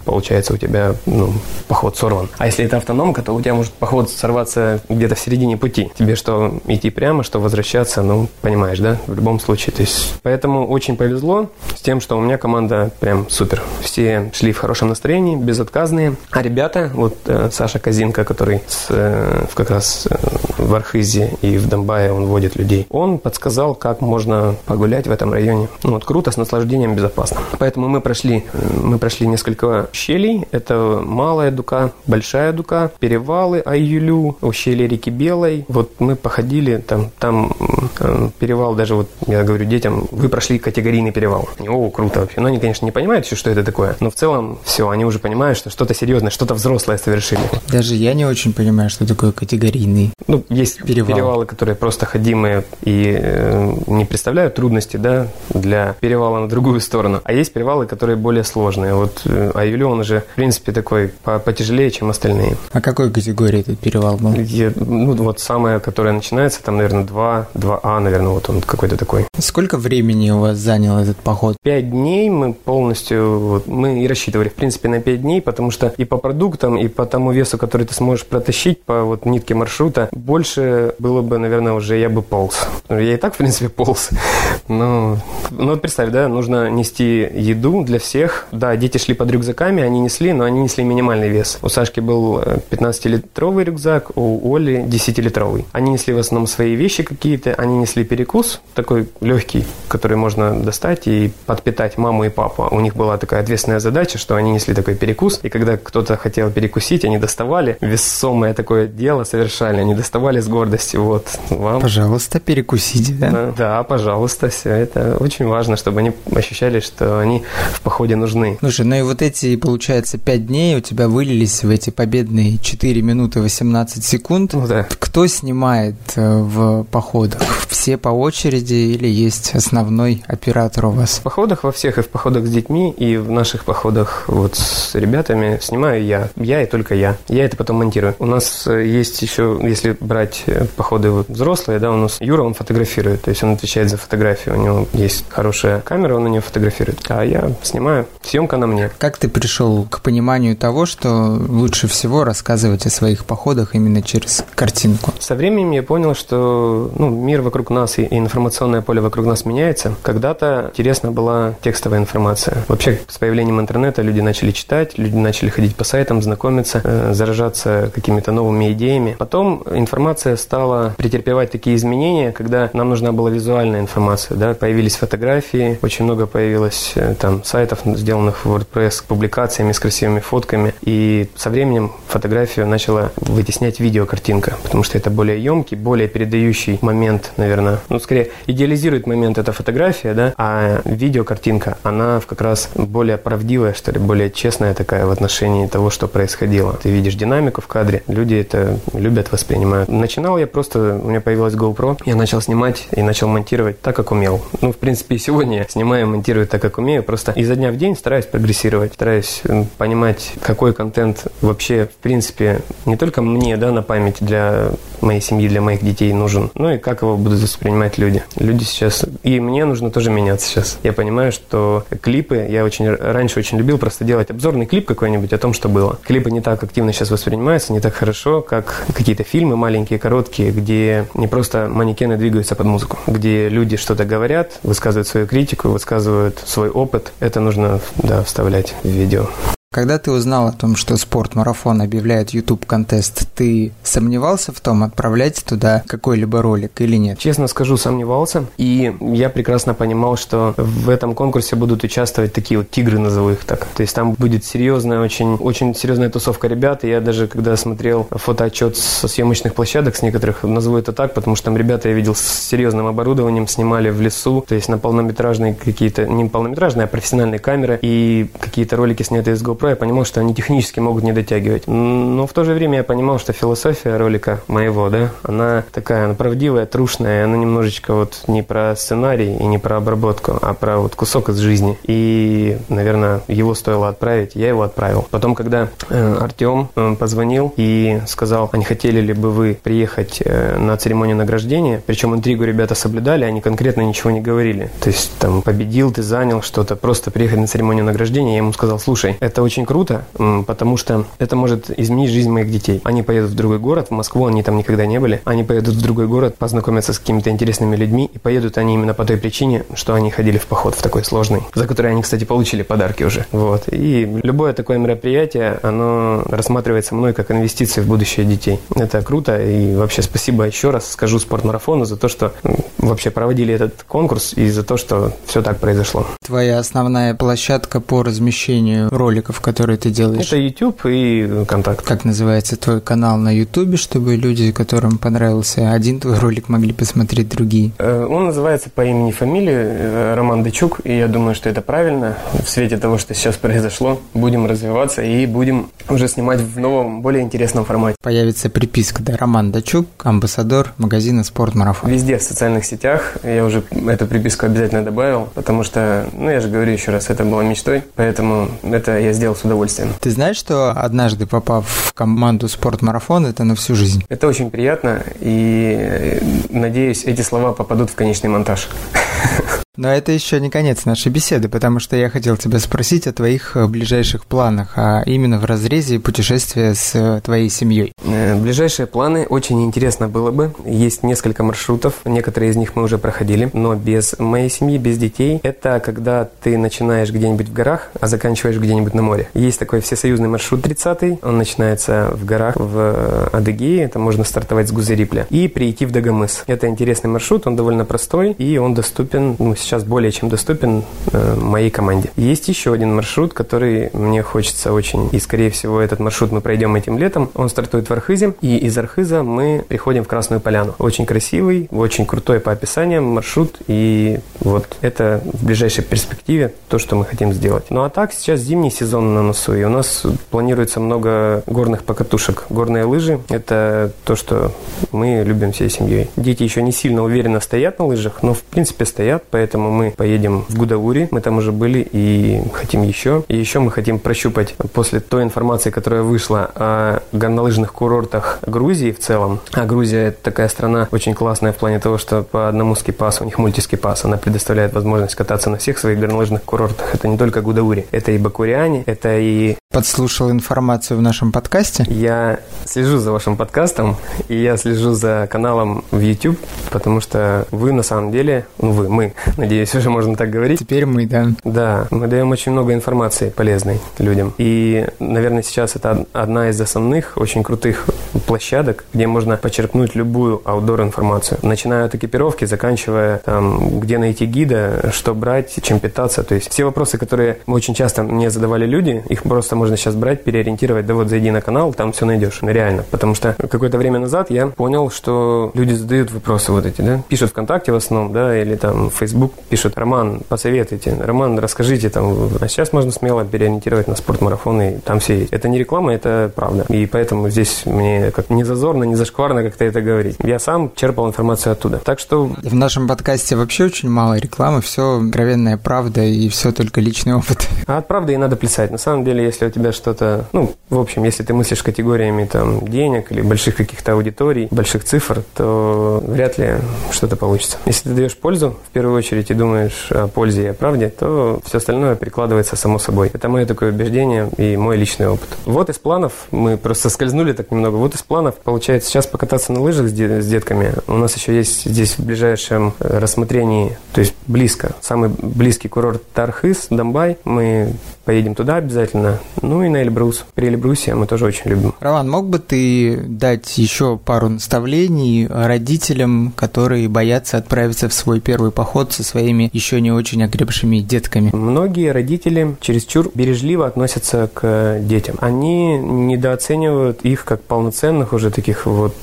получается 0.06 0.54
у 0.54 0.58
тебя 0.58 0.96
ну, 1.06 1.33
поход 1.68 1.98
сорван. 1.98 2.30
А 2.38 2.46
если 2.46 2.66
это 2.66 2.78
автономка, 2.78 3.22
то 3.22 3.34
у 3.34 3.42
тебя 3.42 3.54
может 3.54 3.74
поход 3.74 4.10
сорваться 4.10 4.82
где-то 4.90 5.16
в 5.16 5.20
середине 5.20 5.58
пути. 5.58 5.92
Тебе 5.98 6.16
что, 6.16 6.60
идти 6.68 6.90
прямо, 6.90 7.24
что 7.24 7.40
возвращаться, 7.40 8.02
ну, 8.02 8.28
понимаешь, 8.42 8.80
да? 8.80 8.98
В 9.08 9.16
любом 9.16 9.40
случае. 9.40 9.74
То 9.74 9.82
есть, 9.82 10.20
поэтому 10.24 10.68
очень 10.68 10.98
повезло 10.98 11.50
с 11.76 11.82
тем, 11.82 12.02
что 12.02 12.18
у 12.18 12.22
меня 12.22 12.38
команда 12.38 12.92
прям 13.00 13.30
супер. 13.30 13.62
Все 13.82 14.32
шли 14.34 14.52
в 14.52 14.58
хорошем 14.58 14.90
настроении, 14.90 15.36
безотказные. 15.36 16.16
А 16.32 16.42
ребята, 16.42 16.92
вот 16.94 17.18
э, 17.26 17.50
Саша 17.52 17.80
Казинка, 17.80 18.24
который 18.24 18.62
с, 18.68 18.88
э, 18.90 19.46
как 19.54 19.70
раз 19.70 20.08
э, 20.10 20.16
в 20.58 20.74
Архизе 20.76 21.34
и 21.42 21.58
в 21.58 21.68
Донбае 21.68 22.12
он 22.12 22.26
водит 22.26 22.56
людей, 22.56 22.88
он 22.90 23.18
подсказал, 23.18 23.76
как 23.76 24.02
можно 24.02 24.56
погулять 24.66 25.08
в 25.08 25.12
этом 25.12 25.34
районе. 25.34 25.68
Ну, 25.84 25.92
вот 25.94 26.06
круто, 26.06 26.32
с 26.32 26.38
наслаждением, 26.38 26.96
безопасно. 26.96 27.42
Поэтому 27.60 27.88
мы 27.88 28.02
прошли, 28.02 28.46
мы 28.82 28.98
прошли 28.98 29.28
несколько 29.28 29.90
щелей. 29.92 30.48
Это 30.52 31.02
Малая 31.24 31.52
Дука, 31.52 31.94
Большая 32.06 32.52
Дука, 32.52 32.92
перевалы 33.00 33.62
Айюлю, 33.62 34.36
ущелье 34.42 34.90
реки 34.90 35.10
Белой. 35.10 35.64
Вот 35.70 35.92
мы 36.00 36.18
походили, 36.18 36.76
там, 36.86 37.12
там 37.18 37.56
э, 37.98 38.30
перевал 38.40 38.76
даже, 38.76 38.96
вот 38.96 39.10
я 39.28 39.44
говорю 39.44 39.64
детям, 39.64 40.06
вы 40.12 40.28
прошли 40.28 40.60
категорийный 40.60 41.14
перевал. 41.14 41.48
О, 41.66 41.90
круто 41.92 42.20
вообще. 42.20 42.42
Но 42.42 42.48
они, 42.48 42.60
конечно, 42.60 42.84
не 42.84 42.92
понимают 42.92 43.26
еще, 43.26 43.38
что 43.38 43.50
это 43.50 43.64
такое. 43.64 43.96
Но 44.02 44.10
в 44.12 44.16
целом 44.16 44.60
все, 44.66 44.90
они 44.90 45.06
уже 45.06 45.20
понимают, 45.20 45.58
что 45.58 45.70
что-то 45.70 45.94
серьезное, 45.94 46.30
что-то 46.30 46.56
взрослое 46.56 46.98
совершили. 46.98 47.40
Даже 47.70 47.96
я 47.96 48.14
не 48.14 48.26
очень 48.26 48.52
понимаю, 48.52 48.90
что 48.90 49.08
такое 49.08 49.32
категорийный. 49.32 50.12
Ну, 50.28 50.44
есть 50.50 50.84
перевал. 50.84 51.08
перевалы, 51.10 51.46
которые 51.46 51.76
просто 51.76 52.06
ходимые 52.06 52.66
и 52.82 53.18
э, 53.18 53.74
не 53.88 54.04
представляют 54.04 54.56
трудности, 54.56 54.98
да, 54.98 55.28
для 55.54 55.96
перевала 56.02 56.40
на 56.40 56.50
другую 56.50 56.82
сторону. 56.82 57.22
А 57.24 57.32
есть 57.32 57.54
перевалы, 57.54 57.86
которые 57.86 58.18
более 58.18 58.44
сложные. 58.44 58.94
Вот 58.94 59.22
э, 59.24 59.52
Аюлю, 59.56 59.88
он 59.88 60.02
уже, 60.02 60.26
в 60.34 60.36
принципе, 60.36 60.74
такой 60.74 61.13
потяжелее, 61.22 61.92
чем 61.92 62.10
остальные. 62.10 62.58
А 62.72 62.82
какой 62.82 63.12
категории 63.12 63.60
этот 63.60 63.80
перевал 63.80 64.18
был? 64.18 64.34
Я, 64.34 64.72
ну, 64.76 65.14
вот 65.14 65.40
самая, 65.40 65.80
которая 65.80 66.14
начинается, 66.14 66.64
там, 66.64 66.78
наверное, 66.78 67.04
2, 67.04 67.48
2А, 67.54 68.00
наверное, 68.00 68.30
вот 68.30 68.50
он 68.50 68.62
какой-то 68.62 68.98
такой. 68.98 69.26
Сколько 69.38 69.78
времени 69.78 70.32
у 70.32 70.40
вас 70.40 70.58
занял 70.58 70.98
этот 70.98 71.18
поход? 71.18 71.56
Пять 71.64 71.90
дней 71.90 72.30
мы 72.30 72.54
полностью, 72.54 73.40
вот, 73.40 73.68
мы 73.68 74.04
и 74.04 74.08
рассчитывали, 74.08 74.50
в 74.50 74.54
принципе, 74.54 74.90
на 74.90 75.00
пять 75.00 75.22
дней, 75.22 75.42
потому 75.42 75.72
что 75.72 75.94
и 75.98 76.06
по 76.06 76.18
продуктам, 76.18 76.78
и 76.78 76.88
по 76.88 77.06
тому 77.06 77.32
весу, 77.32 77.58
который 77.58 77.86
ты 77.86 77.94
сможешь 77.94 78.26
протащить 78.26 78.84
по 78.84 79.04
вот 79.04 79.26
нитке 79.26 79.56
маршрута, 79.56 80.10
больше 80.12 80.96
было 81.00 81.22
бы, 81.22 81.38
наверное, 81.38 81.74
уже 81.74 81.98
я 81.98 82.10
бы 82.10 82.22
полз. 82.22 82.68
Я 82.90 83.14
и 83.14 83.18
так, 83.18 83.34
в 83.34 83.38
принципе, 83.38 83.70
полз. 83.70 84.10
Но, 84.68 85.18
ну 85.52 85.68
вот 85.72 85.82
представь, 85.82 86.12
да, 86.12 86.28
нужно 86.28 86.70
нести 86.70 87.30
еду 87.34 87.84
для 87.84 88.00
всех. 88.00 88.48
Да, 88.52 88.76
дети 88.76 88.98
шли 88.98 89.14
под 89.14 89.32
рюкзаками, 89.32 89.84
они 89.84 90.00
несли, 90.00 90.34
но 90.34 90.46
они 90.46 90.62
несли 90.62 90.84
минимальный 91.04 91.30
вес. 91.30 91.60
У 91.62 91.70
Сашки 91.70 92.00
был 92.00 92.40
15-литровый 92.40 93.64
э, 93.64 93.66
рюкзак, 93.66 94.12
у 94.16 94.56
Оли 94.56 94.84
10-литровый. 94.84 95.66
Они 95.72 95.92
несли 95.92 96.14
в 96.14 96.18
основном 96.18 96.48
свои 96.48 96.76
вещи 96.76 97.04
какие-то, 97.04 97.54
они 97.56 97.78
несли 97.78 98.04
перекус, 98.04 98.62
такой 98.74 99.10
легкий, 99.22 99.66
который 99.88 100.18
можно 100.18 100.60
достать 100.60 101.08
и 101.08 101.32
подпитать 101.46 101.98
маму 101.98 102.24
и 102.26 102.30
папу. 102.30 102.68
У 102.72 102.80
них 102.80 102.96
была 102.96 103.18
такая 103.18 103.42
ответственная 103.42 103.80
задача, 103.80 104.18
что 104.18 104.36
они 104.36 104.52
несли 104.52 104.74
такой 104.74 104.96
перекус, 104.96 105.40
и 105.44 105.50
когда 105.50 105.78
кто-то 105.78 106.16
хотел 106.16 106.50
перекусить, 106.52 107.06
они 107.06 107.18
доставали, 107.18 107.78
весомое 107.82 108.54
такое 108.54 108.88
дело 108.88 109.24
совершали, 109.26 109.82
они 109.82 109.96
доставали 109.96 110.40
с 110.40 110.48
гордостью, 110.48 111.04
вот, 111.04 111.28
вам. 111.50 111.82
Пожалуйста, 111.82 112.40
перекусите, 112.40 113.14
да? 113.14 113.32
Да, 113.32 113.54
да 113.58 113.84
пожалуйста, 113.84 114.50
все, 114.50 114.70
это 114.70 115.18
очень 115.20 115.46
важно, 115.48 115.76
чтобы 115.76 116.00
они 116.00 116.12
ощущали, 116.34 116.80
что 116.80 117.20
они 117.20 117.44
в 117.74 117.82
походе 117.82 118.16
нужны. 118.16 118.58
Слушай, 118.60 118.86
ну 118.86 118.96
и 118.96 119.02
вот 119.02 119.22
эти, 119.22 119.56
получается, 119.58 120.18
пять 120.18 120.48
дней 120.48 120.78
у 120.78 120.80
тебя 120.80 120.93
вылились 120.94 121.64
в 121.64 121.70
эти 121.70 121.90
победные 121.90 122.58
4 122.58 123.02
минуты 123.02 123.42
18 123.42 124.04
секунд. 124.04 124.54
Ну 124.54 124.68
да. 124.68 124.88
Кто 125.00 125.28
снимает 125.28 125.96
э, 126.16 126.38
в 126.40 126.84
походах? 126.86 127.42
Все 127.68 127.98
по 127.98 128.10
очереди 128.10 128.74
или 128.74 129.08
есть 129.08 129.56
основной 129.56 130.24
оператор 130.28 130.88
у 130.88 130.92
вас? 130.92 131.18
В 131.18 131.22
походах 131.22 131.64
во 131.64 131.72
всех, 131.72 131.98
и 131.98 132.02
в 132.02 132.10
походах 132.10 132.46
с 132.46 132.50
детьми, 132.50 132.92
и 132.92 133.18
в 133.18 133.32
наших 133.32 133.66
походах 133.66 134.26
вот 134.28 134.56
с 134.56 134.96
ребятами 134.96 135.60
снимаю 135.62 136.04
я. 136.04 136.30
Я 136.36 136.62
и 136.64 136.66
только 136.66 136.96
я. 136.96 137.18
Я 137.28 137.46
это 137.46 137.58
потом 137.58 137.78
монтирую. 137.78 138.16
У 138.20 138.26
нас 138.26 138.68
э, 138.68 138.86
есть 138.86 139.22
еще, 139.22 139.60
если 139.62 139.96
брать 140.00 140.44
э, 140.46 140.66
походы 140.76 141.10
вот 141.10 141.30
взрослые, 141.30 141.80
да, 141.80 141.92
у 141.92 141.98
нас 141.98 142.18
Юра, 142.20 142.44
он 142.44 142.54
фотографирует, 142.54 143.24
то 143.24 143.30
есть 143.30 143.44
он 143.44 143.54
отвечает 143.54 143.90
за 143.90 143.98
фотографию. 143.98 144.56
У 144.58 144.62
него 144.62 144.88
есть 144.94 145.26
хорошая 145.30 145.82
камера, 145.82 146.16
он 146.16 146.24
на 146.24 146.28
нее 146.28 146.42
фотографирует. 146.42 147.00
А 147.10 147.24
я 147.24 147.52
снимаю. 147.64 148.08
Съемка 148.22 148.58
на 148.58 148.68
мне. 148.68 148.92
Как 148.98 149.18
ты 149.18 149.28
пришел 149.28 149.86
к 149.90 150.02
пониманию 150.02 150.56
того, 150.56 150.83
что 150.86 151.38
лучше 151.48 151.88
всего 151.88 152.24
рассказывать 152.24 152.86
о 152.86 152.90
своих 152.90 153.26
походах 153.26 153.76
именно 153.76 154.02
через 154.02 154.44
картинку? 154.56 155.14
Со 155.20 155.36
временем 155.36 155.72
я 155.72 155.84
понял, 155.84 156.16
что 156.16 156.92
ну, 156.96 157.10
мир 157.10 157.42
вокруг 157.42 157.70
нас 157.70 157.98
и 157.98 158.08
информационное 158.10 158.82
поле 158.82 159.02
вокруг 159.02 159.26
нас 159.26 159.46
меняется. 159.46 159.96
Когда-то 160.02 160.72
интересна 160.74 161.12
была 161.12 161.56
текстовая 161.62 162.00
информация. 162.00 162.64
Вообще, 162.68 163.00
с 163.08 163.18
появлением 163.18 163.60
интернета 163.60 164.02
люди 164.02 164.20
начали 164.20 164.52
читать, 164.52 164.98
люди 164.98 165.16
начали 165.16 165.50
ходить 165.50 165.76
по 165.76 165.84
сайтам, 165.84 166.22
знакомиться, 166.22 166.82
э, 166.84 167.14
заражаться 167.14 167.92
какими-то 167.94 168.32
новыми 168.32 168.72
идеями. 168.74 169.16
Потом 169.18 169.64
информация 169.72 170.36
стала 170.36 170.96
претерпевать 170.98 171.52
такие 171.52 171.76
изменения, 171.76 172.32
когда 172.32 172.70
нам 172.74 172.90
нужна 172.90 173.12
была 173.12 173.30
визуальная 173.30 173.80
информация. 173.80 174.38
Да? 174.38 174.54
Появились 174.54 174.96
фотографии, 174.96 175.80
очень 175.82 176.06
много 176.06 176.26
появилось 176.26 176.94
э, 176.96 177.16
там 177.16 177.44
сайтов, 177.44 177.80
сделанных 177.86 178.46
в 178.46 178.56
WordPress, 178.56 179.04
публикациями 179.08 179.72
с 179.72 179.80
красивыми 179.80 180.20
фотками. 180.20 180.73
И 180.82 181.30
со 181.36 181.50
временем 181.50 181.92
фотографию 182.08 182.68
начала 182.68 183.12
вытеснять 183.18 183.80
видеокартинка, 183.80 184.58
потому 184.64 184.84
что 184.84 184.98
это 184.98 185.10
более 185.10 185.44
емкий, 185.44 185.76
более 185.76 186.08
передающий 186.08 186.80
момент, 186.82 187.32
наверное. 187.38 187.80
Ну, 187.90 188.00
скорее, 188.00 188.32
идеализирует 188.48 189.08
момент 189.08 189.38
эта 189.38 189.52
фотография, 189.52 190.14
да, 190.14 190.34
а 190.38 190.82
видеокартинка, 190.86 191.78
она 191.84 192.22
как 192.26 192.42
раз 192.42 192.70
более 192.76 193.18
правдивая, 193.18 193.74
что 193.74 193.92
ли, 193.92 194.00
более 194.00 194.30
честная 194.30 194.74
такая 194.74 195.06
в 195.06 195.12
отношении 195.12 195.68
того, 195.68 195.90
что 195.90 196.08
происходило. 196.08 196.80
Ты 196.82 196.90
видишь 196.90 197.16
динамику 197.16 197.62
в 197.62 197.68
кадре, 197.68 198.04
люди 198.08 198.36
это 198.36 198.80
любят, 198.94 199.32
воспринимают. 199.32 199.90
Начинал 199.90 200.38
я 200.38 200.48
просто, 200.48 201.00
у 201.04 201.10
меня 201.10 201.22
появилась 201.22 201.54
GoPro, 201.54 202.00
я 202.06 202.16
начал 202.16 202.42
снимать 202.42 202.88
и 202.96 203.02
начал 203.02 203.28
монтировать 203.28 203.82
так, 203.82 203.96
как 203.96 204.12
умел. 204.12 204.42
Ну, 204.62 204.72
в 204.72 204.78
принципе, 204.78 205.16
и 205.16 205.18
сегодня 205.18 205.60
я 205.60 205.68
снимаю 205.68 206.06
и 206.06 206.10
монтирую 206.10 206.48
так, 206.48 206.62
как 206.62 206.78
умею, 206.78 207.04
просто 207.04 207.32
изо 207.34 207.56
дня 207.56 207.72
в 207.72 207.78
день 207.78 207.96
стараюсь 207.96 208.26
прогрессировать, 208.26 208.94
стараюсь 208.94 209.42
понимать, 209.78 210.34
какой 210.64 210.74
контент 210.74 211.28
вообще, 211.42 211.88
в 211.88 212.02
принципе, 212.02 212.62
не 212.86 212.96
только 212.96 213.22
мне, 213.22 213.58
да, 213.58 213.74
на 213.74 213.82
память 213.82 214.20
для 214.22 214.72
моей 215.02 215.20
семьи, 215.20 215.50
для 215.50 215.60
моих 215.60 215.84
детей 215.84 216.14
нужен, 216.14 216.52
но 216.56 216.72
и 216.72 216.78
как 216.78 217.02
его 217.02 217.18
будут 217.18 217.42
воспринимать 217.42 217.98
люди. 217.98 218.24
Люди 218.38 218.64
сейчас... 218.64 219.04
И 219.24 219.42
мне 219.42 219.66
нужно 219.66 219.92
тоже 219.92 220.10
меняться 220.10 220.48
сейчас. 220.48 220.80
Я 220.82 220.94
понимаю, 220.94 221.34
что 221.34 221.84
клипы... 222.02 222.48
Я 222.50 222.64
очень 222.64 222.90
раньше 222.90 223.40
очень 223.40 223.58
любил 223.58 223.78
просто 223.78 224.06
делать 224.06 224.32
обзорный 224.32 224.66
клип 224.66 224.86
какой-нибудь 224.88 225.34
о 225.34 225.38
том, 225.38 225.52
что 225.52 225.68
было. 225.68 226.00
Клипы 226.02 226.32
не 226.32 226.40
так 226.40 226.64
активно 226.64 226.94
сейчас 226.94 227.12
воспринимаются, 227.12 227.74
не 227.74 227.82
так 227.82 227.94
хорошо, 227.94 228.40
как 228.40 228.86
какие-то 228.96 229.26
фильмы 229.26 229.58
маленькие, 229.58 230.00
короткие, 230.00 230.52
где 230.52 231.08
не 231.14 231.28
просто 231.28 231.68
манекены 231.70 232.16
двигаются 232.16 232.56
под 232.56 232.68
музыку, 232.68 233.00
где 233.06 233.50
люди 233.50 233.76
что-то 233.76 234.06
говорят, 234.06 234.62
высказывают 234.64 235.10
свою 235.10 235.28
критику, 235.28 235.68
высказывают 235.68 236.42
свой 236.46 236.70
опыт. 236.70 237.12
Это 237.20 237.42
нужно, 237.42 237.82
да, 237.98 238.24
вставлять 238.24 238.76
в 238.84 238.88
видео. 238.88 239.28
Когда 239.74 239.98
ты 239.98 240.12
узнал 240.12 240.46
о 240.46 240.52
том, 240.52 240.76
что 240.76 240.96
спорт-марафон 240.98 241.82
объявляет 241.82 242.30
YouTube-контест, 242.30 243.28
ты 243.34 243.72
сомневался 243.82 244.52
в 244.52 244.60
том, 244.60 244.84
отправлять 244.84 245.44
туда 245.44 245.82
какой-либо 245.88 246.44
ролик 246.44 246.80
или 246.80 246.96
нет? 246.96 247.18
Честно 247.18 247.48
скажу, 247.48 247.76
сомневался. 247.76 248.46
И 248.58 248.96
я 249.02 249.32
прекрасно 249.32 249.74
понимал, 249.74 250.16
что 250.16 250.54
в 250.58 250.92
этом 250.92 251.16
конкурсе 251.16 251.56
будут 251.56 251.84
участвовать 251.84 252.34
такие 252.34 252.60
вот 252.60 252.70
тигры, 252.70 253.00
назову 253.00 253.32
их 253.32 253.46
так. 253.46 253.66
То 253.66 253.82
есть 253.82 253.96
там 253.96 254.12
будет 254.14 254.46
серьезная, 254.46 255.00
очень, 255.00 255.38
очень 255.38 255.74
серьезная 255.74 256.12
тусовка 256.12 256.48
ребят. 256.48 256.84
И 256.84 256.90
я 256.90 257.02
даже, 257.02 257.26
когда 257.26 257.58
смотрел 257.58 258.08
фотоотчет 258.12 258.78
со 258.78 259.08
съемочных 259.08 259.56
площадок, 259.56 259.96
с 259.96 260.04
некоторых, 260.04 260.44
назову 260.44 260.78
это 260.78 260.94
так, 260.94 261.16
потому 261.16 261.36
что 261.36 261.46
там 261.46 261.58
ребята, 261.58 261.90
я 261.90 261.96
видел, 261.96 262.14
с 262.14 262.22
серьезным 262.22 262.86
оборудованием 262.86 263.48
снимали 263.48 263.90
в 263.90 264.00
лесу, 264.02 264.46
то 264.48 264.54
есть 264.54 264.70
на 264.70 264.78
полнометражные 264.78 265.56
какие-то, 265.56 266.06
не 266.06 266.26
полнометражные, 266.26 266.84
а 266.84 266.88
профессиональные 266.88 267.40
камеры, 267.40 267.80
и 267.82 268.30
какие-то 268.40 268.76
ролики 268.76 269.02
снятые 269.02 269.36
с 269.36 269.42
GoPro 269.42 269.63
GoPro, 269.64 269.70
я 269.70 269.76
понимал, 269.76 270.06
что 270.06 270.20
они 270.20 270.34
технически 270.34 270.80
могут 270.80 271.04
не 271.04 271.14
дотягивать. 271.14 271.68
Но 271.68 272.28
в 272.28 272.34
то 272.34 272.44
же 272.44 272.54
время 272.54 272.80
я 272.80 272.84
понимал, 272.84 273.20
что 273.20 273.34
философия 273.34 273.98
ролика 273.98 274.42
моего, 274.48 274.90
да, 274.90 275.12
она 275.24 275.64
такая, 275.72 276.06
она 276.06 276.14
правдивая, 276.14 276.66
трушная, 276.66 277.26
она 277.26 277.38
немножечко 277.38 277.94
вот 277.94 278.24
не 278.28 278.44
про 278.44 278.76
сценарий 278.76 279.36
и 279.38 279.44
не 279.46 279.58
про 279.58 279.78
обработку, 279.78 280.38
а 280.42 280.54
про 280.54 280.78
вот 280.78 280.96
кусок 280.96 281.30
из 281.30 281.38
жизни. 281.38 281.78
И, 281.84 282.58
наверное, 282.70 283.22
его 283.28 283.54
стоило 283.54 283.90
отправить, 283.90 284.36
я 284.36 284.50
его 284.50 284.64
отправил. 284.64 285.08
Потом, 285.10 285.36
когда 285.36 285.70
э, 285.90 286.18
Артем 286.20 286.70
э, 286.76 286.96
позвонил 287.00 287.54
и 287.58 288.02
сказал, 288.08 288.50
а 288.52 288.58
не 288.58 288.66
хотели 288.66 289.00
ли 289.00 289.14
бы 289.14 289.32
вы 289.32 289.58
приехать 289.62 290.22
э, 290.24 290.58
на 290.58 290.76
церемонию 290.78 291.16
награждения, 291.16 291.82
причем 291.86 292.16
интригу 292.16 292.44
ребята 292.44 292.76
соблюдали, 292.76 293.24
они 293.24 293.42
конкретно 293.42 293.82
ничего 293.82 294.12
не 294.12 294.22
говорили. 294.22 294.70
То 294.82 294.90
есть 294.90 295.12
там 295.20 295.42
победил, 295.42 295.92
ты 295.92 296.04
занял 296.04 296.42
что-то, 296.42 296.76
просто 296.76 297.12
приехать 297.12 297.40
на 297.40 297.48
церемонию 297.48 297.86
награждения, 297.86 298.34
я 298.34 298.38
ему 298.38 298.54
сказал, 298.54 298.80
слушай, 298.80 299.16
это 299.20 299.42
очень 299.42 299.53
очень 299.54 299.68
круто, 299.68 300.06
потому 300.48 300.78
что 300.78 301.06
это 301.20 301.36
может 301.36 301.70
изменить 301.80 302.10
жизнь 302.10 302.32
моих 302.32 302.50
детей. 302.50 302.82
Они 302.84 303.04
поедут 303.04 303.32
в 303.32 303.36
другой 303.36 303.60
город, 303.60 303.88
в 303.90 303.92
Москву, 303.92 304.26
они 304.26 304.42
там 304.42 304.58
никогда 304.58 304.88
не 304.88 305.00
были. 305.00 305.22
Они 305.26 305.44
поедут 305.44 305.76
в 305.76 305.82
другой 305.82 306.08
город, 306.08 306.38
познакомятся 306.40 306.92
с 306.92 306.98
какими-то 306.98 307.30
интересными 307.30 307.76
людьми, 307.76 308.10
и 308.12 308.18
поедут 308.18 308.58
они 308.58 308.74
именно 308.74 308.96
по 308.96 309.06
той 309.06 309.18
причине, 309.18 309.64
что 309.76 309.94
они 309.94 310.10
ходили 310.10 310.40
в 310.40 310.48
поход 310.48 310.74
в 310.74 310.82
такой 310.82 311.04
сложный, 311.04 311.44
за 311.54 311.68
который 311.68 311.92
они, 311.92 312.02
кстати, 312.02 312.24
получили 312.24 312.64
подарки 312.64 313.04
уже. 313.04 313.28
Вот. 313.32 313.66
И 313.72 314.10
любое 314.24 314.54
такое 314.54 314.80
мероприятие, 314.80 315.60
оно 315.62 316.24
рассматривается 316.26 316.96
мной 316.96 317.14
как 317.14 317.30
инвестиции 317.30 317.82
в 317.82 317.88
будущее 317.88 318.26
детей. 318.26 318.60
Это 318.76 319.04
круто, 319.04 319.40
и 319.40 319.76
вообще 319.76 320.02
спасибо 320.02 320.46
еще 320.46 320.72
раз 320.72 320.90
скажу 320.90 321.20
спортмарафону 321.20 321.86
за 321.86 321.96
то, 321.96 322.08
что 322.08 322.34
вообще 322.80 323.12
проводили 323.12 323.54
этот 323.54 323.84
конкурс, 323.84 324.34
и 324.34 324.50
за 324.50 324.64
то, 324.64 324.78
что 324.78 325.14
все 325.28 325.44
так 325.44 325.60
произошло. 325.60 326.08
Твоя 326.26 326.58
основная 326.58 327.14
площадка 327.14 327.80
по 327.80 328.02
размещению 328.02 328.90
роликов, 328.90 329.40
которые 329.44 329.78
ты 329.78 329.92
делаешь? 329.92 330.26
Это 330.26 330.38
YouTube 330.38 330.82
и 330.86 331.44
Контакт. 331.48 331.86
Как 331.86 332.06
называется 332.06 332.56
твой 332.56 332.82
канал 332.82 333.18
на 333.18 333.30
YouTube, 333.30 333.78
чтобы 333.78 334.16
люди, 334.16 334.52
которым 334.52 334.98
понравился 334.98 335.72
один 335.72 336.00
твой 336.00 336.18
ролик, 336.18 336.50
могли 336.50 336.74
посмотреть 336.74 337.30
другие? 337.30 337.72
Э, 337.78 338.08
он 338.10 338.26
называется 338.26 338.70
по 338.70 338.84
имени 338.84 339.10
и 339.10 339.12
фамилии 339.12 339.54
э, 339.54 340.16
Роман 340.16 340.44
Дычук, 340.44 340.80
и 340.86 340.98
я 340.98 341.08
думаю, 341.08 341.36
что 341.36 341.50
это 341.50 341.62
правильно. 341.62 342.18
В 342.44 342.50
свете 342.50 342.78
того, 342.78 342.98
что 342.98 343.14
сейчас 343.14 343.36
произошло, 343.36 344.02
будем 344.14 344.48
развиваться 344.48 345.04
и 345.04 345.26
будем 345.26 345.70
уже 345.90 346.08
снимать 346.08 346.40
в 346.40 346.60
новом, 346.60 347.02
более 347.02 347.22
интересном 347.22 347.66
формате. 347.66 347.98
Появится 348.02 348.50
приписка, 348.50 349.04
да, 349.04 349.18
Роман 349.18 349.52
Дачук, 349.52 349.88
амбассадор 350.04 350.74
магазина 350.78 351.24
«Спортмарафон». 351.24 351.90
Везде 351.90 352.18
в 352.18 352.24
социальных 352.24 352.64
сетях 352.64 353.18
я 353.24 353.44
уже 353.44 353.64
эту 353.88 354.08
приписку 354.08 354.46
обязательно 354.46 354.84
добавил, 354.84 355.28
потому 355.36 355.64
что, 355.64 356.08
ну, 356.14 356.30
я 356.30 356.40
же 356.40 356.48
говорю 356.48 356.72
еще 356.72 356.92
раз, 356.92 357.10
это 357.10 357.26
было 357.26 357.42
мечтой, 357.42 357.84
поэтому 357.96 358.50
это 358.64 358.98
я 358.98 359.12
сделал 359.12 359.33
с 359.36 359.44
удовольствием. 359.44 359.90
Ты 360.00 360.12
знаешь, 360.12 360.38
что 360.38 360.72
однажды 360.72 361.26
попав 361.26 361.66
в 361.68 361.94
команду 361.94 362.48
«Спортмарафон», 362.48 363.26
это 363.26 363.44
на 363.44 363.56
всю 363.56 363.76
жизнь? 363.76 364.04
Это 364.10 364.28
очень 364.28 364.52
приятно, 364.52 365.04
и 365.20 365.78
э, 365.80 366.20
надеюсь, 366.50 367.04
эти 367.06 367.22
слова 367.22 367.54
попадут 367.54 367.90
в 367.90 367.96
конечный 367.96 368.30
монтаж. 368.30 368.70
Но 369.76 369.92
это 369.92 370.12
еще 370.12 370.40
не 370.40 370.52
конец 370.52 370.86
нашей 370.86 371.12
беседы, 371.12 371.50
потому 371.50 371.80
что 371.80 371.96
я 371.96 372.08
хотел 372.08 372.38
тебя 372.38 372.60
спросить 372.60 373.08
о 373.08 373.12
твоих 373.12 373.58
э, 373.58 373.66
ближайших 373.66 374.28
планах, 374.28 374.74
а 374.76 375.02
именно 375.08 375.40
в 375.40 375.46
разрезе 375.46 376.00
путешествия 376.00 376.76
с 376.76 376.92
э, 376.94 377.22
твоей 377.22 377.50
семьей. 377.50 377.92
Э, 378.04 378.36
ближайшие 378.36 378.86
планы 378.86 379.26
очень 379.28 379.64
интересно 379.64 380.08
было 380.08 380.30
бы. 380.30 380.54
Есть 380.64 381.02
несколько 381.02 381.42
маршрутов, 381.42 382.02
некоторые 382.06 382.52
из 382.52 382.56
них 382.56 382.76
мы 382.76 382.84
уже 382.84 383.00
проходили, 383.00 383.50
но 383.54 383.74
без 383.74 384.14
моей 384.20 384.52
семьи, 384.52 384.78
без 384.78 385.00
детей. 385.00 385.40
Это 385.42 385.80
когда 385.80 386.30
ты 386.44 386.56
начинаешь 386.56 387.10
где-нибудь 387.10 387.50
в 387.50 387.54
горах, 387.54 387.90
а 388.00 388.06
заканчиваешь 388.06 388.60
где-нибудь 388.60 388.94
на 388.94 389.02
море. 389.02 389.30
Есть 389.34 389.58
такой 389.58 389.82
всесоюзный 389.82 390.30
маршрут 390.30 390.62
30 390.62 391.24
он 391.24 391.40
начинается 391.40 392.12
в 392.14 392.26
горах 392.26 392.58
в 392.58 393.30
Адыгее, 393.34 393.86
это 393.86 393.98
можно 393.98 394.24
стартовать 394.24 394.70
с 394.70 394.72
Гузерипля, 394.72 395.26
и 395.32 395.48
прийти 395.48 395.88
в 395.88 395.92
Дагомыс. 395.92 396.44
Это 396.46 396.68
интересный 396.68 397.10
маршрут, 397.10 397.48
он 397.48 397.56
довольно 397.56 397.86
простой, 397.86 398.34
и 398.34 398.60
он 398.60 398.76
доступен 398.76 399.36
ну, 399.40 399.56
сейчас 399.64 399.84
более 399.84 400.12
чем 400.12 400.30
доступен 400.30 400.84
э, 401.12 401.36
моей 401.36 401.70
команде. 401.70 402.12
Есть 402.16 402.48
еще 402.48 402.74
один 402.74 402.96
маршрут, 402.96 403.34
который 403.34 403.90
мне 403.94 404.22
хочется 404.22 404.74
очень, 404.74 405.10
и 405.12 405.20
скорее 405.20 405.50
всего 405.50 405.82
этот 405.82 406.00
маршрут 406.00 406.32
мы 406.32 406.42
пройдем 406.42 406.76
этим 406.76 406.98
летом. 406.98 407.30
Он 407.36 407.50
стартует 407.50 407.90
в 407.90 407.94
Архизе, 407.94 408.34
и 408.42 408.58
из 408.58 408.78
Архиза 408.78 409.24
мы 409.24 409.66
приходим 409.68 410.04
в 410.04 410.08
Красную 410.08 410.40
Поляну. 410.40 410.76
Очень 410.80 411.06
красивый, 411.06 411.68
очень 411.72 412.06
крутой 412.06 412.40
по 412.40 412.52
описаниям 412.52 413.06
маршрут, 413.06 413.58
и 413.68 414.20
вот 414.40 414.78
это 414.82 415.22
в 415.24 415.46
ближайшей 415.46 415.84
перспективе 415.84 416.54
то, 416.70 416.80
что 416.80 416.96
мы 416.96 417.06
хотим 417.06 417.34
сделать. 417.34 417.66
Ну 417.70 417.84
а 417.84 417.90
так, 417.90 418.14
сейчас 418.14 418.40
зимний 418.42 418.72
сезон 418.72 419.14
на 419.14 419.22
носу, 419.22 419.56
и 419.56 419.64
у 419.64 419.70
нас 419.70 420.04
планируется 420.30 420.80
много 420.80 421.44
горных 421.48 421.84
покатушек. 421.84 422.46
Горные 422.50 422.86
лыжи– 422.86 423.20
это 423.30 423.92
то, 424.04 424.16
что 424.16 424.52
мы 424.92 425.24
любим 425.26 425.52
всей 425.52 425.70
семьей. 425.70 426.10
Дети 426.16 426.44
еще 426.44 426.62
не 426.62 426.72
сильно 426.72 427.04
уверенно 427.04 427.40
стоят 427.40 427.80
на 427.80 427.86
лыжах, 427.86 428.24
но 428.24 428.34
в 428.34 428.42
принципе 428.42 428.86
стоят, 428.86 429.24
поэтому 429.30 429.53
поэтому 429.54 429.72
мы 429.72 429.92
поедем 429.92 430.46
в 430.50 430.58
Гудаури, 430.58 431.10
мы 431.12 431.22
там 431.22 431.38
уже 431.38 431.52
были 431.52 431.88
и 431.92 432.42
хотим 432.54 432.82
еще. 432.82 433.24
И 433.28 433.38
еще 433.38 433.60
мы 433.60 433.70
хотим 433.70 434.00
прощупать 434.00 434.56
после 434.74 435.00
той 435.00 435.22
информации, 435.22 435.70
которая 435.70 436.02
вышла 436.02 436.50
о 436.56 437.04
горнолыжных 437.12 437.72
курортах 437.72 438.40
Грузии 438.48 438.92
в 438.92 438.98
целом. 438.98 439.40
А 439.54 439.66
Грузия 439.66 440.08
это 440.08 440.24
такая 440.24 440.48
страна 440.48 440.88
очень 440.92 441.14
классная 441.14 441.54
в 441.54 441.58
плане 441.58 441.78
того, 441.80 442.00
что 442.00 442.24
по 442.24 442.50
одному 442.50 442.74
скипасу, 442.74 443.24
у 443.24 443.26
них 443.26 443.38
мультискипас, 443.38 444.06
она 444.06 444.18
предоставляет 444.18 444.74
возможность 444.74 445.14
кататься 445.14 445.52
на 445.52 445.58
всех 445.58 445.78
своих 445.78 446.00
горнолыжных 446.00 446.42
курортах. 446.42 446.96
Это 446.96 447.08
не 447.08 447.20
только 447.20 447.42
Гудаури, 447.42 447.86
это 447.92 448.12
и 448.12 448.18
Бакуриане, 448.18 448.82
это 448.88 449.20
и 449.20 449.56
подслушал 449.74 450.30
информацию 450.30 451.00
в 451.00 451.02
нашем 451.02 451.32
подкасте? 451.32 451.84
Я 451.90 452.40
слежу 452.66 453.00
за 453.00 453.12
вашим 453.12 453.36
подкастом, 453.36 453.98
и 454.28 454.40
я 454.40 454.56
слежу 454.56 454.94
за 454.94 455.28
каналом 455.30 455.84
в 455.90 456.00
YouTube, 456.00 456.38
потому 456.70 457.02
что 457.02 457.48
вы 457.50 457.72
на 457.72 457.82
самом 457.82 458.12
деле, 458.12 458.46
ну 458.60 458.72
вы, 458.72 458.88
мы, 458.88 459.14
надеюсь, 459.38 459.74
уже 459.74 459.90
можно 459.90 460.16
так 460.16 460.30
говорить. 460.30 460.60
Теперь 460.60 460.86
мы, 460.86 461.08
да. 461.08 461.30
Да, 461.44 461.88
мы 461.90 462.08
даем 462.08 462.30
очень 462.30 462.52
много 462.52 462.74
информации 462.74 463.30
полезной 463.30 463.82
людям. 463.98 464.36
И, 464.38 464.88
наверное, 465.00 465.42
сейчас 465.42 465.76
это 465.76 466.06
одна 466.14 466.50
из 466.50 466.62
основных, 466.62 467.14
очень 467.16 467.42
крутых 467.42 467.88
площадок, 468.20 468.86
где 468.94 469.08
можно 469.08 469.38
почерпнуть 469.38 469.96
любую 469.96 470.42
аутдор 470.46 470.82
информацию. 470.82 471.40
Начиная 471.42 471.86
от 471.86 471.96
экипировки, 471.96 472.46
заканчивая 472.46 473.20
там, 473.20 473.80
где 473.80 473.98
найти 473.98 474.26
гида, 474.26 474.92
что 474.92 475.14
брать, 475.14 475.54
чем 475.62 475.80
питаться. 475.80 476.24
То 476.24 476.36
есть 476.36 476.52
все 476.52 476.66
вопросы, 476.66 476.98
которые 476.98 477.38
очень 477.48 477.74
часто 477.74 478.04
мне 478.04 478.30
задавали 478.30 478.66
люди, 478.66 479.04
их 479.10 479.24
просто 479.24 479.56
можно 479.56 479.78
сейчас 479.78 479.96
брать, 479.96 480.24
переориентировать, 480.24 480.86
да 480.86 480.94
вот 480.94 481.10
зайди 481.10 481.32
на 481.32 481.42
канал, 481.42 481.74
там 481.74 481.92
все 481.92 482.06
найдешь. 482.06 482.40
Реально. 482.42 482.84
Потому 482.92 483.16
что 483.16 483.34
какое-то 483.34 483.78
время 483.78 484.00
назад 484.00 484.30
я 484.30 484.48
понял, 484.48 484.90
что 484.90 485.52
люди 485.54 485.74
задают 485.74 486.12
вопросы 486.12 486.52
вот 486.52 486.66
эти, 486.66 486.82
да, 486.82 487.02
пишут 487.08 487.32
ВКонтакте 487.32 487.72
в 487.72 487.76
основном, 487.76 488.14
да, 488.14 488.40
или 488.40 488.56
там 488.56 488.90
в 488.90 488.94
Facebook 488.94 489.34
пишут, 489.50 489.78
Роман, 489.78 490.22
посоветуйте, 490.28 490.96
Роман, 491.00 491.40
расскажите 491.40 491.90
там. 491.90 492.30
А 492.40 492.48
сейчас 492.48 492.74
можно 492.74 492.92
смело 492.92 493.26
переориентировать 493.26 493.88
на 493.88 493.96
спортмарафоны, 493.96 494.80
там 494.84 495.00
все 495.00 495.20
есть. 495.20 495.34
Это 495.34 495.50
не 495.50 495.60
реклама, 495.60 495.94
это 495.94 496.32
правда. 496.36 496.66
И 496.70 496.86
поэтому 496.86 497.30
здесь 497.30 497.64
мне 497.66 498.03
мне 498.04 498.12
как 498.12 498.30
не 498.30 498.44
зазорно, 498.44 498.84
не 498.84 498.96
зашкварно 498.96 499.44
как-то 499.44 499.66
это 499.66 499.82
говорить. 499.82 500.18
Я 500.24 500.40
сам 500.40 500.72
черпал 500.76 501.08
информацию 501.08 501.54
оттуда. 501.54 501.78
Так 501.78 502.00
что... 502.00 502.26
В 502.26 502.54
нашем 502.54 502.88
подкасте 502.88 503.36
вообще 503.36 503.66
очень 503.66 503.90
мало 503.90 504.18
рекламы, 504.18 504.62
все 504.62 505.02
откровенная 505.02 505.58
правда 505.58 506.04
и 506.04 506.28
все 506.30 506.52
только 506.52 506.82
личный 506.82 507.16
опыт. 507.16 507.48
А 507.66 507.78
от 507.78 507.88
правды 507.88 508.14
и 508.14 508.18
надо 508.18 508.36
плясать. 508.36 508.72
На 508.72 508.78
самом 508.78 509.06
деле, 509.06 509.24
если 509.24 509.46
у 509.46 509.50
тебя 509.50 509.72
что-то, 509.72 510.26
ну, 510.34 510.54
в 510.70 510.78
общем, 510.78 511.06
если 511.06 511.24
ты 511.24 511.34
мыслишь 511.34 511.64
категориями 511.64 512.26
там 512.26 512.68
денег 512.68 513.12
или 513.12 513.22
больших 513.22 513.56
каких-то 513.56 513.94
аудиторий, 513.94 514.48
больших 514.52 514.84
цифр, 514.84 515.24
то 515.34 516.04
вряд 516.06 516.38
ли 516.38 516.56
что-то 516.92 517.16
получится. 517.16 517.58
Если 517.66 517.90
ты 517.90 517.96
даешь 517.96 518.18
пользу, 518.18 518.58
в 518.68 518.72
первую 518.72 518.98
очередь, 518.98 519.32
и 519.32 519.34
думаешь 519.34 519.88
о 519.92 520.08
пользе 520.08 520.44
и 520.44 520.48
о 520.48 520.54
правде, 520.54 520.90
то 520.90 521.40
все 521.46 521.58
остальное 521.58 521.96
прикладывается 521.96 522.56
само 522.58 522.80
собой. 522.80 523.10
Это 523.14 523.30
мое 523.30 523.46
такое 523.46 523.72
убеждение 523.72 524.30
и 524.38 524.58
мой 524.58 524.76
личный 524.78 525.08
опыт. 525.08 525.30
Вот 525.46 525.70
из 525.70 525.80
планов, 525.80 526.12
мы 526.32 526.58
просто 526.58 526.90
скользнули 526.90 527.32
так 527.32 527.50
немного, 527.50 527.78
вот 527.78 527.93
из 527.96 528.04
планов, 528.04 528.36
получается, 528.40 528.90
сейчас 528.90 529.08
покататься 529.08 529.52
на 529.52 529.62
лыжах 529.62 529.88
с, 529.88 529.92
с 529.92 530.28
детками. 530.28 530.74
У 530.88 530.94
нас 530.94 531.16
еще 531.16 531.36
есть 531.36 531.66
здесь 531.66 531.98
в 531.98 532.06
ближайшем 532.06 532.74
э, 532.80 533.00
рассмотрении, 533.00 533.78
то 533.94 534.02
есть 534.02 534.14
близко, 534.28 534.76
самый 534.82 535.10
близкий 535.10 535.68
курорт 535.68 536.04
Тархыс, 536.14 536.68
Домбай. 536.70 537.18
Мы 537.24 537.74
поедем 538.06 538.36
туда 538.36 538.58
обязательно. 538.58 539.20
Ну 539.42 539.64
и 539.64 539.70
на 539.70 539.82
Эльбрус. 539.82 540.26
При 540.36 540.48
Эльбрусе 540.48 540.94
мы 540.96 541.08
тоже 541.08 541.26
очень 541.26 541.50
любим. 541.50 541.74
Роман, 541.80 542.10
мог 542.10 542.28
бы 542.28 542.40
ты 542.40 542.98
дать 542.98 543.58
еще 543.58 543.98
пару 543.98 544.30
наставлений 544.30 545.28
родителям, 545.28 546.34
которые 546.36 546.90
боятся 546.90 547.38
отправиться 547.38 547.88
в 547.90 547.94
свой 547.94 548.20
первый 548.20 548.52
поход 548.52 548.92
со 548.92 549.04
своими 549.04 549.50
еще 549.54 549.80
не 549.82 549.92
очень 549.92 550.24
окрепшими 550.24 550.80
детками? 550.80 551.30
Многие 551.34 551.92
родители 551.92 552.56
чересчур 552.60 553.10
бережливо 553.14 553.68
относятся 553.68 554.30
к 554.34 554.80
детям. 554.82 555.16
Они 555.20 555.78
недооценивают 555.78 557.02
их 557.04 557.24
как 557.26 557.42
полноценных 557.44 557.83
уже 557.84 558.32
таких 558.32 558.66
вот 558.66 558.94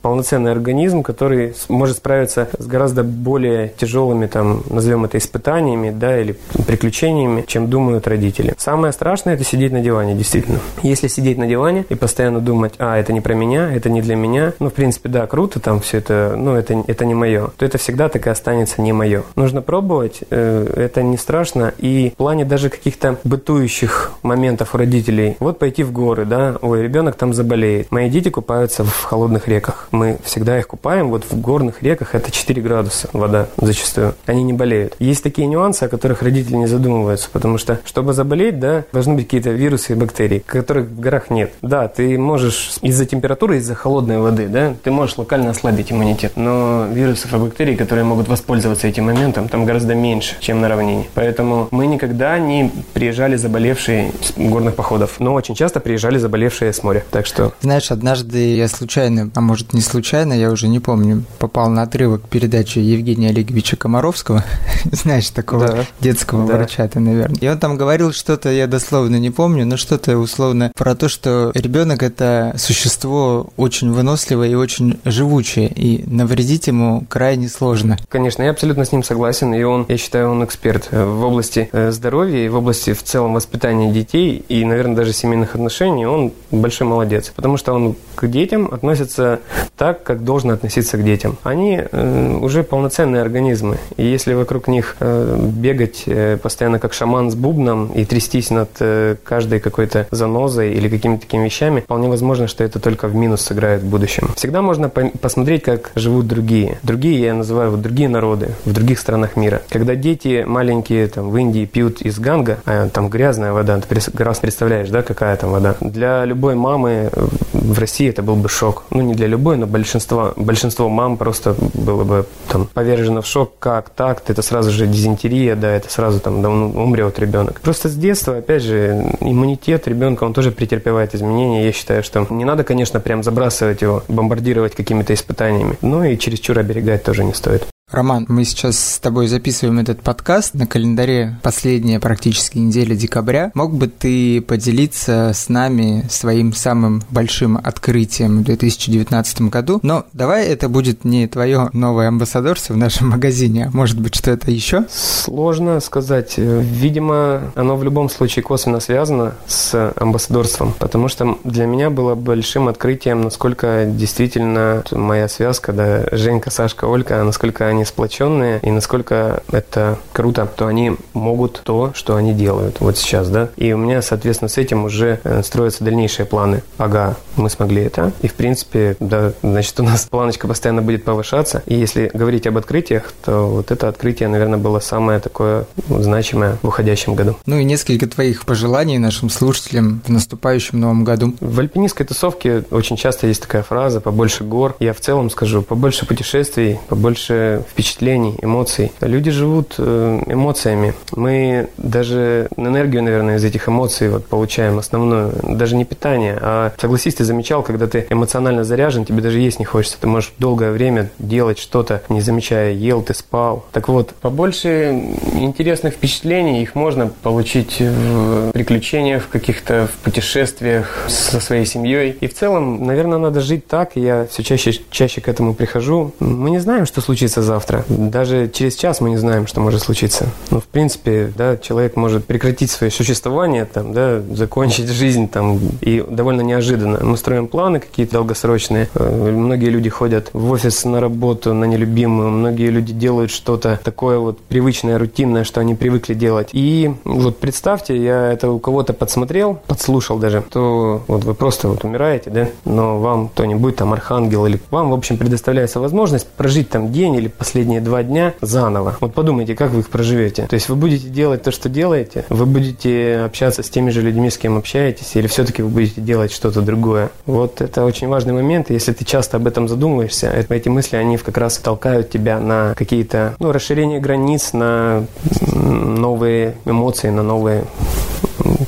полноценный 0.00 0.52
организм, 0.52 1.02
который 1.02 1.54
может 1.68 1.98
справиться 1.98 2.48
с 2.58 2.66
гораздо 2.66 3.04
более 3.04 3.72
тяжелыми 3.76 4.26
там, 4.26 4.62
назовем 4.70 5.04
это 5.04 5.18
испытаниями, 5.18 5.90
да, 5.90 6.18
или 6.18 6.36
приключениями, 6.66 7.44
чем 7.46 7.68
думают 7.68 8.06
родители. 8.06 8.54
Самое 8.56 8.92
страшное 8.92 9.34
это 9.34 9.44
сидеть 9.44 9.72
на 9.72 9.80
диване, 9.80 10.14
действительно. 10.14 10.60
Если 10.82 11.08
сидеть 11.08 11.38
на 11.38 11.46
диване 11.46 11.84
и 11.88 11.94
постоянно 11.94 12.40
думать, 12.40 12.74
а, 12.78 12.96
это 12.96 13.12
не 13.12 13.20
про 13.20 13.34
меня, 13.34 13.72
это 13.74 13.90
не 13.90 14.00
для 14.00 14.16
меня, 14.16 14.54
ну, 14.58 14.70
в 14.70 14.72
принципе, 14.72 15.08
да, 15.08 15.26
круто 15.26 15.60
там 15.60 15.80
все 15.80 15.98
это, 15.98 16.34
ну, 16.36 16.54
это, 16.54 16.82
это 16.86 17.04
не 17.04 17.14
мое, 17.14 17.50
то 17.56 17.64
это 17.64 17.78
всегда 17.78 18.08
так 18.08 18.26
и 18.26 18.30
останется 18.30 18.80
не 18.80 18.92
мое. 18.92 19.22
Нужно 19.36 19.62
пробовать, 19.62 20.20
э, 20.30 20.72
это 20.76 21.02
не 21.02 21.16
страшно, 21.16 21.74
и 21.78 22.10
в 22.10 22.16
плане 22.16 22.44
даже 22.44 22.70
каких-то 22.70 23.18
бытующих 23.24 24.12
моментов 24.22 24.74
у 24.74 24.78
родителей, 24.78 25.36
вот 25.38 25.58
пойти 25.58 25.82
в 25.82 25.92
горы, 25.92 26.24
да, 26.24 26.56
ой, 26.62 26.82
ребенок 26.82 27.16
там 27.16 27.34
заболеет. 27.34 27.90
Мои 27.90 28.08
дети 28.12 28.28
купаются 28.28 28.84
в 28.84 29.02
холодных 29.02 29.48
реках. 29.48 29.88
Мы 29.90 30.18
всегда 30.22 30.58
их 30.58 30.68
купаем, 30.68 31.08
вот 31.08 31.24
в 31.24 31.40
горных 31.40 31.82
реках 31.82 32.14
это 32.14 32.30
4 32.30 32.62
градуса 32.62 33.08
вода 33.12 33.48
зачастую. 33.56 34.14
Они 34.26 34.42
не 34.44 34.52
болеют. 34.52 34.94
Есть 34.98 35.22
такие 35.22 35.48
нюансы, 35.48 35.84
о 35.84 35.88
которых 35.88 36.22
родители 36.22 36.56
не 36.56 36.66
задумываются, 36.66 37.28
потому 37.32 37.58
что, 37.58 37.80
чтобы 37.84 38.12
заболеть, 38.12 38.60
да, 38.60 38.84
должны 38.92 39.14
быть 39.14 39.24
какие-то 39.24 39.50
вирусы 39.50 39.92
и 39.92 39.96
бактерии, 39.96 40.38
которых 40.38 40.86
в 40.86 41.00
горах 41.00 41.30
нет. 41.30 41.52
Да, 41.62 41.88
ты 41.88 42.18
можешь 42.18 42.74
из-за 42.82 43.06
температуры, 43.06 43.56
из-за 43.56 43.74
холодной 43.74 44.18
воды, 44.18 44.46
да, 44.48 44.74
ты 44.82 44.90
можешь 44.90 45.16
локально 45.16 45.50
ослабить 45.50 45.90
иммунитет, 45.90 46.32
но 46.36 46.86
вирусов 46.92 47.32
и 47.32 47.36
бактерий, 47.38 47.76
которые 47.76 48.04
могут 48.04 48.28
воспользоваться 48.28 48.86
этим 48.86 49.06
моментом, 49.06 49.48
там 49.48 49.64
гораздо 49.64 49.94
меньше, 49.94 50.36
чем 50.40 50.60
на 50.60 50.68
равнине. 50.68 51.06
Поэтому 51.14 51.68
мы 51.70 51.86
никогда 51.86 52.38
не 52.38 52.70
приезжали 52.92 53.36
заболевшие 53.36 54.12
с 54.20 54.32
горных 54.36 54.74
походов, 54.74 55.16
но 55.18 55.32
очень 55.32 55.54
часто 55.54 55.80
приезжали 55.80 56.18
заболевшие 56.18 56.72
с 56.72 56.82
моря. 56.82 57.04
Так 57.10 57.26
что... 57.26 57.52
Знаешь, 57.60 57.90
однажды 58.02 58.56
я 58.56 58.66
случайно, 58.66 59.30
а 59.32 59.40
может 59.40 59.74
не 59.74 59.80
случайно, 59.80 60.32
я 60.32 60.50
уже 60.50 60.66
не 60.66 60.80
помню, 60.80 61.22
попал 61.38 61.70
на 61.70 61.82
отрывок 61.82 62.28
передачи 62.28 62.80
Евгения 62.80 63.28
Олеговича 63.28 63.76
Комаровского, 63.76 64.42
знаешь, 64.90 65.30
такого 65.30 65.68
да. 65.68 65.84
детского 66.00 66.44
да. 66.48 66.56
врача 66.56 66.88
ты, 66.88 66.98
наверное. 66.98 67.38
И 67.38 67.46
он 67.46 67.60
там 67.60 67.76
говорил 67.76 68.12
что-то, 68.12 68.50
я 68.50 68.66
дословно 68.66 69.20
не 69.20 69.30
помню, 69.30 69.64
но 69.66 69.76
что-то 69.76 70.18
условно 70.18 70.72
про 70.74 70.96
то, 70.96 71.08
что 71.08 71.52
ребенок 71.54 72.02
это 72.02 72.52
существо 72.58 73.50
очень 73.56 73.92
выносливое 73.92 74.48
и 74.48 74.54
очень 74.56 74.98
живучее, 75.04 75.68
и 75.68 76.02
навредить 76.10 76.66
ему 76.66 77.06
крайне 77.08 77.48
сложно. 77.48 77.98
Конечно, 78.08 78.42
я 78.42 78.50
абсолютно 78.50 78.84
с 78.84 78.90
ним 78.90 79.04
согласен, 79.04 79.54
и 79.54 79.62
он, 79.62 79.86
я 79.88 79.96
считаю, 79.96 80.28
он 80.28 80.44
эксперт 80.44 80.88
в 80.90 81.22
области 81.22 81.68
э, 81.70 81.92
здоровья 81.92 82.44
и 82.44 82.48
в 82.48 82.56
области 82.56 82.94
в 82.94 83.04
целом 83.04 83.34
воспитания 83.34 83.92
детей 83.92 84.44
и, 84.48 84.64
наверное, 84.64 84.96
даже 84.96 85.12
семейных 85.12 85.54
отношений. 85.54 86.04
Он 86.04 86.32
большой 86.50 86.88
молодец, 86.88 87.32
потому 87.36 87.56
что 87.56 87.72
он 87.72 87.91
you 87.92 88.11
к 88.22 88.28
детям 88.28 88.68
относится 88.72 89.40
так, 89.76 90.02
как 90.02 90.24
должен 90.24 90.50
относиться 90.50 90.96
к 90.96 91.04
детям. 91.04 91.36
Они 91.42 91.80
э, 91.80 92.38
уже 92.40 92.62
полноценные 92.62 93.20
организмы, 93.20 93.78
и 93.96 94.04
если 94.04 94.34
вокруг 94.34 94.68
них 94.68 94.96
э, 95.00 95.36
бегать 95.52 96.04
э, 96.06 96.36
постоянно 96.36 96.78
как 96.78 96.92
шаман 96.92 97.30
с 97.30 97.34
бубном 97.34 97.88
и 97.88 98.04
трястись 98.04 98.50
над 98.50 98.70
э, 98.78 99.16
каждой 99.24 99.60
какой-то 99.60 100.06
занозой 100.10 100.72
или 100.72 100.88
какими-то 100.88 101.22
такими 101.22 101.46
вещами, 101.46 101.80
вполне 101.80 102.08
возможно, 102.08 102.46
что 102.46 102.62
это 102.62 102.78
только 102.78 103.08
в 103.08 103.14
минус 103.14 103.42
сыграет 103.42 103.82
в 103.82 103.88
будущем. 103.88 104.30
Всегда 104.36 104.62
можно 104.62 104.88
по 104.88 105.02
посмотреть, 105.20 105.64
как 105.64 105.90
живут 105.96 106.28
другие. 106.28 106.78
Другие 106.82 107.20
я 107.20 107.34
называю 107.34 107.72
вот 107.72 107.82
другие 107.82 108.08
народы 108.08 108.50
в 108.64 108.72
других 108.72 109.00
странах 109.00 109.36
мира. 109.36 109.62
Когда 109.68 109.96
дети 109.96 110.44
маленькие 110.46 111.08
там 111.08 111.30
в 111.30 111.36
Индии 111.36 111.64
пьют 111.64 112.02
из 112.02 112.18
ганга, 112.18 112.58
а 112.66 112.88
там 112.88 113.08
грязная 113.08 113.52
вода, 113.52 113.80
ты 113.80 114.22
раз 114.22 114.38
представляешь, 114.38 114.90
да, 114.90 115.02
какая 115.02 115.36
там 115.36 115.50
вода. 115.50 115.74
Для 115.80 116.24
любой 116.24 116.54
мамы 116.54 117.10
в 117.52 117.78
России 117.78 118.11
это 118.12 118.22
был 118.22 118.36
бы 118.36 118.48
шок. 118.48 118.84
Ну, 118.90 119.00
не 119.00 119.14
для 119.14 119.26
любой, 119.26 119.56
но 119.56 119.66
большинство, 119.66 120.32
большинство 120.36 120.88
мам 120.88 121.16
просто 121.16 121.56
было 121.74 122.04
бы 122.04 122.26
там 122.48 122.66
повержено 122.66 123.22
в 123.22 123.26
шок. 123.26 123.54
Как 123.58 123.90
так? 123.90 124.22
Это 124.28 124.42
сразу 124.42 124.70
же 124.70 124.86
дизентерия, 124.86 125.56
да, 125.56 125.70
это 125.72 125.90
сразу 125.90 126.20
там 126.20 126.42
да, 126.42 126.48
умрет 126.48 127.18
ребенок. 127.18 127.60
Просто 127.60 127.88
с 127.88 127.94
детства, 127.94 128.36
опять 128.38 128.62
же, 128.62 129.16
иммунитет 129.20 129.88
ребенка, 129.88 130.24
он 130.24 130.32
тоже 130.32 130.52
претерпевает 130.52 131.14
изменения. 131.14 131.64
Я 131.64 131.72
считаю, 131.72 132.02
что 132.02 132.26
не 132.30 132.44
надо, 132.44 132.64
конечно, 132.64 133.00
прям 133.00 133.22
забрасывать 133.22 133.82
его, 133.82 134.02
бомбардировать 134.08 134.74
какими-то 134.74 135.12
испытаниями. 135.14 135.76
Но 135.82 136.04
и 136.04 136.18
чересчур 136.18 136.58
оберегать 136.58 137.02
тоже 137.02 137.24
не 137.24 137.34
стоит. 137.34 137.66
Роман, 137.92 138.24
мы 138.26 138.44
сейчас 138.44 138.78
с 138.78 138.98
тобой 138.98 139.26
записываем 139.26 139.78
этот 139.78 140.00
подкаст. 140.00 140.54
На 140.54 140.66
календаре 140.66 141.38
последняя 141.42 142.00
практически 142.00 142.56
неделя 142.56 142.96
декабря. 142.96 143.50
Мог 143.52 143.74
бы 143.74 143.86
ты 143.86 144.40
поделиться 144.40 145.32
с 145.34 145.50
нами 145.50 146.06
своим 146.08 146.54
самым 146.54 147.02
большим 147.10 147.58
открытием 147.62 148.38
в 148.38 148.44
2019 148.44 149.42
году? 149.42 149.78
Но 149.82 150.06
давай 150.14 150.46
это 150.46 150.70
будет 150.70 151.04
не 151.04 151.28
твое 151.28 151.68
новое 151.74 152.08
амбассадорство 152.08 152.72
в 152.72 152.78
нашем 152.78 153.10
магазине, 153.10 153.66
а 153.66 153.76
может 153.76 154.00
быть 154.00 154.14
что-то 154.14 154.50
еще? 154.50 154.86
Сложно 154.90 155.78
сказать. 155.80 156.38
Видимо, 156.38 157.52
оно 157.56 157.76
в 157.76 157.84
любом 157.84 158.08
случае 158.08 158.42
косвенно 158.42 158.80
связано 158.80 159.34
с 159.46 159.92
амбассадорством, 159.96 160.72
потому 160.78 161.08
что 161.08 161.38
для 161.44 161.66
меня 161.66 161.90
было 161.90 162.14
большим 162.14 162.68
открытием, 162.68 163.20
насколько 163.20 163.84
действительно 163.86 164.82
моя 164.92 165.28
связка, 165.28 165.74
да, 165.74 166.06
Женька, 166.10 166.50
Сашка, 166.50 166.86
Олька, 166.86 167.22
насколько 167.22 167.66
они 167.66 167.81
они 167.82 167.84
сплоченные, 167.84 168.60
и 168.62 168.70
насколько 168.70 169.42
это 169.50 169.98
круто, 170.12 170.46
то 170.46 170.66
они 170.66 170.92
могут 171.12 171.62
то, 171.64 171.92
что 171.94 172.14
они 172.14 172.32
делают 172.32 172.80
вот 172.80 172.96
сейчас, 172.96 173.28
да. 173.28 173.48
И 173.56 173.72
у 173.72 173.76
меня, 173.76 174.02
соответственно, 174.02 174.48
с 174.48 174.56
этим 174.56 174.84
уже 174.84 175.20
э, 175.24 175.42
строятся 175.42 175.84
дальнейшие 175.84 176.26
планы. 176.26 176.62
Ага, 176.78 177.16
мы 177.36 177.50
смогли 177.50 177.82
это, 177.82 178.12
и 178.22 178.28
в 178.28 178.34
принципе, 178.34 178.96
да, 179.00 179.32
значит, 179.42 179.78
у 179.80 179.82
нас 179.82 180.06
планочка 180.10 180.46
постоянно 180.46 180.82
будет 180.82 181.04
повышаться. 181.04 181.62
И 181.66 181.74
если 181.74 182.10
говорить 182.14 182.46
об 182.46 182.56
открытиях, 182.56 183.12
то 183.24 183.48
вот 183.48 183.70
это 183.70 183.88
открытие, 183.88 184.28
наверное, 184.28 184.58
было 184.58 184.78
самое 184.80 185.18
такое 185.18 185.66
значимое 185.88 186.58
в 186.62 186.68
уходящем 186.68 187.14
году. 187.14 187.36
Ну 187.46 187.58
и 187.58 187.64
несколько 187.64 188.06
твоих 188.06 188.44
пожеланий 188.44 188.98
нашим 188.98 189.28
слушателям 189.28 190.02
в 190.06 190.08
наступающем 190.08 190.78
новом 190.78 191.04
году. 191.04 191.34
В 191.40 191.58
альпинистской 191.58 192.06
тусовке 192.06 192.64
очень 192.70 192.96
часто 192.96 193.26
есть 193.26 193.42
такая 193.42 193.62
фраза 193.62 194.00
«побольше 194.00 194.44
гор». 194.44 194.76
Я 194.78 194.92
в 194.92 195.00
целом 195.00 195.30
скажу 195.30 195.62
«побольше 195.62 196.06
путешествий», 196.06 196.78
«побольше 196.88 197.61
впечатлений, 197.62 198.36
эмоций. 198.42 198.92
Люди 199.00 199.30
живут 199.30 199.74
э, 199.78 200.22
эмоциями. 200.26 200.94
Мы 201.14 201.68
даже 201.76 202.48
энергию, 202.56 203.02
наверное, 203.02 203.36
из 203.36 203.44
этих 203.44 203.68
эмоций 203.68 204.08
вот 204.08 204.26
получаем 204.26 204.78
основную. 204.78 205.32
Даже 205.42 205.76
не 205.76 205.84
питание, 205.84 206.38
а 206.40 206.72
согласись, 206.78 207.14
ты 207.14 207.24
замечал, 207.24 207.62
когда 207.62 207.86
ты 207.86 208.06
эмоционально 208.10 208.64
заряжен, 208.64 209.04
тебе 209.04 209.20
даже 209.20 209.38
есть 209.38 209.58
не 209.58 209.64
хочется. 209.64 209.98
Ты 210.00 210.06
можешь 210.06 210.32
долгое 210.38 210.72
время 210.72 211.10
делать 211.18 211.58
что-то, 211.58 212.02
не 212.08 212.20
замечая, 212.20 212.72
ел 212.72 213.02
ты, 213.02 213.14
спал. 213.14 213.64
Так 213.72 213.88
вот, 213.88 214.10
побольше 214.20 215.16
интересных 215.34 215.94
впечатлений, 215.94 216.62
их 216.62 216.74
можно 216.74 217.10
получить 217.22 217.80
в 217.80 218.50
приключениях, 218.52 219.24
в 219.24 219.28
каких-то 219.28 219.88
в 219.92 220.04
путешествиях 220.04 221.06
со 221.08 221.40
своей 221.40 221.66
семьей. 221.66 222.16
И 222.20 222.26
в 222.26 222.34
целом, 222.34 222.84
наверное, 222.86 223.18
надо 223.18 223.40
жить 223.40 223.66
так, 223.66 223.96
я 223.96 224.26
все 224.30 224.42
чаще, 224.42 224.72
чаще 224.90 225.20
к 225.20 225.28
этому 225.28 225.54
прихожу. 225.54 226.12
Мы 226.20 226.50
не 226.50 226.58
знаем, 226.58 226.86
что 226.86 227.00
случится 227.00 227.42
завтра 227.42 227.51
завтра. 227.52 227.84
Даже 227.88 228.48
через 228.48 228.76
час 228.76 229.02
мы 229.02 229.10
не 229.10 229.18
знаем, 229.18 229.46
что 229.46 229.60
может 229.60 229.82
случиться. 229.82 230.28
Ну, 230.50 230.60
в 230.60 230.64
принципе, 230.64 231.30
да, 231.36 231.58
человек 231.58 231.96
может 231.96 232.24
прекратить 232.24 232.70
свое 232.70 232.90
существование, 232.90 233.66
там, 233.66 233.92
да, 233.92 234.22
закончить 234.32 234.88
жизнь 234.88 235.28
там, 235.28 235.58
и 235.82 236.02
довольно 236.08 236.40
неожиданно. 236.40 236.98
Мы 237.02 237.18
строим 237.18 237.48
планы 237.48 237.78
какие-то 237.78 238.12
долгосрочные. 238.12 238.88
Э, 238.94 239.30
многие 239.30 239.68
люди 239.68 239.90
ходят 239.90 240.30
в 240.32 240.50
офис 240.50 240.84
на 240.84 240.98
работу, 241.00 241.52
на 241.52 241.66
нелюбимую. 241.66 242.30
Многие 242.30 242.70
люди 242.70 242.94
делают 242.94 243.30
что-то 243.30 243.78
такое 243.84 244.18
вот 244.18 244.38
привычное, 244.38 244.98
рутинное, 244.98 245.44
что 245.44 245.60
они 245.60 245.74
привыкли 245.74 246.14
делать. 246.14 246.48
И 246.52 246.90
вот 247.04 247.38
представьте, 247.38 248.02
я 248.02 248.32
это 248.32 248.50
у 248.50 248.58
кого-то 248.58 248.94
подсмотрел, 248.94 249.60
подслушал 249.66 250.18
даже, 250.18 250.42
то 250.50 251.02
вот 251.06 251.24
вы 251.24 251.34
просто 251.34 251.68
вот 251.68 251.84
умираете, 251.84 252.30
да, 252.30 252.48
но 252.64 252.98
вам 252.98 253.28
кто-нибудь 253.28 253.76
там 253.76 253.92
архангел 253.92 254.46
или 254.46 254.58
вам, 254.70 254.90
в 254.90 254.94
общем, 254.94 255.18
предоставляется 255.18 255.80
возможность 255.80 256.26
прожить 256.26 256.70
там 256.70 256.92
день 256.92 257.14
или 257.16 257.28
последние 257.42 257.80
два 257.80 258.04
дня 258.04 258.34
заново. 258.40 258.96
Вот 259.00 259.14
подумайте, 259.14 259.56
как 259.56 259.72
вы 259.72 259.80
их 259.80 259.88
проживете. 259.88 260.46
То 260.46 260.54
есть 260.54 260.68
вы 260.68 260.76
будете 260.76 261.08
делать 261.08 261.42
то, 261.42 261.50
что 261.50 261.68
делаете, 261.68 262.24
вы 262.28 262.46
будете 262.46 263.22
общаться 263.26 263.64
с 263.64 263.68
теми 263.68 263.90
же 263.90 264.00
людьми, 264.00 264.30
с 264.30 264.38
кем 264.38 264.56
общаетесь, 264.56 265.16
или 265.16 265.26
все-таки 265.26 265.60
вы 265.60 265.68
будете 265.68 266.00
делать 266.00 266.30
что-то 266.30 266.62
другое. 266.62 267.10
Вот 267.26 267.60
это 267.60 267.84
очень 267.84 268.06
важный 268.06 268.32
момент. 268.32 268.70
Если 268.70 268.92
ты 268.92 269.04
часто 269.04 269.38
об 269.38 269.48
этом 269.48 269.66
задумываешься, 269.66 270.28
эти 270.48 270.68
мысли, 270.68 270.94
они 270.94 271.16
как 271.16 271.36
раз 271.36 271.58
толкают 271.58 272.10
тебя 272.10 272.38
на 272.38 272.74
какие-то 272.76 273.34
ну, 273.40 273.50
расширение 273.50 273.98
границ, 273.98 274.52
на 274.52 275.06
новые 275.52 276.54
эмоции, 276.64 277.08
на 277.08 277.24
новые 277.24 277.64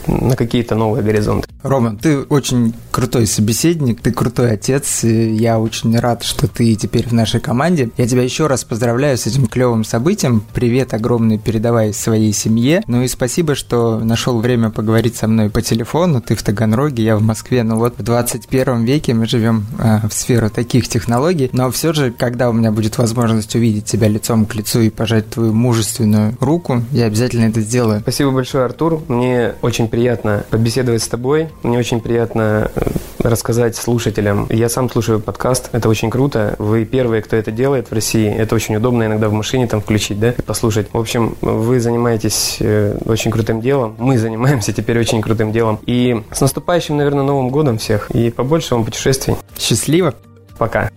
на 0.07 0.37
какие-то 0.37 0.75
новые 0.75 1.03
горизонты. 1.03 1.49
Рома, 1.63 1.97
ты 2.01 2.21
очень 2.21 2.75
крутой 2.91 3.27
собеседник, 3.27 4.01
ты 4.01 4.13
крутой 4.13 4.53
отец, 4.53 5.05
и 5.05 5.33
я 5.35 5.59
очень 5.59 5.99
рад, 5.99 6.23
что 6.23 6.47
ты 6.47 6.75
теперь 6.75 7.09
в 7.09 7.13
нашей 7.13 7.41
команде. 7.41 7.91
Я 7.97 8.07
тебя 8.07 8.23
еще 8.23 8.47
раз 8.47 8.65
поздравляю 8.65 9.17
с 9.17 9.27
этим 9.27 9.47
клевым 9.47 9.85
событием. 9.85 10.45
Привет 10.53 10.95
огромный 10.95 11.39
передавай 11.39 11.93
своей 11.93 12.33
семье. 12.33 12.83
Ну 12.87 13.03
и 13.03 13.09
спасибо, 13.09 13.55
что 13.55 13.99
нашел 14.01 14.41
время 14.41 14.71
поговорить 14.71 15.17
со 15.17 15.27
мной 15.27 15.51
по 15.51 15.63
телефону. 15.63 16.21
Ты 16.21 16.35
в 16.35 16.43
Таганроге, 16.43 17.03
я 17.03 17.17
в 17.17 17.23
Москве. 17.23 17.63
Ну 17.63 17.79
вот 17.79 17.99
в 17.99 18.03
21 18.03 18.85
веке 18.85 19.15
мы 19.15 19.27
живем 19.27 19.67
э, 19.79 20.07
в 20.09 20.13
сферу 20.13 20.51
таких 20.51 20.89
технологий. 20.89 21.51
Но 21.53 21.71
все 21.71 21.93
же, 21.93 22.11
когда 22.11 22.51
у 22.51 22.53
меня 22.53 22.71
будет 22.71 22.99
возможность 22.99 23.55
увидеть 23.55 23.87
тебя 23.87 24.09
лицом 24.09 24.47
к 24.47 24.55
лицу 24.55 24.81
и 24.81 24.91
пожать 24.91 25.31
твою 25.31 25.53
мужественную 25.53 26.37
руку, 26.41 26.83
я 26.93 27.07
обязательно 27.07 27.47
это 27.47 27.61
сделаю. 27.61 28.01
Спасибо 28.01 28.31
большое, 28.31 28.65
Артур. 28.65 29.03
Мне 29.09 29.55
очень 29.63 29.74
приятно 29.83 30.45
побеседовать 30.51 31.03
с 31.03 31.09
тобой. 31.09 31.49
Мне 31.63 31.79
очень 31.79 32.01
приятно 32.01 32.71
э, 32.75 32.91
рассказать 33.19 33.77
слушателям. 33.77 34.47
Я 34.49 34.69
сам 34.69 34.89
слушаю 34.89 35.21
подкаст, 35.21 35.71
это 35.73 35.89
очень 35.89 36.11
круто. 36.11 36.55
Вы 36.59 36.85
первые, 36.85 37.23
кто 37.23 37.37
это 37.37 37.51
делает 37.51 37.91
в 37.91 37.93
России. 37.93 38.33
Это 38.33 38.55
очень 38.55 38.77
удобно 38.77 39.05
иногда 39.05 39.29
в 39.29 39.33
машине 39.33 39.67
там 39.67 39.81
включить, 39.81 40.21
да, 40.21 40.31
и 40.31 40.43
послушать. 40.43 40.89
В 40.93 40.99
общем, 40.99 41.37
вы 41.41 41.81
занимаетесь 41.81 42.59
э, 42.61 42.97
очень 43.05 43.31
крутым 43.31 43.61
делом. 43.61 43.97
Мы 43.99 44.17
занимаемся 44.17 44.73
теперь 44.73 44.99
очень 44.99 45.21
крутым 45.21 45.53
делом. 45.53 45.81
И 45.87 46.23
с 46.31 46.41
наступающим, 46.41 46.97
наверное, 46.97 47.25
Новым 47.25 47.49
годом 47.49 47.79
всех. 47.79 48.11
И 48.13 48.31
побольше 48.31 48.75
вам 48.75 48.85
путешествий. 48.85 49.37
Счастливо. 49.59 50.15
Пока. 50.59 50.91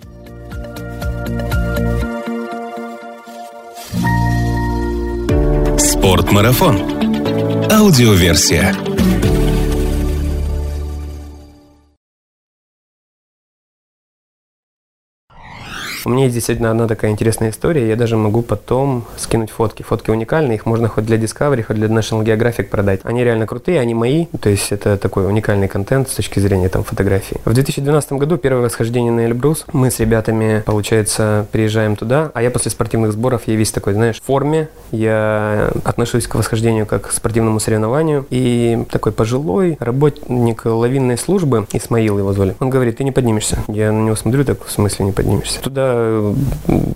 Спортмарафон. 5.77 7.06
Аудиоверсия. 7.69 8.73
У 16.07 16.09
меня 16.09 16.23
есть 16.23 16.35
действительно 16.35 16.71
одна 16.71 16.87
такая 16.87 17.11
интересная 17.11 17.49
история. 17.49 17.85
Я 17.85 17.97
даже 17.97 18.15
могу 18.15 18.41
потом 18.41 19.03
скинуть 19.17 19.49
фотки. 19.49 19.83
Фотки 19.83 20.09
уникальные, 20.09 20.55
их 20.55 20.65
можно 20.65 20.87
хоть 20.87 21.05
для 21.05 21.17
Discovery, 21.17 21.63
хоть 21.63 21.75
для 21.75 21.89
National 21.89 22.23
Geographic 22.23 22.69
продать. 22.69 23.01
Они 23.03 23.25
реально 23.25 23.45
крутые, 23.45 23.81
они 23.81 23.93
мои. 23.93 24.27
То 24.39 24.47
есть 24.49 24.71
это 24.71 24.95
такой 24.95 25.27
уникальный 25.27 25.67
контент 25.67 26.07
с 26.07 26.13
точки 26.13 26.39
зрения 26.39 26.69
там 26.69 26.85
фотографий. 26.85 27.41
В 27.43 27.53
2012 27.53 28.13
году 28.13 28.37
первое 28.37 28.61
восхождение 28.61 29.11
на 29.11 29.25
Эльбрус. 29.25 29.65
Мы 29.73 29.91
с 29.91 29.99
ребятами, 29.99 30.63
получается, 30.65 31.45
приезжаем 31.51 31.97
туда. 31.97 32.31
А 32.33 32.41
я 32.41 32.51
после 32.51 32.71
спортивных 32.71 33.11
сборов, 33.11 33.41
я 33.45 33.55
весь 33.55 33.73
такой, 33.73 33.91
знаешь, 33.91 34.21
в 34.21 34.23
форме. 34.23 34.69
Я 34.91 35.73
отношусь 35.83 36.25
к 36.25 36.35
восхождению 36.35 36.85
как 36.85 37.09
к 37.09 37.11
спортивному 37.11 37.59
соревнованию. 37.59 38.25
И 38.29 38.85
такой 38.91 39.11
пожилой 39.11 39.75
работник 39.81 40.63
лавинной 40.63 41.17
службы, 41.17 41.67
Исмаил 41.73 42.17
его 42.17 42.31
звали, 42.31 42.55
он 42.61 42.69
говорит, 42.69 42.95
ты 42.95 43.03
не 43.03 43.11
поднимешься. 43.11 43.57
Я 43.67 43.91
на 43.91 44.05
него 44.05 44.15
смотрю, 44.15 44.45
так 44.45 44.63
в 44.63 44.71
смысле 44.71 45.07
не 45.07 45.11
поднимешься. 45.11 45.59
Туда 45.59 45.96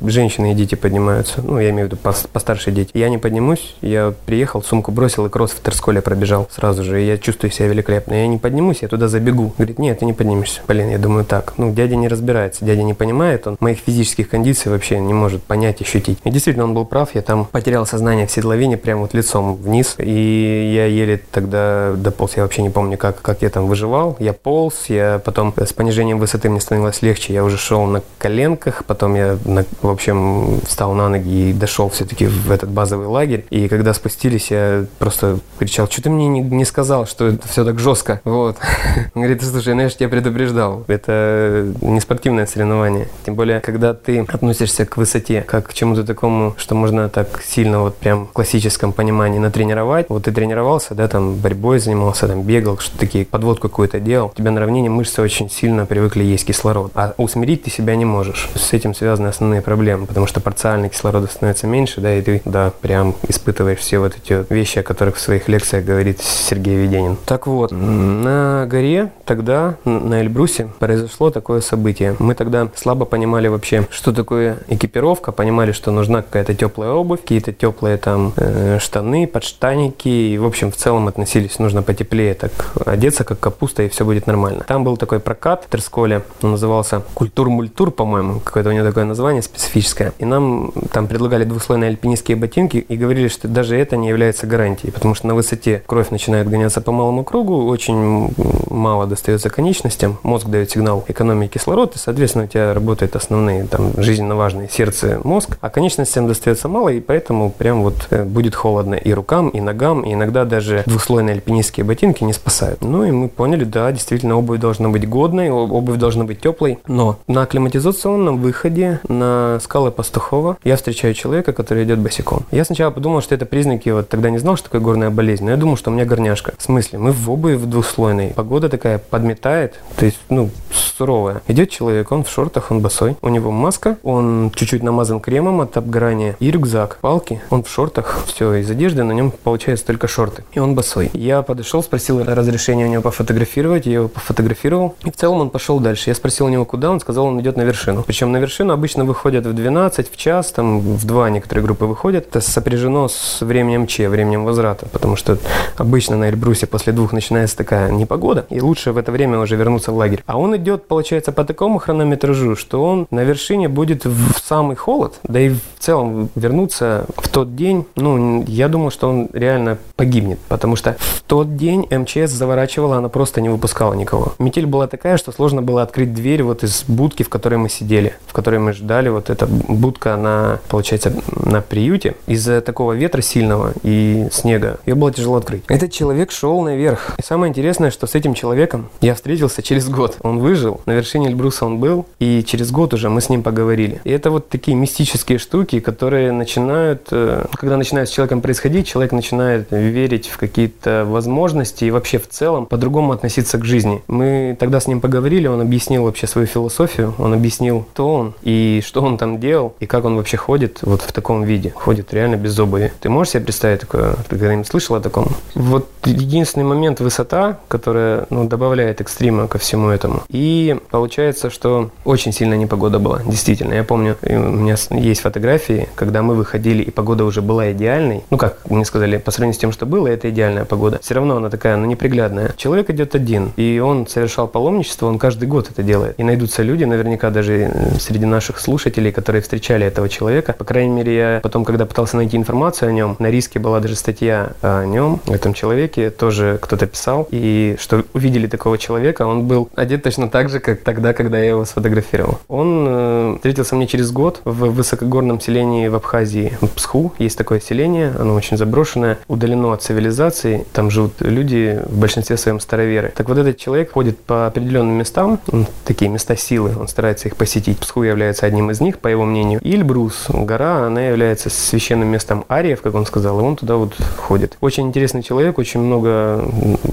женщины 0.06 0.52
и 0.52 0.56
дети 0.56 0.76
поднимаются, 0.76 1.42
ну, 1.42 1.60
я 1.60 1.70
имею 1.70 1.88
в 1.88 1.92
виду 1.92 2.02
постаршие 2.32 2.74
дети. 2.74 2.92
Я 2.94 3.10
не 3.10 3.18
поднимусь, 3.18 3.76
я 3.82 4.14
приехал, 4.26 4.64
сумку 4.64 4.92
бросил 4.92 5.26
и 5.26 5.30
кросс 5.30 5.52
в 5.52 5.62
Терсколе 5.62 6.02
пробежал 6.02 6.48
сразу 6.52 6.84
же, 6.84 7.00
я 7.02 7.18
чувствую 7.18 7.52
себя 7.52 7.68
великолепно. 7.68 8.14
Я 8.14 8.28
не 8.28 8.38
поднимусь, 8.38 8.82
я 8.82 8.88
туда 8.88 9.08
забегу. 9.08 9.54
Говорит, 9.58 9.80
нет, 9.80 10.00
ты 10.00 10.06
не 10.06 10.14
поднимешься. 10.14 10.62
Блин, 10.68 10.90
я 10.90 10.98
думаю 10.98 11.26
так. 11.26 11.54
Ну, 11.58 11.74
дядя 11.74 11.96
не 11.96 12.08
разбирается, 12.08 12.66
дядя 12.66 12.84
не 12.84 12.94
понимает, 12.94 13.48
он 13.48 13.58
моих 13.60 13.80
физических 13.80 14.30
кондиций 14.30 14.72
вообще 14.72 15.00
не 15.00 15.14
может 15.14 15.44
понять, 15.44 15.82
ощутить. 15.82 16.20
И 16.24 16.30
действительно, 16.30 16.66
он 16.66 16.74
был 16.74 16.86
прав, 16.86 17.16
я 17.16 17.22
там 17.22 17.46
потерял 17.46 17.86
сознание 17.86 18.28
в 18.28 18.32
седловине 18.32 18.78
прямо 18.78 19.02
вот 19.02 19.14
лицом 19.14 19.56
вниз, 19.56 19.96
и 19.98 20.72
я 20.74 20.86
еле 20.86 21.22
тогда 21.32 21.94
дополз, 21.96 22.38
я 22.38 22.44
вообще 22.44 22.62
не 22.62 22.70
помню, 22.70 22.98
как, 22.98 23.22
как 23.22 23.42
я 23.42 23.50
там 23.50 23.68
выживал. 23.68 24.16
Я 24.20 24.34
полз, 24.34 24.86
я 24.88 25.22
потом 25.24 25.54
с 25.58 25.74
понижением 25.74 26.20
высоты 26.20 26.50
мне 26.50 26.60
становилось 26.60 27.02
легче, 27.02 27.34
я 27.34 27.44
уже 27.44 27.58
шел 27.58 27.86
на 27.86 28.02
коленках, 28.18 28.84
Потом 28.92 29.16
я, 29.16 29.38
в 29.82 29.90
общем, 29.90 30.60
встал 30.66 30.94
на 30.94 31.08
ноги 31.08 31.52
и 31.52 31.54
дошел 31.54 31.88
все-таки 31.88 32.26
в 32.26 32.52
этот 32.52 32.70
базовый 32.70 33.08
лагерь. 33.08 33.46
И 33.50 33.70
когда 33.70 33.94
спустились, 33.94 34.52
я 34.52 34.86
просто 35.00 35.40
кричал, 35.58 35.88
что 35.90 36.02
ты 36.02 36.10
мне 36.10 36.28
не, 36.28 36.42
не 36.42 36.66
сказал, 36.66 37.08
что 37.08 37.28
это 37.28 37.48
все 37.48 37.64
так 37.64 37.80
жестко. 37.80 38.20
Вот. 38.26 38.58
Он 39.16 39.22
говорит, 39.22 39.42
слушай, 39.44 39.74
ну 39.76 39.84
я 39.84 39.90
тебя 39.90 40.10
предупреждал. 40.10 40.84
Это 40.90 41.74
не 41.80 42.02
спортивное 42.02 42.46
соревнование. 42.46 43.08
Тем 43.26 43.36
более, 43.36 43.62
когда 43.62 43.94
ты 43.94 44.26
относишься 44.28 44.86
к 44.86 44.98
высоте, 44.98 45.42
как 45.42 45.70
к 45.70 45.74
чему-то 45.74 46.04
такому, 46.04 46.54
что 46.58 46.76
можно 46.76 47.08
так 47.08 47.42
сильно 47.42 47.80
вот 47.80 47.96
прям 47.96 48.28
в 48.28 48.34
классическом 48.34 48.92
понимании 48.92 49.40
натренировать. 49.40 50.08
Вот 50.10 50.26
ты 50.26 50.34
тренировался, 50.34 50.96
да, 50.96 51.08
там 51.08 51.36
борьбой 51.36 51.80
занимался, 51.80 52.28
там 52.28 52.42
бегал, 52.42 52.78
что 52.80 52.98
такие, 52.98 53.24
подводку 53.24 53.70
какую-то 53.70 54.02
делал. 54.02 54.34
У 54.34 54.38
тебя 54.38 54.52
на 54.52 54.60
равнине 54.60 54.90
мышцы 54.90 55.22
очень 55.22 55.50
сильно 55.50 55.86
привыкли 55.86 56.26
есть 56.26 56.46
кислород. 56.46 56.92
А 56.94 57.14
усмирить 57.16 57.64
ты 57.64 57.70
себя 57.70 57.96
не 57.96 58.04
можешь. 58.04 58.50
С 58.72 58.74
этим 58.74 58.96
связаны 58.96 59.28
основные 59.28 59.62
проблемы, 59.62 60.06
потому 60.06 60.28
что 60.28 60.40
парциально 60.40 60.88
кислорода 60.88 61.28
становится 61.28 61.68
меньше, 61.68 62.00
да, 62.00 62.16
и 62.16 62.22
ты, 62.22 62.42
да, 62.46 62.72
прям 62.80 63.16
испытываешь 63.28 63.80
все 63.80 64.00
вот 64.00 64.16
эти 64.16 64.46
вещи, 64.50 64.80
о 64.80 64.84
которых 64.84 65.18
в 65.18 65.20
своих 65.20 65.50
лекциях 65.50 65.84
говорит 65.84 66.22
Сергей 66.22 66.78
Веденин. 66.78 67.18
Так 67.26 67.48
вот, 67.48 67.74
на 67.74 68.66
горе 68.68 69.12
тогда, 69.26 69.76
на 69.84 70.22
Эльбрусе, 70.22 70.70
произошло 70.80 71.32
такое 71.32 71.60
событие. 71.60 72.16
Мы 72.20 72.34
тогда 72.34 72.70
слабо 72.74 73.04
понимали 73.04 73.50
вообще, 73.50 73.86
что 73.92 74.14
такое 74.14 74.60
экипировка, 74.70 75.34
понимали, 75.34 75.74
что 75.74 75.92
нужна 75.92 76.22
какая-то 76.22 76.56
теплая 76.56 76.92
обувь, 76.92 77.24
какие-то 77.24 77.52
теплые 77.52 77.98
там 77.98 78.32
э, 78.38 78.80
штаны, 78.80 79.28
подштаники, 79.28 80.08
и, 80.08 80.38
в 80.38 80.46
общем, 80.46 80.72
в 80.72 80.78
целом 80.78 81.10
относились, 81.10 81.60
нужно 81.60 81.84
потеплее 81.84 82.36
так 82.36 82.52
одеться, 82.86 83.26
как 83.26 83.38
капуста, 83.42 83.84
и 83.84 83.90
все 83.90 84.06
будет 84.06 84.28
нормально. 84.28 84.64
Там 84.66 84.86
был 84.86 84.96
такой 84.96 85.20
прокат 85.20 85.66
в 85.68 85.70
Терсколе, 85.70 86.22
он 86.42 86.52
назывался 86.52 87.02
Культур-мультур, 87.16 87.92
по-моему, 87.92 88.40
какой-то 88.62 88.70
у 88.70 88.74
него 88.74 88.88
такое 88.88 89.06
название 89.06 89.42
специфическое. 89.42 90.14
И 90.20 90.26
нам 90.26 90.72
там 90.92 91.08
предлагали 91.08 91.44
двухслойные 91.46 91.90
альпинистские 91.90 92.38
ботинки 92.38 92.78
и 92.78 92.96
говорили, 92.96 93.28
что 93.28 93.48
даже 93.48 93.76
это 93.76 93.98
не 93.98 94.10
является 94.10 94.46
гарантией, 94.46 94.92
потому 94.92 95.16
что 95.16 95.28
на 95.28 95.36
высоте 95.36 95.82
кровь 95.88 96.12
начинает 96.12 96.48
гоняться 96.48 96.82
по 96.82 96.92
малому 96.92 97.24
кругу, 97.24 97.66
очень 97.66 98.34
мало 98.70 99.08
достается 99.08 99.50
конечностям, 99.50 100.18
мозг 100.24 100.48
дает 100.48 100.72
сигнал 100.72 101.04
экономии 101.08 101.48
кислорода, 101.48 101.94
и, 101.96 101.98
соответственно, 101.98 102.46
у 102.46 102.48
тебя 102.48 102.74
работают 102.74 103.16
основные 103.16 103.66
там 103.66 103.94
жизненно 103.98 104.36
важные 104.36 104.70
сердце, 104.70 105.20
мозг, 105.24 105.58
а 105.62 105.70
конечностям 105.70 106.28
достается 106.28 106.68
мало, 106.68 106.90
и 106.90 107.00
поэтому 107.00 107.50
прям 107.50 107.82
вот 107.82 108.08
э, 108.12 108.24
будет 108.24 108.54
холодно 108.54 108.96
и 108.96 109.12
рукам, 109.14 109.50
и 109.50 109.60
ногам, 109.60 110.02
и 110.02 110.14
иногда 110.14 110.46
даже 110.46 110.84
двухслойные 110.86 111.34
альпинистские 111.34 111.84
ботинки 111.84 112.24
не 112.24 112.34
спасают. 112.34 112.82
Ну 112.82 113.06
и 113.06 113.12
мы 113.12 113.28
поняли, 113.28 113.64
да, 113.64 113.92
действительно, 113.92 114.38
обувь 114.38 114.60
должна 114.60 114.90
быть 114.90 115.10
годной, 115.10 115.50
обувь 115.50 115.98
должна 115.98 116.26
быть 116.26 116.42
теплой, 116.42 116.80
но 116.88 117.18
на 117.28 117.44
акклиматизационном 117.44 118.38
выходе 118.38 118.51
выходе 118.52 119.00
на 119.08 119.60
скалы 119.64 119.92
Пастухова 119.92 120.58
я 120.66 120.76
встречаю 120.76 121.14
человека, 121.14 121.54
который 121.54 121.86
идет 121.86 122.00
босиком. 122.00 122.46
Я 122.52 122.66
сначала 122.66 122.92
подумал, 122.92 123.22
что 123.22 123.34
это 123.34 123.46
признаки, 123.46 123.88
вот 123.90 124.10
тогда 124.10 124.30
не 124.30 124.40
знал, 124.40 124.58
что 124.58 124.66
такое 124.66 124.82
горная 124.82 125.10
болезнь, 125.10 125.46
но 125.46 125.52
я 125.52 125.58
думал, 125.58 125.78
что 125.78 125.90
у 125.90 125.94
меня 125.94 126.04
горняшка. 126.04 126.52
В 126.58 126.62
смысле, 126.62 127.00
мы 127.00 127.14
в 127.14 127.32
обуви 127.32 127.56
в 127.56 127.66
двухслойной, 127.66 128.34
погода 128.36 128.68
такая 128.68 128.98
подметает, 128.98 129.80
то 129.96 130.06
есть, 130.06 130.20
ну, 130.30 130.50
суровая. 130.72 131.42
Идет 131.48 131.70
человек, 131.70 132.12
он 132.12 132.26
в 132.26 132.30
шортах, 132.30 132.72
он 132.72 132.82
босой, 132.82 133.16
у 133.22 133.30
него 133.30 133.52
маска, 133.52 133.98
он 134.04 134.52
чуть-чуть 134.54 134.84
намазан 134.84 135.22
кремом 135.22 135.62
от 135.62 135.78
обгорания 135.78 136.36
и 136.42 136.52
рюкзак, 136.52 136.98
палки, 137.00 137.42
он 137.50 137.64
в 137.64 137.70
шортах, 137.70 138.26
все, 138.28 138.54
из 138.56 138.70
одежды 138.70 139.04
на 139.04 139.14
нем 139.14 139.32
получается 139.32 139.86
только 139.86 140.10
шорты. 140.10 140.44
И 140.52 140.60
он 140.60 140.76
босой. 140.76 141.10
Я 141.14 141.42
подошел, 141.42 141.82
спросил 141.82 142.22
разрешения 142.26 142.86
у 142.86 142.90
него 142.90 143.02
пофотографировать, 143.02 143.86
я 143.86 143.94
его 143.94 144.10
пофотографировал. 144.10 144.96
И 145.06 145.12
в 145.12 145.16
целом 145.16 145.40
он 145.40 145.50
пошел 145.50 145.80
дальше. 145.80 146.10
Я 146.10 146.16
спросил 146.16 146.48
у 146.48 146.50
него, 146.50 146.66
куда, 146.66 146.92
он 146.92 147.00
сказал, 147.00 147.28
он 147.28 147.40
идет 147.40 147.56
на 147.56 147.62
вершину. 147.62 148.04
Причем 148.04 148.32
на 148.32 148.38
вершину 148.42 148.74
обычно 148.74 149.06
выходят 149.06 149.46
в 149.46 149.54
12, 149.54 150.12
в 150.12 150.18
час, 150.18 150.52
там 150.52 150.80
в 150.80 151.06
2 151.06 151.30
некоторые 151.30 151.64
группы 151.64 151.86
выходят. 151.86 152.28
Это 152.28 152.42
сопряжено 152.42 153.08
с 153.08 153.40
временем 153.42 153.88
Че, 153.88 154.10
временем 154.10 154.44
возврата, 154.44 154.86
потому 154.92 155.16
что 155.16 155.38
обычно 155.78 156.18
на 156.18 156.30
Эльбрусе 156.30 156.68
после 156.68 156.92
двух 156.94 157.14
начинается 157.14 157.56
такая 157.56 157.92
непогода, 157.92 158.46
и 158.50 158.60
лучше 158.60 158.92
в 158.92 158.98
это 158.98 159.12
время 159.12 159.40
уже 159.40 159.56
вернуться 159.56 159.92
в 159.92 159.96
лагерь. 159.96 160.24
А 160.26 160.38
он 160.38 160.56
идет, 160.58 160.88
получается, 160.88 161.32
по 161.32 161.46
такому 161.46 161.80
хронометражу, 161.80 162.56
что 162.56 162.84
он 162.84 163.08
на 163.12 163.24
вершине 163.24 163.70
будет 163.70 164.06
в 164.06 164.40
самый 164.44 164.76
холод, 164.76 165.20
да 165.24 165.40
и 165.40 165.50
в 165.50 165.60
целом 165.80 166.30
вернуться 166.36 167.06
в 167.18 167.30
тот 167.30 167.56
день, 167.56 167.86
ну, 167.96 168.44
я 168.48 168.68
думал, 168.68 168.92
что 168.92 169.10
он 169.10 169.30
реально 169.34 169.78
погибнет, 169.96 170.40
потому 170.48 170.76
что 170.76 170.96
в 171.00 171.22
тот 171.22 171.56
день 171.56 171.88
МЧС 171.90 172.32
заворачивала, 172.32 172.98
она 172.98 173.10
просто 173.10 173.42
не 173.42 173.50
выпускала 173.50 173.94
никого. 173.94 174.34
Метель 174.40 174.66
была 174.66 174.88
такая, 174.88 175.18
что 175.18 175.32
сложно 175.32 175.62
было 175.62 175.84
открыть 175.84 176.14
дверь 176.14 176.44
вот 176.44 176.64
из 176.64 176.84
будки, 176.88 177.24
в 177.24 177.30
которой 177.30 177.56
мы 177.56 177.70
сидели, 177.70 178.14
в 178.32 178.34
которой 178.34 178.60
мы 178.60 178.72
ждали. 178.72 179.10
Вот 179.10 179.30
эта 179.30 179.46
будка, 179.46 180.14
она, 180.14 180.60
получается, 180.70 181.14
на 181.36 181.60
приюте. 181.60 182.16
Из-за 182.28 182.62
такого 182.62 182.94
ветра 182.94 183.22
сильного 183.22 183.74
и 183.84 184.30
снега 184.32 184.80
ее 184.86 184.96
было 184.96 185.12
тяжело 185.12 185.36
открыть. 185.36 185.64
Этот 185.68 185.92
человек 185.92 186.32
шел 186.32 186.62
наверх. 186.62 187.16
И 187.20 187.22
самое 187.22 187.50
интересное, 187.50 187.92
что 187.92 188.08
с 188.08 188.16
этим 188.16 188.34
человеком 188.34 188.88
я 189.02 189.16
встретился 189.16 189.62
через 189.62 189.90
год. 189.90 190.16
Он 190.22 190.40
выжил, 190.40 190.80
на 190.86 190.94
вершине 190.94 191.28
Эльбруса 191.28 191.66
он 191.66 191.80
был, 191.80 192.06
и 192.20 192.42
через 192.48 192.72
год 192.72 192.94
уже 192.94 193.10
мы 193.10 193.20
с 193.20 193.28
ним 193.28 193.44
поговорили. 193.44 194.00
И 194.06 194.12
это 194.12 194.32
вот 194.32 194.48
такие 194.48 194.78
мистические 194.78 195.38
штуки, 195.38 195.82
которые 195.82 196.32
начинают, 196.32 197.10
э, 197.12 197.44
когда 197.56 197.76
начинает 197.76 198.08
с 198.08 198.14
человеком 198.14 198.40
происходить, 198.40 198.88
человек 198.88 199.12
начинает 199.12 199.68
верить 199.72 200.30
в 200.30 200.38
какие-то 200.38 201.04
возможности 201.06 201.84
и 201.84 201.92
вообще 201.92 202.18
в 202.18 202.30
целом 202.30 202.66
по-другому 202.66 203.12
относиться 203.12 203.58
к 203.58 203.66
жизни. 203.66 204.02
Мы 204.08 204.56
тогда 204.58 204.80
с 204.80 204.88
ним 204.88 205.02
поговорили, 205.02 205.48
он 205.48 205.60
объяснил 205.60 206.04
вообще 206.04 206.28
свою 206.28 206.48
философию, 206.48 207.14
он 207.18 207.34
объяснил, 207.34 207.86
кто 207.92 208.21
он 208.22 208.34
и 208.44 208.82
что 208.86 209.02
он 209.02 209.18
там 209.18 209.40
делал, 209.40 209.74
и 209.80 209.86
как 209.86 210.06
он 210.06 210.16
вообще 210.16 210.38
ходит 210.38 210.80
вот 210.82 211.02
в 211.02 211.12
таком 211.12 211.44
виде. 211.44 211.72
Ходит 211.76 212.14
реально 212.14 212.36
без 212.36 212.58
обуви. 212.60 212.92
Ты 213.02 213.10
можешь 213.10 213.34
себе 213.34 213.44
представить 213.44 213.82
такое? 213.82 214.14
Ты 214.30 214.38
когда-нибудь 214.38 214.68
слышал 214.68 214.96
о 214.96 215.02
таком? 215.02 215.28
Вот 215.56 215.90
единственный 216.06 216.64
момент 216.64 217.00
высота, 217.00 217.60
которая 217.68 218.26
ну, 218.30 218.48
добавляет 218.48 219.02
экстрима 219.02 219.48
ко 219.48 219.58
всему 219.58 219.90
этому. 219.90 220.24
И 220.30 220.78
получается, 220.90 221.50
что 221.50 221.90
очень 222.06 222.32
сильная 222.32 222.58
непогода 222.58 223.00
была, 223.00 223.22
действительно. 223.26 223.74
Я 223.74 223.84
помню, 223.84 224.18
у 224.22 224.30
меня 224.30 224.76
есть 224.92 225.22
фотографии, 225.22 225.88
когда 225.96 226.22
мы 226.22 226.36
выходили, 226.36 226.84
и 226.84 226.92
погода 226.92 227.26
уже 227.26 227.42
была 227.42 227.72
идеальной. 227.72 228.24
Ну, 228.30 228.38
как 228.38 228.70
мне 228.70 228.86
сказали, 228.86 229.18
по 229.18 229.32
сравнению 229.32 229.56
с 229.56 229.60
тем, 229.60 229.72
что 229.72 229.86
было, 229.86 230.08
это 230.08 230.30
идеальная 230.30 230.66
погода. 230.66 231.00
Все 231.02 231.16
равно 231.16 231.38
она 231.38 231.50
такая, 231.50 231.78
ну, 231.78 231.86
неприглядная. 231.86 232.54
Человек 232.58 232.90
идет 232.90 233.16
один, 233.16 233.52
и 233.56 233.80
он 233.80 234.08
совершал 234.08 234.48
паломничество, 234.48 235.08
он 235.08 235.18
каждый 235.18 235.48
год 235.48 235.70
это 235.70 235.84
делает. 235.84 236.20
И 236.20 236.24
найдутся 236.24 236.64
люди, 236.64 236.84
наверняка 236.84 237.30
даже 237.30 237.72
среди 238.00 238.11
наших 238.20 238.60
слушателей, 238.60 239.12
которые 239.12 239.42
встречали 239.42 239.86
этого 239.86 240.10
человека. 240.10 240.54
По 240.58 240.66
крайней 240.66 240.92
мере, 240.92 241.16
я 241.16 241.40
потом, 241.42 241.66
когда 241.66 241.86
пытался 241.86 242.18
найти 242.18 242.38
информацию 242.38 242.90
о 242.90 242.92
нем, 242.92 243.16
на 243.20 243.30
риске 243.30 243.60
была 243.60 243.80
даже 243.80 243.96
статья 243.96 244.54
о 244.62 244.86
нем, 244.86 245.22
о 245.28 245.34
этом 245.34 245.54
человеке, 245.54 246.10
тоже 246.10 246.60
кто-то 246.62 246.88
писал, 246.88 247.28
и 247.32 247.76
что 247.80 248.04
увидели 248.14 248.48
такого 248.48 248.78
человека, 248.78 249.24
он 249.24 249.48
был 249.48 249.70
одет 249.76 250.04
точно 250.04 250.30
так 250.30 250.50
же, 250.50 250.60
как 250.60 250.82
тогда, 250.82 251.14
когда 251.14 251.40
я 251.40 251.50
его 251.50 251.66
сфотографировал. 251.66 252.40
Он 252.48 252.86
э, 252.88 253.36
встретился 253.36 253.76
мне 253.76 253.88
через 253.88 254.12
год 254.12 254.42
в 254.46 254.72
высокогорном 254.72 255.40
селении 255.40 255.88
в 255.88 255.96
Абхазии, 255.96 256.58
в 256.62 256.68
Псху. 256.68 257.14
Есть 257.20 257.38
такое 257.38 257.60
селение, 257.60 258.14
оно 258.18 258.34
очень 258.34 258.58
заброшенное, 258.58 259.18
удалено 259.28 259.74
от 259.74 259.84
цивилизации, 259.84 260.66
там 260.74 260.90
живут 260.92 261.14
люди 261.20 261.80
в 261.86 261.98
большинстве 261.98 262.38
своем 262.38 262.60
староверы. 262.60 263.12
Так 263.16 263.30
вот 263.30 263.38
этот 263.38 263.58
человек 263.58 263.92
ходит 263.92 264.20
по 264.20 264.48
определенным 264.48 264.96
местам, 264.96 265.40
такие 265.86 266.10
места 266.10 266.36
силы, 266.36 266.72
он 266.80 266.88
старается 266.88 267.28
их 267.28 267.36
посетить. 267.36 267.80
Псху 267.80 268.01
является 268.04 268.46
одним 268.46 268.72
из 268.72 268.82
них, 268.82 269.00
по 269.00 269.08
его 269.08 269.26
мнению. 269.26 269.60
И 269.62 269.76
Эльбрус, 269.76 270.28
гора, 270.30 270.86
она 270.86 271.02
является 271.08 271.50
священным 271.50 272.08
местом 272.08 272.46
ариев, 272.50 272.82
как 272.82 272.96
он 272.96 273.06
сказал, 273.06 273.40
и 273.40 273.44
он 273.44 273.56
туда 273.56 273.76
вот 273.76 273.94
ходит. 274.18 274.58
Очень 274.62 274.88
интересный 274.88 275.24
человек, 275.24 275.58
очень 275.58 275.80
много 275.80 276.44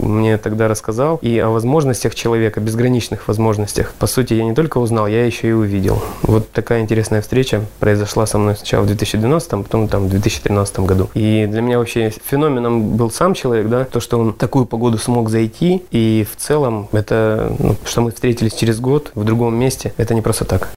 мне 0.00 0.38
тогда 0.38 0.68
рассказал 0.68 1.18
и 1.22 1.38
о 1.38 1.50
возможностях 1.50 2.14
человека, 2.14 2.60
безграничных 2.60 3.28
возможностях. 3.28 3.92
По 3.98 4.06
сути, 4.06 4.34
я 4.34 4.44
не 4.44 4.54
только 4.54 4.78
узнал, 4.78 5.06
я 5.06 5.24
еще 5.24 5.48
и 5.48 5.52
увидел. 5.52 6.02
Вот 6.22 6.50
такая 6.52 6.80
интересная 6.80 7.20
встреча 7.20 7.62
произошла 7.78 8.26
со 8.26 8.38
мной 8.38 8.56
сначала 8.56 8.82
в 8.82 8.86
2012, 8.86 9.50
потом 9.50 9.88
там 9.88 10.06
в 10.06 10.10
2013 10.10 10.80
году. 10.80 11.08
И 11.14 11.46
для 11.50 11.60
меня 11.60 11.78
вообще 11.78 12.12
феноменом 12.24 12.96
был 12.96 13.10
сам 13.10 13.34
человек, 13.34 13.68
да, 13.68 13.84
то, 13.84 14.00
что 14.00 14.18
он 14.18 14.32
такую 14.32 14.66
погоду 14.66 14.98
смог 14.98 15.30
зайти, 15.30 15.82
и 15.90 16.26
в 16.30 16.36
целом 16.36 16.88
это, 16.92 17.52
ну, 17.58 17.76
что 17.84 18.00
мы 18.02 18.10
встретились 18.10 18.54
через 18.54 18.80
год 18.80 19.10
в 19.14 19.24
другом 19.24 19.54
месте, 19.56 19.92
это 19.96 20.14
не 20.14 20.22
просто 20.22 20.44
так. 20.44 20.70